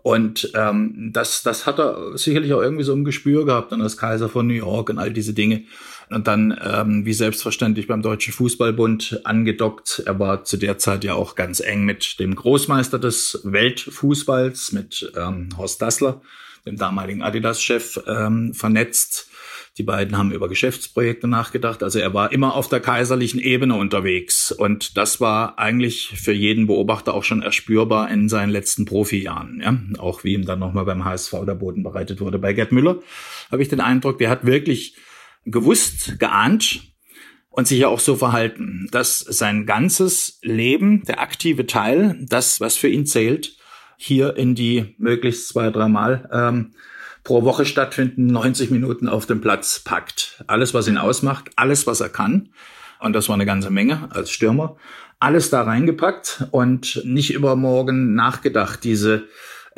Und 0.02 0.52
ähm, 0.56 1.12
das, 1.14 1.44
das 1.44 1.66
hat 1.66 1.80
er 1.80 2.18
sicherlich 2.18 2.54
auch 2.54 2.62
irgendwie 2.62 2.84
so 2.84 2.94
im 2.94 3.04
Gespür 3.04 3.46
gehabt, 3.46 3.72
dann 3.72 3.82
als 3.82 3.98
Kaiser 3.98 4.30
von 4.30 4.48
New 4.48 4.54
York 4.54 4.90
und 4.90 4.98
all 4.98 5.12
diese 5.12 5.34
Dinge. 5.34 5.64
Und 6.10 6.28
dann, 6.28 6.58
ähm, 6.64 7.06
wie 7.06 7.14
selbstverständlich, 7.14 7.88
beim 7.88 8.02
Deutschen 8.02 8.34
Fußballbund 8.34 9.22
angedockt. 9.26 10.02
Er 10.06 10.20
war 10.20 10.44
zu 10.44 10.58
der 10.58 10.78
Zeit 10.78 11.04
ja 11.04 11.14
auch 11.14 11.36
ganz 11.36 11.60
eng 11.60 11.86
mit 11.86 12.20
dem 12.20 12.34
Großmeister 12.34 12.98
des 12.98 13.42
Weltfußballs, 13.44 14.72
mit 14.72 15.12
ähm, 15.16 15.50
Horst 15.58 15.82
Dassler, 15.82 16.22
dem 16.66 16.78
damaligen 16.78 17.22
Adidas-Chef, 17.22 18.00
ähm, 18.08 18.54
vernetzt. 18.54 19.29
Die 19.80 19.84
beiden 19.84 20.18
haben 20.18 20.34
über 20.34 20.50
Geschäftsprojekte 20.50 21.30
nachgedacht. 21.30 21.84
Also 21.84 22.00
er 22.00 22.14
war 22.14 22.34
immer 22.34 22.54
auf 22.54 22.68
der 22.68 22.82
kaiserlichen 22.82 23.40
Ebene 23.40 23.76
unterwegs. 23.76 24.52
Und 24.52 24.98
das 24.98 25.22
war 25.22 25.58
eigentlich 25.58 26.20
für 26.22 26.34
jeden 26.34 26.68
Beobachter 26.68 27.14
auch 27.14 27.24
schon 27.24 27.42
erspürbar 27.42 28.12
in 28.12 28.28
seinen 28.28 28.50
letzten 28.50 28.84
Profijahren. 28.84 29.62
Ja? 29.64 29.80
Auch 29.98 30.26
wie 30.26 30.34
ihm 30.34 30.46
dann 30.46 30.60
nochmal 30.60 30.84
beim 30.84 31.06
HSV 31.06 31.34
der 31.48 31.56
Boden 31.56 31.82
bereitet 31.82 32.20
wurde. 32.20 32.40
Bei 32.40 32.52
Gerd 32.52 32.74
Müller 32.74 33.00
habe 33.50 33.62
ich 33.62 33.70
den 33.70 33.80
Eindruck, 33.80 34.18
der 34.18 34.30
hat 34.30 34.46
wirklich 34.46 34.98
gewusst, 35.46 36.20
geahnt, 36.20 36.82
und 37.52 37.68
sich 37.68 37.80
ja 37.80 37.88
auch 37.88 38.00
so 38.00 38.16
verhalten, 38.16 38.88
dass 38.92 39.20
sein 39.20 39.66
ganzes 39.66 40.40
Leben, 40.44 41.04
der 41.06 41.20
aktive 41.20 41.66
Teil, 41.66 42.18
das, 42.30 42.62
was 42.62 42.78
für 42.78 42.88
ihn 42.88 43.06
zählt, 43.06 43.58
hier 43.98 44.38
in 44.38 44.56
die 44.56 44.96
möglichst 44.98 45.50
zwei, 45.50 45.72
dreimal 45.72 46.30
ähm, 46.32 46.74
pro 47.24 47.44
Woche 47.44 47.66
stattfinden, 47.66 48.28
90 48.28 48.72
Minuten 48.72 49.08
auf 49.08 49.26
dem 49.26 49.42
Platz 49.42 49.80
packt. 49.80 50.44
Alles, 50.48 50.74
was 50.74 50.88
ihn 50.88 50.98
ausmacht, 50.98 51.52
alles, 51.56 51.88
was 51.88 52.02
er 52.02 52.10
kann. 52.10 52.50
Und 53.00 53.14
das 53.14 53.30
war 53.30 53.36
eine 53.36 53.46
ganze 53.46 53.70
Menge 53.70 54.10
als 54.12 54.32
Stürmer. 54.32 54.76
Alles 55.20 55.50
da 55.50 55.64
reingepackt 55.64 56.46
und 56.52 57.02
nicht 57.04 57.34
übermorgen 57.34 58.16
nachgedacht. 58.16 58.84
Diese 58.84 59.28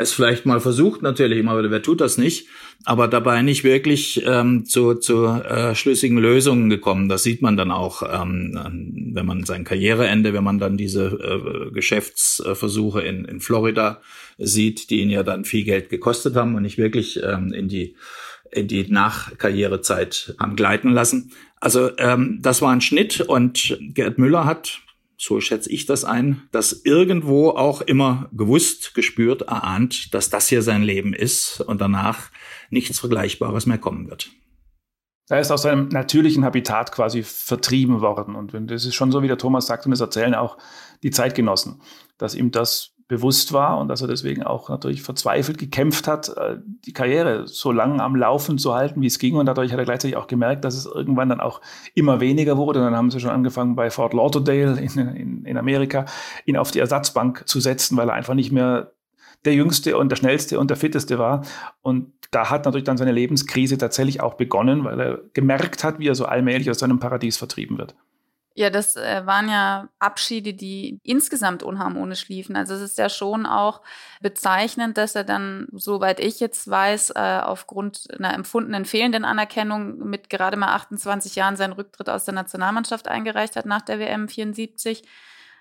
es 0.02 0.14
vielleicht 0.14 0.46
mal 0.46 0.60
versucht, 0.60 1.02
natürlich 1.02 1.40
immer 1.40 1.58
wieder, 1.58 1.72
wer 1.72 1.82
tut 1.82 2.02
das 2.02 2.18
nicht, 2.18 2.48
aber 2.84 3.08
dabei 3.08 3.42
nicht 3.42 3.64
wirklich 3.64 4.24
ähm, 4.26 4.66
zu, 4.66 4.96
zu 4.96 5.26
äh, 5.26 5.76
schlüssigen 5.76 6.18
Lösungen 6.18 6.70
gekommen. 6.70 7.10
Das 7.10 7.24
sieht 7.24 7.42
man 7.42 7.58
dann 7.58 7.72
auch, 7.72 8.04
ähm, 8.04 9.12
wenn 9.14 9.26
man 9.26 9.44
sein 9.44 9.64
Karriereende, 9.64 10.34
wenn 10.34 10.44
man 10.44 10.60
dann 10.60 10.78
diese 10.78 11.06
äh, 11.06 11.72
Geschäftsversuche 11.72 13.02
in, 13.02 13.26
in 13.26 13.40
Florida 13.40 14.02
sieht, 14.38 14.90
die 14.90 15.02
ihn 15.02 15.10
ja 15.10 15.24
dann 15.24 15.46
viel 15.46 15.64
Geld 15.64 15.90
gekostet 15.90 16.36
haben 16.36 16.56
und 16.56 16.64
nicht 16.64 16.78
wirklich 16.78 17.22
ähm, 17.24 17.54
in 17.54 17.68
die 17.68 17.96
in 18.52 18.68
die 18.68 18.86
Nachkarrierezeit 18.92 20.36
haben 20.38 20.58
gleiten 20.58 20.92
lassen. 20.92 21.32
Also 21.62 21.92
ähm, 21.98 22.40
das 22.42 22.62
war 22.62 22.72
ein 22.72 22.82
Schnitt 22.82 23.22
und 23.22 23.78
Gerd 23.94 24.18
Müller 24.18 24.46
hat 24.46 24.82
so 25.22 25.40
schätze 25.40 25.70
ich 25.72 25.86
das 25.86 26.04
ein, 26.04 26.48
dass 26.52 26.82
irgendwo 26.84 27.52
auch 27.52 27.82
immer 27.82 28.28
gewusst, 28.34 28.96
gespürt, 28.96 29.44
erahnt, 29.44 30.16
dass 30.16 30.32
das 30.32 30.48
hier 30.48 30.64
sein 30.64 30.82
Leben 30.82 31.14
ist 31.14 31.62
und 31.62 31.80
danach 31.80 32.32
nichts 32.72 32.98
Vergleichbares 32.98 33.68
mehr 33.68 33.78
kommen 33.78 34.10
wird. 34.10 34.32
Er 35.30 35.40
ist 35.40 35.52
aus 35.52 35.62
seinem 35.62 35.90
natürlichen 35.90 36.44
Habitat 36.44 36.92
quasi 36.92 37.22
vertrieben 37.22 38.02
worden. 38.02 38.34
Und 38.34 38.72
das 38.72 38.84
ist 38.84 38.96
schon 38.96 39.12
so, 39.12 39.22
wie 39.22 39.28
der 39.28 39.38
Thomas 39.38 39.68
sagt, 39.68 39.86
und 39.86 39.92
das 39.92 40.02
erzählen 40.02 40.34
auch 40.34 40.58
die 41.04 41.12
Zeitgenossen, 41.12 41.84
dass 42.18 42.34
ihm 42.34 42.50
das 42.50 42.96
bewusst 43.12 43.52
war 43.52 43.78
und 43.78 43.90
dass 43.90 44.02
er 44.02 44.08
deswegen 44.08 44.42
auch 44.42 44.70
natürlich 44.70 45.02
verzweifelt 45.02 45.58
gekämpft 45.58 46.08
hat, 46.08 46.30
äh, 46.30 46.60
die 46.86 46.94
Karriere 46.94 47.46
so 47.46 47.74
lange 47.74 48.02
am 48.02 48.16
Laufen 48.16 48.58
zu 48.58 48.74
halten, 48.74 49.02
wie 49.02 49.08
es 49.08 49.20
ging. 49.20 49.36
Und 49.36 49.48
dadurch 49.48 49.74
hat 49.74 49.80
er 49.80 49.84
gleichzeitig 49.84 50.16
auch 50.16 50.28
gemerkt, 50.28 50.64
dass 50.64 50.76
es 50.76 50.86
irgendwann 50.86 51.28
dann 51.28 51.42
auch 51.42 51.60
immer 51.94 52.22
weniger 52.22 52.56
wurde. 52.56 52.80
Und 52.80 52.86
dann 52.86 52.96
haben 52.96 53.12
sie 53.12 53.20
schon 53.20 53.30
angefangen, 53.30 53.76
bei 53.76 53.92
Fort 53.92 54.14
Lauderdale 54.14 54.80
in, 54.80 54.98
in, 54.98 55.46
in 55.46 55.58
Amerika 55.58 56.06
ihn 56.46 56.56
auf 56.56 56.72
die 56.72 56.80
Ersatzbank 56.80 57.44
zu 57.50 57.60
setzen, 57.60 57.98
weil 57.98 58.08
er 58.08 58.14
einfach 58.14 58.34
nicht 58.34 58.54
mehr 58.54 58.94
der 59.44 59.56
Jüngste 59.56 59.98
und 59.98 60.08
der 60.08 60.16
Schnellste 60.16 60.58
und 60.58 60.70
der 60.70 60.78
Fitteste 60.78 61.20
war. 61.20 61.44
Und 61.82 62.14
da 62.32 62.50
hat 62.50 62.64
natürlich 62.64 62.86
dann 62.86 62.98
seine 62.98 63.12
Lebenskrise 63.12 63.78
tatsächlich 63.78 64.22
auch 64.22 64.36
begonnen, 64.36 64.86
weil 64.86 65.02
er 65.02 65.20
gemerkt 65.34 65.84
hat, 65.84 66.00
wie 66.00 66.08
er 66.08 66.16
so 66.16 66.26
allmählich 66.26 66.70
aus 66.70 66.80
seinem 66.80 67.00
Paradies 67.00 67.36
vertrieben 67.36 67.78
wird. 67.78 67.94
Ja, 68.54 68.70
das 68.70 68.98
äh, 68.98 69.26
waren 69.26 69.50
ja 69.50 69.88
Abschiede, 70.00 70.54
die 70.54 71.00
insgesamt 71.04 71.64
unharmonisch 71.64 72.28
liefen. 72.28 72.58
Also 72.58 72.74
es 72.74 72.82
ist 72.82 72.98
ja 72.98 73.08
schon 73.08 73.46
auch 73.46 73.82
bezeichnend, 74.20 74.98
dass 74.98 75.16
er 75.16 75.24
dann, 75.24 75.68
soweit 75.72 76.20
ich 76.20 76.42
jetzt 76.42 76.70
weiß, 76.70 77.12
äh, 77.12 77.40
aufgrund 77.44 78.08
einer 78.14 78.34
empfundenen 78.34 78.84
fehlenden 78.84 79.24
Anerkennung 79.24 80.00
mit 80.00 80.30
gerade 80.30 80.58
mal 80.58 80.74
28 80.74 81.36
Jahren 81.36 81.56
seinen 81.56 81.72
Rücktritt 81.72 82.10
aus 82.10 82.26
der 82.26 82.34
Nationalmannschaft 82.34 83.08
eingereicht 83.08 83.56
hat 83.56 83.66
nach 83.66 83.84
der 83.84 84.00
WM 84.00 84.28
74, 84.28 85.08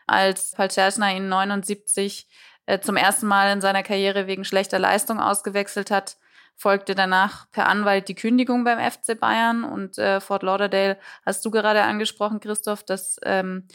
als 0.08 0.50
Palczerschner 0.52 1.14
ihn 1.14 1.28
79 1.28 2.26
äh, 2.66 2.80
zum 2.80 2.96
ersten 2.96 3.28
Mal 3.28 3.52
in 3.52 3.60
seiner 3.60 3.84
Karriere 3.84 4.26
wegen 4.26 4.44
schlechter 4.44 4.80
Leistung 4.80 5.20
ausgewechselt 5.20 5.92
hat 5.92 6.16
folgte 6.60 6.94
danach 6.94 7.50
per 7.52 7.68
Anwalt 7.68 8.08
die 8.08 8.14
Kündigung 8.14 8.64
beim 8.64 8.78
FC 8.78 9.18
Bayern. 9.18 9.64
Und 9.64 9.96
äh, 9.96 10.20
Fort 10.20 10.42
Lauderdale 10.42 10.98
hast 11.24 11.42
du 11.44 11.50
gerade 11.50 11.82
angesprochen, 11.82 12.38
Christoph, 12.38 12.84
das 12.84 13.16
ähm, 13.24 13.66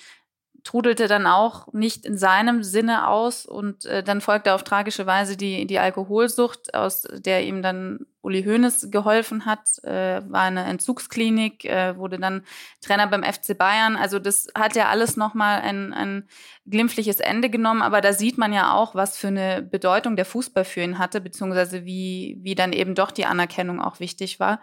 trudelte 0.66 1.08
dann 1.08 1.28
auch 1.28 1.72
nicht 1.74 2.06
in 2.06 2.18
seinem 2.18 2.64
Sinne 2.64 3.08
aus 3.08 3.46
und 3.46 3.86
äh, 3.86 4.04
dann 4.04 4.20
folgte 4.20 4.54
auf 4.54 4.64
tragische 4.64 5.06
Weise 5.06 5.38
die, 5.38 5.68
die 5.68 5.78
Alkoholsucht, 5.78 6.74
aus 6.74 7.04
der 7.04 7.46
ihm 7.46 7.62
dann 7.62 8.08
Uli 8.24 8.44
Hoeneß 8.44 8.90
geholfen 8.90 9.46
hat, 9.46 9.78
äh, 9.84 10.22
war 10.28 10.42
eine 10.42 10.66
Entzugsklinik, 10.66 11.66
äh, 11.66 11.96
wurde 11.98 12.18
dann 12.18 12.44
Trainer 12.82 13.06
beim 13.06 13.24
FC 13.24 13.56
Bayern. 13.56 13.96
Also 13.96 14.18
das 14.18 14.48
hat 14.58 14.76
ja 14.76 14.90
alles 14.90 15.16
nochmal 15.18 15.62
ein, 15.62 15.94
ein 15.94 16.28
glimpfliches 16.68 17.20
Ende 17.20 17.52
genommen, 17.52 17.84
aber 17.84 18.02
da 18.02 18.12
sieht 18.12 18.40
man 18.40 18.52
ja 18.52 18.74
auch, 18.74 18.96
was 18.96 19.20
für 19.20 19.28
eine 19.28 19.62
Bedeutung 19.62 20.16
der 20.16 20.26
Fußball 20.26 20.66
für 20.66 20.82
ihn 20.82 20.98
hatte, 20.98 21.22
beziehungsweise 21.22 21.86
wie, 21.86 22.40
wie 22.42 22.56
dann 22.56 22.74
eben 22.74 22.96
doch 22.96 23.12
die 23.12 23.28
Anerkennung 23.28 23.80
auch 23.80 24.00
wichtig 24.00 24.40
war. 24.40 24.60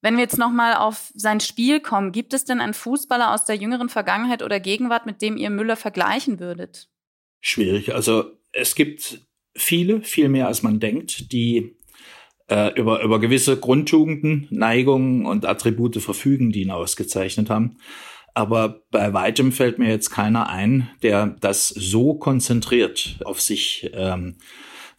Wenn 0.00 0.14
wir 0.14 0.22
jetzt 0.22 0.38
nochmal 0.38 0.74
auf 0.74 1.10
sein 1.14 1.40
Spiel 1.40 1.80
kommen, 1.80 2.12
gibt 2.12 2.32
es 2.32 2.44
denn 2.44 2.60
einen 2.60 2.74
Fußballer 2.74 3.34
aus 3.34 3.44
der 3.44 3.56
jüngeren 3.56 3.88
Vergangenheit 3.88 4.42
oder 4.42 4.60
Gegenwart, 4.60 5.06
mit 5.06 5.22
dem 5.22 5.36
ihr 5.36 5.50
Müller 5.50 5.76
vergleichen 5.76 6.38
würdet? 6.38 6.88
Schwierig. 7.40 7.94
Also 7.94 8.30
es 8.52 8.74
gibt 8.74 9.20
viele, 9.56 10.02
viel 10.02 10.28
mehr 10.28 10.46
als 10.46 10.62
man 10.62 10.78
denkt, 10.78 11.32
die 11.32 11.76
äh, 12.48 12.72
über, 12.78 13.02
über 13.02 13.18
gewisse 13.18 13.58
Grundtugenden, 13.58 14.46
Neigungen 14.50 15.26
und 15.26 15.44
Attribute 15.44 16.00
verfügen, 16.00 16.50
die 16.50 16.62
ihn 16.62 16.70
ausgezeichnet 16.70 17.50
haben. 17.50 17.78
Aber 18.34 18.82
bei 18.90 19.12
weitem 19.12 19.50
fällt 19.50 19.78
mir 19.78 19.88
jetzt 19.88 20.10
keiner 20.10 20.48
ein, 20.48 20.88
der 21.02 21.26
das 21.40 21.68
so 21.68 22.14
konzentriert 22.14 23.18
auf 23.24 23.40
sich 23.40 23.90
ähm, 23.94 24.36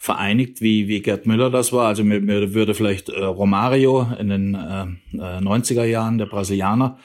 vereinigt, 0.00 0.62
wie, 0.62 0.88
wie 0.88 1.02
Gerd 1.02 1.26
Müller 1.26 1.50
das 1.50 1.74
war. 1.74 1.86
Also 1.86 2.04
mir, 2.04 2.22
mir 2.22 2.54
würde 2.54 2.74
vielleicht 2.74 3.10
äh, 3.10 3.22
Romario 3.22 4.06
in 4.18 4.30
den 4.30 4.54
äh, 4.54 4.86
90er 5.14 5.82
äh, 5.82 5.90
Jahren, 5.90 6.16
der 6.16 6.24
Brasilianer, 6.24 6.98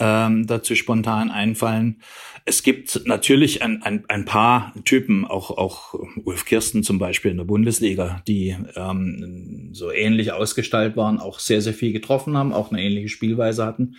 ähm, 0.00 0.46
dazu 0.46 0.74
spontan 0.74 1.30
einfallen. 1.30 2.00
Es 2.46 2.62
gibt 2.62 3.02
natürlich 3.04 3.60
ein, 3.60 3.82
ein, 3.82 4.04
ein 4.08 4.24
paar 4.24 4.72
Typen, 4.86 5.26
auch, 5.26 5.50
auch 5.50 5.92
Ulf 6.24 6.46
Kirsten 6.46 6.82
zum 6.82 6.98
Beispiel 6.98 7.32
in 7.32 7.36
der 7.36 7.44
Bundesliga, 7.44 8.22
die 8.26 8.56
ähm, 8.76 9.68
so 9.72 9.92
ähnlich 9.92 10.32
ausgestaltet 10.32 10.96
waren, 10.96 11.20
auch 11.20 11.40
sehr, 11.40 11.60
sehr 11.60 11.74
viel 11.74 11.92
getroffen 11.92 12.34
haben, 12.34 12.54
auch 12.54 12.72
eine 12.72 12.82
ähnliche 12.82 13.10
Spielweise 13.10 13.66
hatten. 13.66 13.96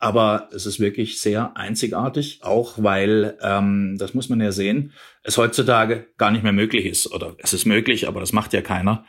Aber 0.00 0.48
es 0.52 0.66
ist 0.66 0.80
wirklich 0.80 1.20
sehr 1.20 1.56
einzigartig, 1.56 2.40
auch 2.42 2.74
weil, 2.76 3.38
ähm, 3.40 3.96
das 3.98 4.14
muss 4.14 4.28
man 4.28 4.40
ja 4.40 4.50
sehen, 4.50 4.92
es 5.24 5.36
heutzutage 5.36 6.06
gar 6.16 6.30
nicht 6.30 6.44
mehr 6.44 6.52
möglich 6.52 6.86
ist. 6.86 7.12
Oder 7.12 7.34
es 7.38 7.52
ist 7.52 7.64
möglich, 7.64 8.06
aber 8.06 8.20
das 8.20 8.32
macht 8.32 8.52
ja 8.52 8.62
keiner. 8.62 9.04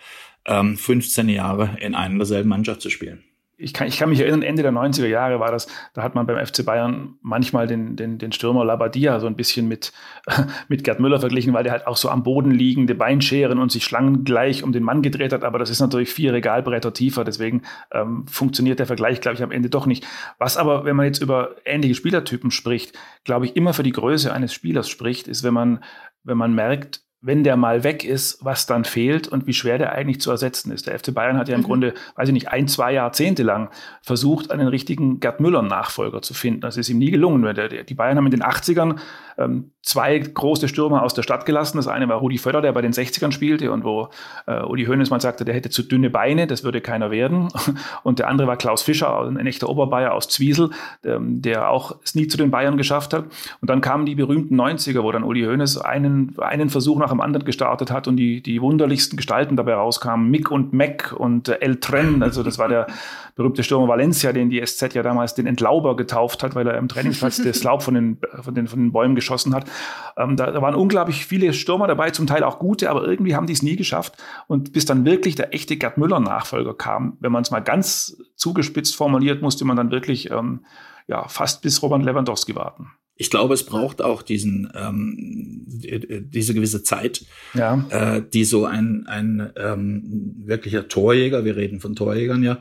ähm, 0.47 0.77
15 0.77 1.29
Jahre 1.29 1.77
in 1.79 1.95
einer 1.95 2.17
derselben 2.17 2.49
Mannschaft 2.49 2.81
zu 2.81 2.89
spielen 2.89 3.23
ich 3.57 3.73
kann, 3.73 3.87
ich 3.87 3.97
kann 3.97 4.09
mich 4.09 4.19
erinnern, 4.19 4.41
Ende 4.41 4.63
der 4.63 4.71
90er 4.73 5.07
Jahre 5.07 5.39
war 5.39 5.51
das, 5.51 5.67
da 5.93 6.03
hat 6.03 6.13
man 6.13 6.27
beim 6.27 6.43
FC 6.45 6.65
Bayern 6.65 7.15
manchmal 7.21 7.67
den, 7.67 7.95
den, 7.95 8.17
den 8.17 8.31
Stürmer 8.31 8.65
Labadia 8.65 9.19
so 9.19 9.27
ein 9.27 9.35
bisschen 9.35 9.67
mit, 9.67 9.93
mit 10.67 10.83
Gerd 10.83 10.99
Müller 10.99 11.19
verglichen, 11.19 11.53
weil 11.53 11.63
der 11.63 11.71
halt 11.71 11.87
auch 11.87 11.95
so 11.95 12.09
am 12.09 12.23
Boden 12.23 12.51
liegende 12.51 12.95
Beinscheren 12.95 13.59
und 13.59 13.71
sich 13.71 13.85
schlangengleich 13.85 14.63
um 14.63 14.73
den 14.73 14.83
Mann 14.83 15.01
gedreht 15.01 15.31
hat. 15.31 15.43
Aber 15.43 15.59
das 15.59 15.69
ist 15.69 15.79
natürlich 15.79 16.11
vier 16.11 16.33
Regalbretter 16.33 16.93
tiefer, 16.93 17.23
deswegen 17.23 17.61
ähm, 17.91 18.27
funktioniert 18.27 18.79
der 18.79 18.87
Vergleich, 18.87 19.21
glaube 19.21 19.35
ich, 19.35 19.43
am 19.43 19.51
Ende 19.51 19.69
doch 19.69 19.85
nicht. 19.85 20.05
Was 20.37 20.57
aber, 20.57 20.83
wenn 20.83 20.95
man 20.95 21.05
jetzt 21.05 21.21
über 21.21 21.55
ähnliche 21.63 21.95
Spielertypen 21.95 22.51
spricht, 22.51 22.97
glaube 23.23 23.45
ich, 23.45 23.55
immer 23.55 23.73
für 23.73 23.83
die 23.83 23.93
Größe 23.93 24.33
eines 24.33 24.53
Spielers 24.53 24.89
spricht, 24.89 25.27
ist, 25.27 25.43
wenn 25.43 25.53
man, 25.53 25.83
wenn 26.23 26.37
man 26.37 26.53
merkt, 26.53 27.04
wenn 27.25 27.43
der 27.43 27.57
mal 27.57 27.83
weg 27.83 28.03
ist, 28.03 28.37
was 28.45 28.67
dann 28.67 28.85
fehlt 28.85 29.27
und 29.27 29.47
wie 29.47 29.53
schwer 29.53 29.79
der 29.79 29.93
eigentlich 29.93 30.21
zu 30.21 30.29
ersetzen 30.29 30.71
ist. 30.71 30.85
Der 30.85 30.99
FC 30.99 31.11
Bayern 31.11 31.39
hat 31.39 31.49
ja 31.49 31.55
im 31.55 31.61
mhm. 31.61 31.65
Grunde, 31.65 31.93
weiß 32.15 32.29
ich 32.29 32.33
nicht, 32.33 32.49
ein, 32.49 32.67
zwei 32.67 32.93
Jahrzehnte 32.93 33.41
lang 33.41 33.69
versucht, 34.03 34.51
einen 34.51 34.67
richtigen 34.67 35.19
Gerd 35.19 35.39
Müller-Nachfolger 35.39 36.21
zu 36.21 36.35
finden. 36.35 36.61
Das 36.61 36.77
ist 36.77 36.87
ihm 36.87 36.99
nie 36.99 37.09
gelungen. 37.09 37.43
Die 37.87 37.93
Bayern 37.95 38.17
haben 38.17 38.25
in 38.25 38.31
den 38.31 38.43
80ern 38.43 38.99
ähm, 39.37 39.71
zwei 39.85 40.17
große 40.17 40.67
Stürmer 40.67 41.03
aus 41.03 41.13
der 41.13 41.21
Stadt 41.21 41.45
gelassen. 41.45 41.77
Das 41.77 41.87
eine 41.87 42.09
war 42.09 42.17
Rudi 42.17 42.39
Völler, 42.39 42.61
der 42.61 42.71
bei 42.71 42.81
den 42.81 42.91
60ern 42.91 43.31
spielte 43.31 43.71
und 43.71 43.83
wo 43.83 44.09
äh, 44.47 44.61
Uli 44.63 44.85
Hoeneß 44.85 45.11
mal 45.11 45.21
sagte, 45.21 45.45
der 45.45 45.53
hätte 45.53 45.69
zu 45.69 45.83
dünne 45.83 46.09
Beine, 46.09 46.47
das 46.47 46.63
würde 46.63 46.81
keiner 46.81 47.11
werden. 47.11 47.49
Und 48.03 48.19
der 48.19 48.27
andere 48.27 48.47
war 48.47 48.57
Klaus 48.57 48.81
Fischer, 48.81 49.21
ein 49.21 49.45
echter 49.45 49.69
Oberbayer 49.69 50.13
aus 50.13 50.27
Zwiesel, 50.27 50.71
ähm, 51.03 51.41
der 51.41 51.69
auch 51.69 51.97
es 52.03 52.15
nie 52.15 52.27
zu 52.27 52.37
den 52.37 52.51
Bayern 52.51 52.77
geschafft 52.77 53.13
hat. 53.13 53.25
Und 53.61 53.69
dann 53.69 53.81
kamen 53.81 54.05
die 54.05 54.15
berühmten 54.15 54.59
90er, 54.59 55.03
wo 55.03 55.11
dann 55.11 55.23
Uli 55.23 55.43
Hoeneß 55.43 55.77
einen, 55.77 56.35
einen 56.39 56.69
Versuch 56.69 56.97
nach 56.97 57.09
dem 57.09 57.21
anderen 57.21 57.45
gestartet 57.45 57.91
hat 57.91 58.07
und 58.07 58.17
die, 58.17 58.41
die 58.41 58.61
wunderlichsten 58.61 59.17
Gestalten 59.17 59.55
dabei 59.55 59.75
rauskamen. 59.75 60.29
Mick 60.29 60.49
und 60.49 60.73
Mac 60.73 61.13
und 61.15 61.47
äh, 61.47 61.59
El 61.59 61.79
Tren, 61.79 62.23
also 62.23 62.41
das 62.41 62.57
war 62.57 62.69
der 62.69 62.87
berühmte 63.35 63.63
Stürmer 63.63 63.87
Valencia, 63.87 64.31
den 64.31 64.49
die 64.49 64.65
SZ 64.65 64.93
ja 64.93 65.03
damals 65.03 65.35
den 65.35 65.45
Entlauber 65.45 65.95
getauft 65.95 66.41
hat, 66.41 66.55
weil 66.55 66.67
er 66.67 66.77
im 66.77 66.87
Trainingsplatz 66.87 67.41
das 67.43 67.63
Laub 67.63 67.83
von 67.83 67.93
den, 67.93 68.17
von 68.41 68.55
den, 68.55 68.67
von 68.67 68.79
den 68.79 68.91
Bäumen 68.91 69.15
geschossen 69.25 69.55
hat. 69.55 69.69
Ähm, 70.17 70.37
da, 70.37 70.51
da, 70.51 70.61
waren 70.61 70.75
unglaublich 70.75 71.25
viele 71.25 71.53
Stürmer 71.53 71.87
dabei, 71.87 72.11
zum 72.11 72.27
Teil 72.27 72.43
auch 72.43 72.59
gute, 72.59 72.89
aber 72.89 73.07
irgendwie 73.07 73.35
haben 73.35 73.47
die 73.47 73.53
es 73.53 73.63
nie 73.63 73.75
geschafft. 73.75 74.17
Und 74.47 74.71
bis 74.73 74.85
dann 74.85 75.05
wirklich 75.05 75.35
der 75.35 75.53
echte 75.53 75.75
Gerd 75.77 75.97
Müller-Nachfolger 75.97 76.75
kam, 76.75 77.17
wenn 77.19 77.31
man 77.31 77.41
es 77.41 77.51
mal 77.51 77.59
ganz 77.59 78.17
zugespitzt 78.35 78.95
formuliert, 78.95 79.41
musste 79.41 79.65
man 79.65 79.77
dann 79.77 79.91
wirklich 79.91 80.29
ähm, 80.29 80.65
ja, 81.07 81.27
fast 81.27 81.61
bis 81.61 81.81
Robert 81.81 82.03
Lewandowski 82.03 82.55
warten. 82.55 82.91
Ich 83.17 83.29
glaube, 83.29 83.53
es 83.53 83.65
braucht 83.65 84.01
auch 84.01 84.21
diesen 84.21 84.69
ähm, 84.75 85.63
diese 85.67 86.53
gewisse 86.53 86.83
Zeit, 86.83 87.25
ja. 87.53 87.85
äh, 87.89 88.21
die 88.21 88.43
so 88.43 88.65
ein 88.65 89.05
ein 89.07 89.53
ähm, 89.55 90.33
wirklicher 90.43 90.89
Torjäger, 90.89 91.45
wir 91.45 91.55
reden 91.55 91.79
von 91.79 91.95
Torjägern 91.95 92.43
ja, 92.43 92.57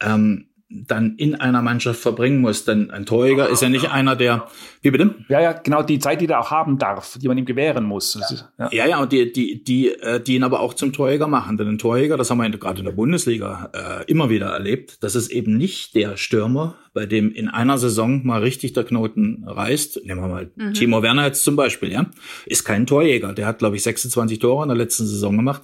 ähm, 0.00 0.46
dann 0.70 1.16
in 1.16 1.34
einer 1.34 1.62
Mannschaft 1.62 2.00
verbringen 2.00 2.40
muss. 2.40 2.64
Denn 2.64 2.90
ein 2.90 3.06
Torjäger 3.06 3.48
ist 3.48 3.62
ja 3.62 3.68
nicht 3.68 3.90
einer, 3.90 4.16
der. 4.16 4.48
Wie 4.82 4.90
bitte? 4.90 5.14
Ja, 5.28 5.40
ja, 5.40 5.52
genau 5.52 5.82
die 5.82 5.98
Zeit, 5.98 6.20
die 6.20 6.26
er 6.26 6.40
auch 6.40 6.50
haben 6.50 6.78
darf, 6.78 7.18
die 7.18 7.26
man 7.26 7.38
ihm 7.38 7.46
gewähren 7.46 7.84
muss. 7.84 8.16
Ist, 8.16 8.46
ja. 8.58 8.68
ja, 8.70 8.86
ja, 8.86 9.00
und 9.00 9.12
die, 9.12 9.32
die, 9.32 9.64
die, 9.64 9.88
äh, 9.88 10.20
die 10.20 10.34
ihn 10.34 10.44
aber 10.44 10.60
auch 10.60 10.74
zum 10.74 10.92
Torjäger 10.92 11.26
machen. 11.26 11.56
Denn 11.56 11.68
ein 11.68 11.78
Torjäger, 11.78 12.16
das 12.16 12.30
haben 12.30 12.38
wir 12.38 12.50
gerade 12.50 12.80
in 12.80 12.84
der 12.84 12.92
Bundesliga 12.92 13.70
äh, 13.72 14.04
immer 14.10 14.28
wieder 14.28 14.48
erlebt, 14.48 15.02
das 15.02 15.14
ist 15.14 15.30
eben 15.30 15.56
nicht 15.56 15.94
der 15.94 16.16
Stürmer, 16.16 16.76
bei 16.92 17.06
dem 17.06 17.32
in 17.32 17.48
einer 17.48 17.78
Saison 17.78 18.26
mal 18.26 18.42
richtig 18.42 18.72
der 18.74 18.84
Knoten 18.84 19.44
reißt. 19.46 20.04
Nehmen 20.04 20.20
wir 20.20 20.28
mal 20.28 20.50
mhm. 20.54 20.74
Timo 20.74 21.02
Werner 21.02 21.26
jetzt 21.26 21.44
zum 21.44 21.56
Beispiel, 21.56 21.92
ja. 21.92 22.06
Ist 22.44 22.64
kein 22.64 22.86
Torjäger. 22.86 23.32
Der 23.32 23.46
hat, 23.46 23.58
glaube 23.58 23.76
ich, 23.76 23.82
26 23.82 24.38
Tore 24.38 24.64
in 24.64 24.68
der 24.68 24.76
letzten 24.76 25.06
Saison 25.06 25.36
gemacht, 25.36 25.62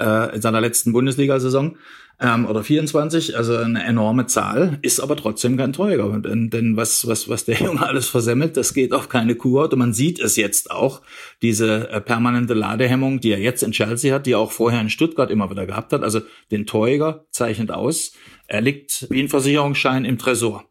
äh, 0.00 0.34
in 0.34 0.40
seiner 0.40 0.60
letzten 0.60 0.92
Bundesliga-Saison 0.92 1.76
ähm, 2.20 2.46
oder 2.46 2.64
24, 2.64 3.36
also 3.36 3.56
eine 3.56 3.84
enorme 3.84 4.26
Zahl, 4.26 4.78
ist 4.82 5.00
aber 5.00 5.16
trotzdem 5.16 5.56
kein 5.56 5.72
Torjäger. 5.72 6.18
Denn, 6.20 6.50
denn 6.50 6.76
was, 6.76 7.06
was, 7.06 7.28
was 7.28 7.44
der 7.44 7.56
Junge 7.62 7.86
alles 7.86 8.08
versemmelt, 8.08 8.56
das 8.56 8.74
geht 8.74 8.92
auf 8.92 9.08
keine 9.08 9.36
Kuhhaut. 9.36 9.72
Und 9.72 9.78
man 9.78 9.92
sieht 9.92 10.18
es 10.18 10.36
jetzt 10.36 10.70
auch, 10.70 11.02
diese 11.42 11.88
äh, 11.90 12.00
permanente 12.00 12.54
Ladehemmung, 12.54 13.20
die 13.20 13.30
er 13.30 13.40
jetzt 13.40 13.62
in 13.62 13.72
Chelsea 13.72 14.14
hat, 14.14 14.26
die 14.26 14.32
er 14.32 14.40
auch 14.40 14.52
vorher 14.52 14.80
in 14.80 14.90
Stuttgart 14.90 15.30
immer 15.30 15.50
wieder 15.50 15.66
gehabt 15.66 15.92
hat. 15.92 16.02
Also 16.02 16.20
den 16.50 16.66
Torjäger 16.66 17.26
zeichnet 17.30 17.70
aus, 17.70 18.12
er 18.46 18.62
liegt 18.62 19.06
wie 19.10 19.20
ein 19.20 19.28
Versicherungsschein 19.28 20.04
im 20.04 20.18
Tresor. 20.18 20.64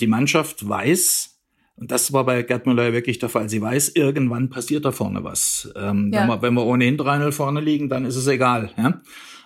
Die 0.00 0.06
Mannschaft 0.06 0.68
weiß, 0.68 1.31
und 1.76 1.90
das 1.90 2.12
war 2.12 2.24
bei 2.24 2.42
Gerd 2.42 2.66
Müller 2.66 2.92
wirklich 2.92 3.18
der 3.18 3.28
Fall. 3.28 3.48
Sie 3.48 3.60
weiß, 3.60 3.90
irgendwann 3.90 4.50
passiert 4.50 4.84
da 4.84 4.92
vorne 4.92 5.24
was. 5.24 5.72
Ähm, 5.74 6.10
ja. 6.12 6.20
wenn, 6.20 6.28
wir, 6.28 6.42
wenn 6.42 6.54
wir 6.54 6.66
ohnehin 6.66 6.98
3-0 6.98 7.32
vorne 7.32 7.60
liegen, 7.60 7.88
dann 7.88 8.04
ist 8.04 8.16
es 8.16 8.26
egal. 8.26 8.70
Ja? 8.76 9.00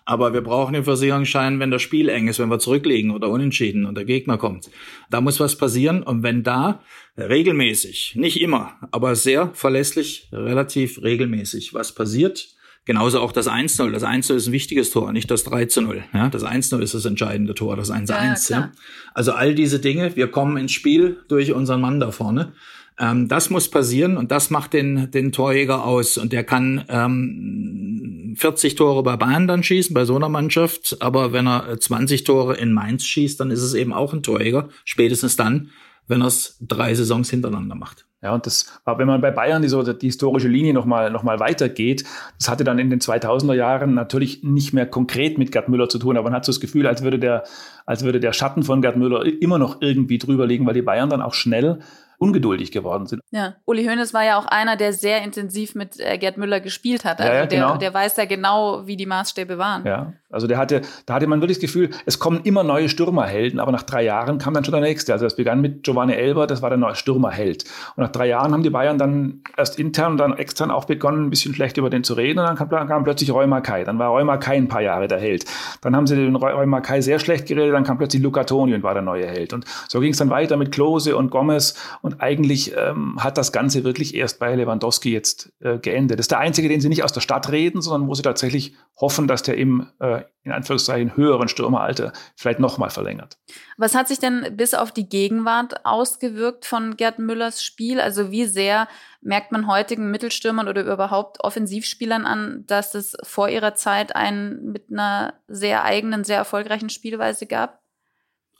Aber 0.04 0.32
wir 0.32 0.40
brauchen 0.40 0.74
den 0.74 0.84
Versicherungsschein, 0.84 1.58
wenn 1.60 1.70
das 1.70 1.82
Spiel 1.82 2.08
eng 2.08 2.28
ist, 2.28 2.38
wenn 2.38 2.48
wir 2.48 2.58
zurückliegen 2.58 3.10
oder 3.10 3.28
unentschieden 3.28 3.86
und 3.86 3.96
der 3.96 4.04
Gegner 4.04 4.38
kommt. 4.38 4.70
Da 5.10 5.20
muss 5.20 5.40
was 5.40 5.56
passieren. 5.56 6.02
Und 6.02 6.22
wenn 6.22 6.42
da 6.42 6.80
regelmäßig, 7.16 8.14
nicht 8.16 8.40
immer, 8.40 8.74
aber 8.92 9.16
sehr 9.16 9.50
verlässlich, 9.54 10.28
relativ 10.32 11.02
regelmäßig 11.02 11.74
was 11.74 11.94
passiert, 11.94 12.55
Genauso 12.86 13.20
auch 13.20 13.32
das 13.32 13.48
1-0. 13.48 13.90
Das 13.90 14.04
1-0 14.04 14.36
ist 14.36 14.46
ein 14.46 14.52
wichtiges 14.52 14.90
Tor, 14.90 15.12
nicht 15.12 15.28
das 15.28 15.44
3-0. 15.44 16.02
Ja, 16.14 16.28
das 16.28 16.44
1-0 16.44 16.80
ist 16.80 16.94
das 16.94 17.04
entscheidende 17.04 17.52
Tor, 17.52 17.76
das 17.76 17.90
1-1. 17.90 18.50
Ja, 18.52 18.58
ja. 18.58 18.72
Also 19.12 19.32
all 19.32 19.56
diese 19.56 19.80
Dinge, 19.80 20.14
wir 20.14 20.28
kommen 20.28 20.56
ins 20.56 20.70
Spiel 20.70 21.18
durch 21.26 21.52
unseren 21.52 21.80
Mann 21.80 21.98
da 21.98 22.12
vorne. 22.12 22.52
Ähm, 22.98 23.26
das 23.26 23.50
muss 23.50 23.68
passieren 23.68 24.16
und 24.16 24.30
das 24.30 24.50
macht 24.50 24.72
den, 24.72 25.10
den 25.10 25.32
Torjäger 25.32 25.84
aus. 25.84 26.16
Und 26.16 26.32
der 26.32 26.44
kann 26.44 26.84
ähm, 26.88 28.34
40 28.38 28.76
Tore 28.76 29.02
bei 29.02 29.16
Bayern 29.16 29.48
dann 29.48 29.64
schießen, 29.64 29.92
bei 29.92 30.04
so 30.04 30.14
einer 30.14 30.28
Mannschaft. 30.28 30.96
Aber 31.00 31.32
wenn 31.32 31.48
er 31.48 31.78
20 31.80 32.22
Tore 32.22 32.56
in 32.56 32.72
Mainz 32.72 33.04
schießt, 33.04 33.40
dann 33.40 33.50
ist 33.50 33.62
es 33.62 33.74
eben 33.74 33.92
auch 33.92 34.12
ein 34.14 34.22
Torjäger. 34.22 34.68
Spätestens 34.84 35.34
dann, 35.34 35.70
wenn 36.06 36.22
er 36.22 36.28
es 36.28 36.56
drei 36.60 36.94
Saisons 36.94 37.30
hintereinander 37.30 37.74
macht. 37.74 38.06
Ja, 38.26 38.34
und 38.34 38.44
das 38.44 38.66
war, 38.84 38.98
wenn 38.98 39.06
man 39.06 39.20
bei 39.20 39.30
Bayern 39.30 39.62
die, 39.62 39.68
so, 39.68 39.84
die 39.84 40.06
historische 40.06 40.48
Linie 40.48 40.74
nochmal 40.74 41.12
noch 41.12 41.22
mal 41.22 41.38
weitergeht, 41.38 42.02
das 42.40 42.48
hatte 42.48 42.64
dann 42.64 42.80
in 42.80 42.90
den 42.90 42.98
2000er 42.98 43.54
Jahren 43.54 43.94
natürlich 43.94 44.42
nicht 44.42 44.72
mehr 44.72 44.84
konkret 44.84 45.38
mit 45.38 45.52
Gerd 45.52 45.68
Müller 45.68 45.88
zu 45.88 46.00
tun, 46.00 46.16
aber 46.16 46.24
man 46.24 46.32
hat 46.34 46.44
so 46.44 46.50
das 46.50 46.58
Gefühl, 46.58 46.88
als 46.88 47.04
würde 47.04 47.20
der, 47.20 47.44
als 47.84 48.02
würde 48.02 48.18
der 48.18 48.32
Schatten 48.32 48.64
von 48.64 48.82
Gerd 48.82 48.96
Müller 48.96 49.24
immer 49.24 49.58
noch 49.58 49.80
irgendwie 49.80 50.18
drüber 50.18 50.44
liegen, 50.44 50.66
weil 50.66 50.74
die 50.74 50.82
Bayern 50.82 51.08
dann 51.08 51.22
auch 51.22 51.34
schnell 51.34 51.78
ungeduldig 52.18 52.72
geworden 52.72 53.06
sind. 53.06 53.22
Ja, 53.30 53.56
Uli 53.64 53.84
Hoeneß 53.84 54.14
war 54.14 54.24
ja 54.24 54.38
auch 54.38 54.46
einer, 54.46 54.76
der 54.76 54.92
sehr 54.92 55.22
intensiv 55.22 55.74
mit 55.74 55.98
äh, 56.00 56.18
Gerd 56.18 56.38
Müller 56.38 56.60
gespielt 56.60 57.04
hat. 57.04 57.20
Also 57.20 57.32
ja, 57.32 57.38
ja, 57.40 57.46
genau. 57.46 57.68
der, 57.70 57.78
der 57.78 57.94
weiß 57.94 58.16
ja 58.16 58.24
genau, 58.24 58.86
wie 58.86 58.96
die 58.96 59.06
Maßstäbe 59.06 59.58
waren. 59.58 59.86
Ja, 59.86 60.12
also 60.30 60.46
der 60.46 60.58
hatte, 60.58 60.82
da 61.06 61.14
hatte 61.14 61.26
man 61.26 61.40
wirklich 61.40 61.58
das 61.58 61.62
Gefühl, 61.62 61.90
es 62.04 62.18
kommen 62.18 62.40
immer 62.44 62.62
neue 62.62 62.88
Stürmerhelden, 62.88 63.60
aber 63.60 63.72
nach 63.72 63.84
drei 63.84 64.02
Jahren 64.02 64.38
kam 64.38 64.54
dann 64.54 64.64
schon 64.64 64.72
der 64.72 64.80
nächste. 64.80 65.12
Also 65.12 65.24
das 65.24 65.36
begann 65.36 65.60
mit 65.60 65.82
Giovanni 65.82 66.14
Elber, 66.14 66.46
das 66.46 66.62
war 66.62 66.68
der 66.68 66.78
neue 66.78 66.94
Stürmerheld. 66.94 67.64
Und 67.96 68.02
nach 68.02 68.10
drei 68.10 68.26
Jahren 68.26 68.52
haben 68.52 68.62
die 68.62 68.70
Bayern 68.70 68.98
dann 68.98 69.42
erst 69.56 69.78
intern 69.78 70.12
und 70.12 70.18
dann 70.18 70.36
extern 70.36 70.70
auch 70.70 70.84
begonnen, 70.84 71.26
ein 71.26 71.30
bisschen 71.30 71.54
schlecht 71.54 71.76
über 71.76 71.90
den 71.90 72.04
zu 72.04 72.14
reden. 72.14 72.38
Und 72.40 72.46
dann 72.46 72.56
kam, 72.56 72.88
kam 72.88 73.04
plötzlich 73.04 73.30
Roy 73.32 73.46
Mackay. 73.46 73.84
Dann 73.84 73.98
war 73.98 74.08
Roy 74.08 74.24
Mackay 74.24 74.56
ein 74.56 74.68
paar 74.68 74.82
Jahre 74.82 75.08
der 75.08 75.18
Held. 75.18 75.44
Dann 75.80 75.94
haben 75.94 76.06
sie 76.06 76.16
den 76.16 76.36
Roy 76.36 76.66
Mackay 76.66 77.00
sehr 77.00 77.18
schlecht 77.18 77.46
geredet, 77.46 77.74
dann 77.74 77.84
kam 77.84 77.98
plötzlich 77.98 78.22
Luca 78.22 78.44
Toni 78.44 78.74
und 78.74 78.82
war 78.82 78.94
der 78.94 79.02
neue 79.02 79.26
Held. 79.26 79.52
Und 79.52 79.64
so 79.88 80.00
ging 80.00 80.12
es 80.12 80.18
dann 80.18 80.30
weiter 80.30 80.56
mit 80.56 80.72
Klose 80.72 81.16
und 81.16 81.30
Gomez 81.30 81.74
und 82.06 82.22
eigentlich 82.22 82.74
äh, 82.74 82.86
ähm, 82.86 83.22
hat 83.22 83.38
das 83.38 83.52
Ganze 83.52 83.84
wirklich 83.84 84.14
erst 84.14 84.38
bei 84.38 84.54
Lewandowski 84.54 85.12
jetzt 85.12 85.52
äh, 85.60 85.78
geendet. 85.78 86.18
Das 86.18 86.24
ist 86.24 86.30
der 86.30 86.38
einzige, 86.38 86.68
den 86.68 86.80
sie 86.80 86.88
nicht 86.88 87.02
aus 87.02 87.12
der 87.12 87.20
Stadt 87.20 87.50
reden, 87.50 87.82
sondern 87.82 88.08
wo 88.08 88.14
sie 88.14 88.22
tatsächlich 88.22 88.74
hoffen, 88.96 89.26
dass 89.28 89.42
der 89.42 89.56
im, 89.56 89.88
äh, 90.00 90.22
in 90.44 90.52
Anführungszeichen, 90.52 91.16
höheren 91.16 91.48
Stürmeralter 91.48 92.12
vielleicht 92.36 92.60
nochmal 92.60 92.90
verlängert. 92.90 93.38
Was 93.76 93.94
hat 93.94 94.08
sich 94.08 94.18
denn 94.18 94.56
bis 94.56 94.74
auf 94.74 94.92
die 94.92 95.08
Gegenwart 95.08 95.84
ausgewirkt 95.84 96.64
von 96.64 96.96
Gerd 96.96 97.18
Müllers 97.18 97.62
Spiel? 97.62 98.00
Also 98.00 98.30
wie 98.30 98.46
sehr 98.46 98.88
merkt 99.20 99.52
man 99.52 99.66
heutigen 99.66 100.10
Mittelstürmern 100.10 100.68
oder 100.68 100.84
überhaupt 100.84 101.42
Offensivspielern 101.42 102.24
an, 102.24 102.64
dass 102.66 102.94
es 102.94 103.16
vor 103.22 103.48
ihrer 103.48 103.74
Zeit 103.74 104.14
einen 104.14 104.70
mit 104.72 104.90
einer 104.90 105.34
sehr 105.48 105.84
eigenen, 105.84 106.24
sehr 106.24 106.38
erfolgreichen 106.38 106.90
Spielweise 106.90 107.46
gab? 107.46 107.80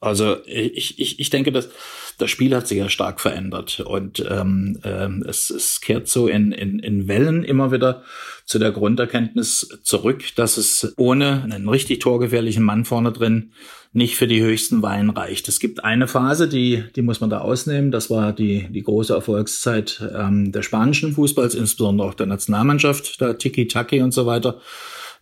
Also 0.00 0.36
ich, 0.44 0.98
ich, 0.98 1.18
ich 1.18 1.30
denke, 1.30 1.52
dass 1.52 1.70
das 2.18 2.30
Spiel 2.30 2.54
hat 2.54 2.66
sich 2.66 2.78
ja 2.78 2.88
stark 2.88 3.20
verändert 3.20 3.80
und 3.80 4.24
ähm, 4.28 4.78
ähm, 4.84 5.24
es, 5.26 5.50
es 5.50 5.80
kehrt 5.80 6.08
so 6.08 6.28
in, 6.28 6.52
in, 6.52 6.78
in 6.78 7.08
Wellen 7.08 7.44
immer 7.44 7.72
wieder 7.72 8.02
zu 8.44 8.58
der 8.58 8.72
Grunderkenntnis 8.72 9.80
zurück, 9.82 10.24
dass 10.36 10.56
es 10.56 10.94
ohne 10.96 11.42
einen 11.42 11.68
richtig 11.68 12.00
torgefährlichen 12.00 12.62
Mann 12.62 12.84
vorne 12.84 13.12
drin 13.12 13.52
nicht 13.92 14.16
für 14.16 14.26
die 14.26 14.42
höchsten 14.42 14.82
Weinen 14.82 15.08
reicht. 15.10 15.48
Es 15.48 15.58
gibt 15.60 15.82
eine 15.82 16.06
Phase, 16.06 16.48
die, 16.48 16.84
die 16.94 17.02
muss 17.02 17.20
man 17.20 17.30
da 17.30 17.38
ausnehmen. 17.38 17.90
Das 17.90 18.10
war 18.10 18.34
die, 18.34 18.66
die 18.70 18.82
große 18.82 19.14
Erfolgszeit 19.14 20.02
ähm, 20.14 20.52
der 20.52 20.60
spanischen 20.62 21.14
Fußballs, 21.14 21.54
insbesondere 21.54 22.08
auch 22.08 22.14
der 22.14 22.26
Nationalmannschaft, 22.26 23.20
der 23.22 23.38
Tiki-Taki 23.38 24.02
und 24.02 24.12
so 24.12 24.26
weiter. 24.26 24.60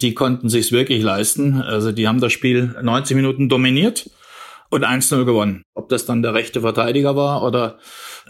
Die 0.01 0.15
konnten 0.15 0.49
sich's 0.49 0.73
wirklich 0.73 1.05
leisten. 1.05 1.63
Also 1.63 1.93
die 1.93 2.09
haben 2.09 2.21
das 2.21 2.33
Spiel 2.33 2.75
90 2.83 3.15
Minuten 3.15 3.49
dominiert 3.49 4.11
und 4.71 4.85
1-0 4.85 5.25
gewonnen. 5.25 5.63
Ob 5.75 5.89
das 5.89 6.07
dann 6.07 6.23
der 6.23 6.35
rechte 6.35 6.63
Verteidiger 6.63 7.17
war 7.17 7.45
oder 7.45 7.79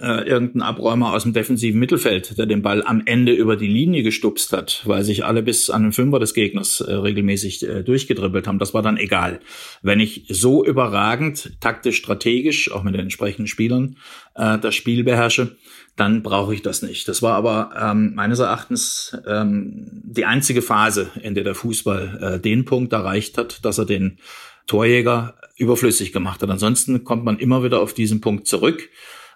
äh, 0.00 0.28
irgendein 0.28 0.62
Abräumer 0.62 1.12
aus 1.12 1.22
dem 1.22 1.32
defensiven 1.32 1.78
Mittelfeld, 1.78 2.36
der 2.36 2.46
den 2.46 2.62
Ball 2.62 2.82
am 2.84 3.02
Ende 3.06 3.32
über 3.32 3.56
die 3.56 3.68
Linie 3.68 4.02
gestupst 4.02 4.52
hat, 4.52 4.82
weil 4.84 5.04
sich 5.04 5.24
alle 5.24 5.42
bis 5.42 5.70
an 5.70 5.82
den 5.82 5.92
Fünfer 5.92 6.18
des 6.18 6.34
Gegners 6.34 6.80
äh, 6.80 6.92
regelmäßig 6.92 7.66
äh, 7.66 7.82
durchgedribbelt 7.82 8.46
haben. 8.46 8.58
Das 8.58 8.74
war 8.74 8.82
dann 8.82 8.96
egal. 8.96 9.40
Wenn 9.82 10.00
ich 10.00 10.26
so 10.28 10.64
überragend, 10.64 11.60
taktisch, 11.60 11.96
strategisch, 11.96 12.70
auch 12.72 12.82
mit 12.82 12.94
den 12.94 13.02
entsprechenden 13.02 13.46
Spielern, 13.46 13.96
äh, 14.34 14.58
das 14.58 14.74
Spiel 14.74 15.04
beherrsche, 15.04 15.56
dann 15.96 16.22
brauche 16.22 16.54
ich 16.54 16.62
das 16.62 16.82
nicht. 16.82 17.06
Das 17.06 17.22
war 17.22 17.34
aber 17.34 17.70
ähm, 17.80 18.14
meines 18.14 18.40
Erachtens 18.40 19.16
ähm, 19.26 20.02
die 20.04 20.24
einzige 20.24 20.60
Phase, 20.60 21.10
in 21.22 21.34
der 21.34 21.44
der 21.44 21.54
Fußball 21.54 22.18
äh, 22.20 22.40
den 22.40 22.64
Punkt 22.64 22.92
erreicht 22.92 23.38
hat, 23.38 23.64
dass 23.64 23.78
er 23.78 23.86
den 23.86 24.18
Torjäger 24.66 25.34
überflüssig 25.56 26.12
gemacht 26.12 26.42
hat. 26.42 26.50
Ansonsten 26.50 27.04
kommt 27.04 27.24
man 27.24 27.38
immer 27.38 27.62
wieder 27.62 27.80
auf 27.80 27.94
diesen 27.94 28.20
Punkt 28.20 28.46
zurück. 28.46 28.88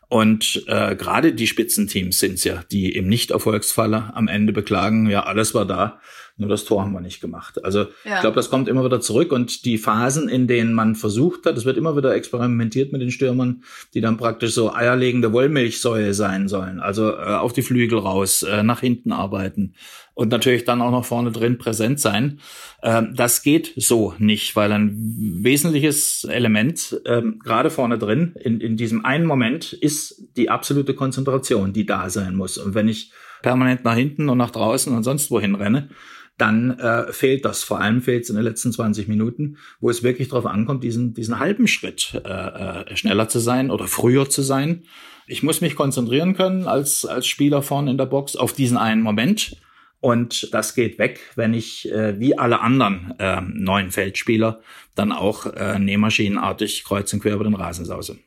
Und 0.09 0.65
äh, 0.69 0.97
gerade 0.97 1.35
die 1.35 1.47
Spitzenteams 1.47 2.19
sind 2.19 2.43
ja, 2.43 2.65
die 2.71 2.93
im 2.95 3.09
Nicht-Erfolgsfalle 3.09 4.13
am 4.15 4.27
Ende 4.27 4.55
beklagen, 4.55 5.11
ja, 5.11 5.25
alles 5.25 5.55
war 5.55 5.67
da, 5.67 6.01
nur 6.39 6.49
das 6.49 6.65
Tor 6.65 6.83
haben 6.83 6.93
wir 6.93 7.01
nicht 7.01 7.21
gemacht. 7.21 7.65
Also 7.65 7.81
ja. 8.05 8.15
ich 8.15 8.21
glaube, 8.21 8.37
das 8.37 8.49
kommt 8.49 8.69
immer 8.69 8.85
wieder 8.85 9.01
zurück 9.01 9.33
und 9.33 9.65
die 9.65 9.77
Phasen, 9.77 10.29
in 10.29 10.47
denen 10.47 10.73
man 10.73 10.95
versucht 10.95 11.45
hat, 11.47 11.57
es 11.57 11.65
wird 11.65 11.77
immer 11.77 11.97
wieder 11.97 12.15
experimentiert 12.15 12.93
mit 12.93 13.03
den 13.03 13.11
Stürmern, 13.11 13.65
die 13.93 14.01
dann 14.01 14.17
praktisch 14.17 14.53
so 14.53 14.73
eierlegende 14.73 15.33
Wollmilchsäue 15.33 16.15
sein 16.15 16.49
sollen. 16.49 16.79
Also 16.81 17.11
äh, 17.11 17.35
auf 17.35 17.53
die 17.53 17.63
Flügel 17.63 17.99
raus, 17.99 18.45
äh, 18.45 18.63
nach 18.63 18.81
hinten 18.81 19.13
arbeiten 19.13 19.75
und 20.19 20.33
natürlich 20.33 20.65
dann 20.65 20.83
auch 20.83 20.91
noch 20.91 21.05
vorne 21.05 21.31
drin 21.31 21.59
präsent 21.59 22.01
sein. 22.01 22.41
Ähm, 22.83 23.15
das 23.15 23.43
geht 23.43 23.73
so 23.77 24.15
nicht, 24.19 24.57
weil 24.57 24.73
ein 24.73 24.93
wesentliches 25.43 26.25
Element 26.25 27.01
ähm, 27.05 27.39
gerade 27.39 27.71
vorne 27.71 27.99
drin 27.99 28.35
in, 28.41 28.61
in 28.61 28.77
diesem 28.77 29.05
einen 29.05 29.27
Moment 29.27 29.73
ist 29.73 30.25
die 30.37 30.51
absolute 30.51 30.95
Konzentration, 30.95 31.73
die 31.73 31.87
da 31.87 32.11
sein 32.11 32.35
muss. 32.35 32.59
Und 32.59 32.75
wenn 32.75 32.89
ich 32.89 33.13
permanent 33.43 33.85
nach 33.85 33.95
hinten 33.95 34.29
und 34.29 34.39
nach 34.39 34.51
draußen 34.51 34.93
und 34.93 35.05
sonst 35.05 35.31
wohin 35.31 35.55
renne, 35.55 35.89
dann 36.39 36.79
äh, 36.79 37.13
fehlt 37.13 37.45
das. 37.45 37.65
Vor 37.65 37.81
allem 37.81 38.01
fehlt 38.01 38.25
es 38.25 38.31
in 38.31 38.37
den 38.37 38.45
letzten 38.45 38.73
20 38.73 39.09
Minuten, 39.09 39.59
wo 39.81 39.91
es 39.91 40.03
wirklich 40.03 40.29
darauf 40.29 40.47
ankommt, 40.47 40.85
diesen, 40.85 41.13
diesen 41.13 41.39
halben 41.39 41.67
Schritt 41.67 42.21
äh, 42.25 42.29
äh, 42.29 42.97
schneller 42.97 43.29
zu 43.29 43.41
sein 43.41 43.71
oder 43.71 43.87
früher 43.89 44.31
zu 44.31 44.43
sein. 44.43 44.85
Ich 45.27 45.43
muss 45.43 45.61
mich 45.61 45.77
konzentrieren 45.77 46.35
können 46.35 46.67
als, 46.67 47.05
als 47.05 47.27
Spieler 47.27 47.61
vorne 47.61 47.91
in 47.91 47.99
der 47.99 48.07
Box 48.07 48.37
auf 48.37 48.53
diesen 48.53 48.79
einen 48.79 49.03
Moment. 49.03 49.57
Und 50.01 50.55
das 50.55 50.75
geht 50.75 50.99
weg, 50.99 51.21
wenn 51.35 51.55
ich 51.55 51.91
äh, 51.91 52.19
wie 52.21 52.39
alle 52.39 52.61
anderen 52.61 53.15
äh, 53.19 53.41
neuen 53.41 53.91
Feldspieler 53.91 54.61
dann 54.95 55.11
auch 55.11 55.47
äh, 55.47 55.79
nähmaschinenartig 55.79 56.85
kreuz 56.85 57.13
und 57.13 57.21
quer 57.21 57.35
über 57.35 57.45
den 57.45 57.55
Rasen 57.55 57.85
sause. 57.85 58.19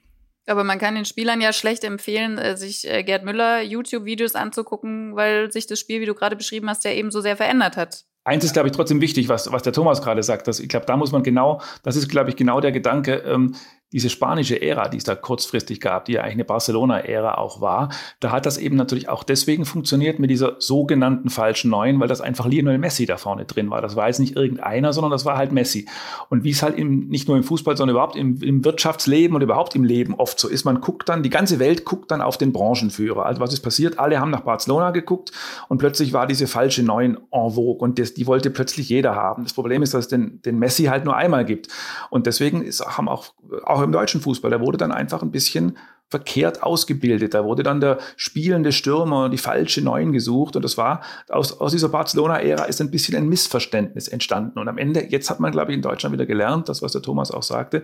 Aber 0.51 0.65
man 0.65 0.79
kann 0.79 0.95
den 0.95 1.05
Spielern 1.05 1.39
ja 1.39 1.53
schlecht 1.53 1.85
empfehlen, 1.85 2.37
äh, 2.37 2.57
sich 2.57 2.85
äh, 2.85 3.03
Gerd 3.03 3.23
Müller 3.23 3.61
YouTube-Videos 3.61 4.35
anzugucken, 4.35 5.15
weil 5.15 5.49
sich 5.51 5.65
das 5.65 5.79
Spiel, 5.79 6.01
wie 6.01 6.05
du 6.05 6.13
gerade 6.13 6.35
beschrieben 6.35 6.69
hast, 6.69 6.83
ja 6.83 6.91
eben 6.91 7.09
so 7.09 7.21
sehr 7.21 7.37
verändert 7.37 7.77
hat. 7.77 8.03
Eins 8.23 8.43
ist, 8.43 8.53
glaube 8.53 8.67
ich, 8.67 8.75
trotzdem 8.75 9.01
wichtig, 9.01 9.29
was, 9.29 9.51
was 9.51 9.63
der 9.63 9.73
Thomas 9.73 10.01
gerade 10.01 10.21
sagt. 10.21 10.47
Dass, 10.47 10.59
ich 10.59 10.67
glaube, 10.67 10.85
da 10.85 10.97
muss 10.97 11.11
man 11.11 11.23
genau, 11.23 11.61
das 11.83 11.95
ist, 11.95 12.09
glaube 12.09 12.29
ich, 12.29 12.35
genau 12.35 12.59
der 12.59 12.71
Gedanke, 12.71 13.23
ähm, 13.25 13.55
diese 13.91 14.09
spanische 14.09 14.61
Ära, 14.61 14.87
die 14.87 14.97
es 14.97 15.03
da 15.03 15.15
kurzfristig 15.15 15.81
gab, 15.81 16.05
die 16.05 16.13
ja 16.13 16.21
eigentlich 16.21 16.33
eine 16.33 16.45
Barcelona-Ära 16.45 17.35
auch 17.35 17.59
war, 17.59 17.89
da 18.19 18.31
hat 18.31 18.45
das 18.45 18.57
eben 18.57 18.77
natürlich 18.77 19.09
auch 19.09 19.23
deswegen 19.23 19.65
funktioniert 19.65 20.19
mit 20.19 20.29
dieser 20.29 20.55
sogenannten 20.59 21.29
falschen 21.29 21.69
Neuen, 21.69 21.99
weil 21.99 22.07
das 22.07 22.21
einfach 22.21 22.45
Lionel 22.45 22.77
Messi 22.77 23.05
da 23.05 23.17
vorne 23.17 23.45
drin 23.45 23.69
war. 23.69 23.81
Das 23.81 23.95
war 23.95 24.07
jetzt 24.07 24.19
nicht 24.19 24.35
irgendeiner, 24.35 24.93
sondern 24.93 25.11
das 25.11 25.25
war 25.25 25.37
halt 25.37 25.51
Messi. 25.51 25.87
Und 26.29 26.43
wie 26.43 26.51
es 26.51 26.63
halt 26.63 26.77
im, 26.77 27.07
nicht 27.07 27.27
nur 27.27 27.35
im 27.35 27.43
Fußball, 27.43 27.75
sondern 27.75 27.95
überhaupt 27.95 28.15
im, 28.15 28.41
im 28.41 28.63
Wirtschaftsleben 28.63 29.35
und 29.35 29.41
überhaupt 29.41 29.75
im 29.75 29.83
Leben 29.83 30.15
oft 30.15 30.39
so 30.39 30.47
ist, 30.47 30.63
man 30.63 30.79
guckt 30.79 31.09
dann, 31.09 31.21
die 31.23 31.29
ganze 31.29 31.59
Welt 31.59 31.83
guckt 31.83 32.11
dann 32.11 32.21
auf 32.21 32.37
den 32.37 32.53
Branchenführer. 32.53 33.25
Also 33.25 33.41
was 33.41 33.53
ist 33.53 33.61
passiert? 33.61 33.99
Alle 33.99 34.19
haben 34.19 34.31
nach 34.31 34.41
Barcelona 34.41 34.91
geguckt 34.91 35.31
und 35.67 35.79
plötzlich 35.79 36.13
war 36.13 36.27
diese 36.27 36.47
falsche 36.47 36.83
Neuen 36.83 37.17
en 37.31 37.51
vogue 37.51 37.79
und 37.79 37.99
das, 37.99 38.13
die 38.13 38.25
wollte 38.27 38.51
plötzlich 38.51 38.87
jeder 38.89 39.15
haben. 39.15 39.43
Das 39.43 39.53
Problem 39.53 39.83
ist, 39.83 39.93
dass 39.93 40.05
es 40.05 40.07
den, 40.07 40.41
den 40.43 40.59
Messi 40.59 40.85
halt 40.85 41.03
nur 41.03 41.15
einmal 41.15 41.43
gibt. 41.43 41.67
Und 42.09 42.25
deswegen 42.25 42.63
ist, 42.63 42.85
haben 42.85 43.09
auch, 43.09 43.25
auch 43.65 43.80
auch 43.81 43.85
im 43.85 43.91
deutschen 43.91 44.21
Fußball, 44.21 44.51
der 44.51 44.61
wurde 44.61 44.77
dann 44.77 44.91
einfach 44.91 45.21
ein 45.21 45.31
bisschen 45.31 45.77
verkehrt 46.07 46.61
ausgebildet. 46.61 47.33
Da 47.33 47.45
wurde 47.45 47.63
dann 47.63 47.79
der 47.79 47.97
spielende 48.17 48.71
Stürmer, 48.73 49.29
die 49.29 49.37
falsche 49.37 49.81
Neun 49.81 50.11
gesucht. 50.11 50.55
Und 50.55 50.63
das 50.63 50.77
war, 50.77 51.01
aus, 51.29 51.59
aus 51.59 51.71
dieser 51.71 51.89
Barcelona-Ära 51.89 52.65
ist 52.65 52.81
ein 52.81 52.91
bisschen 52.91 53.15
ein 53.15 53.29
Missverständnis 53.29 54.09
entstanden. 54.09 54.59
Und 54.59 54.67
am 54.67 54.77
Ende, 54.77 55.05
jetzt 55.09 55.29
hat 55.29 55.39
man, 55.39 55.51
glaube 55.51 55.71
ich, 55.71 55.75
in 55.77 55.81
Deutschland 55.81 56.13
wieder 56.13 56.25
gelernt, 56.25 56.67
das, 56.67 56.81
was 56.81 56.91
der 56.91 57.01
Thomas 57.01 57.31
auch 57.31 57.43
sagte, 57.43 57.83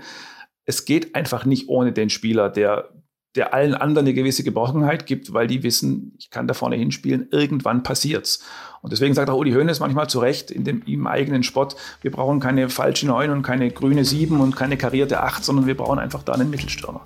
es 0.66 0.84
geht 0.84 1.16
einfach 1.16 1.46
nicht 1.46 1.70
ohne 1.70 1.94
den 1.94 2.10
Spieler, 2.10 2.50
der 2.50 2.90
der 3.38 3.54
allen 3.54 3.74
anderen 3.74 4.08
eine 4.08 4.14
gewisse 4.14 4.44
Geborgenheit 4.44 5.06
gibt, 5.06 5.34
weil 5.34 5.48
die 5.48 5.64
wissen, 5.64 6.14
ich 6.18 6.30
kann 6.30 6.48
da 6.48 6.54
vorne 6.54 6.76
hinspielen, 6.76 7.28
irgendwann 7.32 7.84
passiert's. 7.84 8.44
Und 8.82 8.92
deswegen 8.92 9.14
sagt 9.14 9.30
auch 9.30 9.38
Uli 9.38 9.54
Hoeneß 9.54 9.80
manchmal 9.80 10.10
zu 10.10 10.20
Recht 10.20 10.52
in 10.52 10.64
dem 10.64 10.82
im 10.86 11.08
eigenen 11.08 11.44
Spott, 11.44 11.76
wir 12.02 12.12
brauchen 12.12 12.40
keine 12.40 12.70
falsche 12.70 13.08
9 13.08 13.30
und 13.30 13.42
keine 13.44 13.70
grüne 13.72 14.06
7 14.06 14.40
und 14.40 14.56
keine 14.56 14.78
karierte 14.78 15.22
8, 15.22 15.44
sondern 15.44 15.68
wir 15.68 15.78
brauchen 15.78 16.00
einfach 16.00 16.24
da 16.24 16.34
einen 16.34 16.50
Mittelstürmer. 16.50 17.02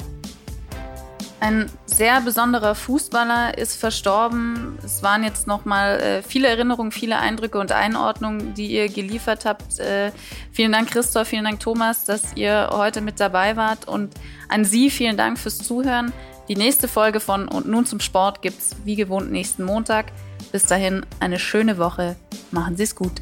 Ein 1.42 1.72
sehr 1.88 2.22
besonderer 2.22 2.76
Fußballer 2.76 3.58
ist 3.58 3.76
verstorben. 3.76 4.78
Es 4.86 5.02
waren 5.02 5.24
jetzt 5.24 5.48
nochmal 5.48 6.00
äh, 6.00 6.22
viele 6.22 6.48
Erinnerungen, 6.48 6.92
viele 6.92 7.18
Eindrücke 7.18 7.58
und 7.58 7.72
Einordnungen, 7.72 8.54
die 8.54 8.68
ihr 8.68 8.88
geliefert 8.90 9.46
habt. 9.46 9.80
Äh, 9.80 10.12
vielen 10.52 10.72
Dank, 10.72 10.92
Christoph, 10.92 11.28
vielen 11.28 11.44
Dank, 11.44 11.60
Thomas, 11.60 12.06
dass 12.06 12.36
ihr 12.36 12.70
heute 12.72 13.02
mit 13.02 13.20
dabei 13.20 13.56
wart. 13.58 13.88
Und 13.88 14.14
an 14.50 14.66
Sie 14.66 14.92
vielen 14.92 15.18
Dank 15.18 15.40
fürs 15.40 15.58
Zuhören. 15.58 16.14
Die 16.48 16.56
nächste 16.56 16.88
Folge 16.88 17.20
von 17.20 17.48
Und 17.48 17.68
nun 17.68 17.88
zum 17.88 18.02
Sport 18.02 18.44
gibt's 18.44 18.76
wie 18.84 18.96
gewohnt 18.96 19.32
nächsten 19.32 19.64
Montag. 19.64 20.12
Bis 20.52 20.68
dahin 20.68 21.04
eine 21.20 21.40
schöne 21.40 21.80
Woche. 21.80 22.18
Machen 22.52 22.78
Sie 22.78 22.84
es 22.84 22.96
gut. 22.96 23.20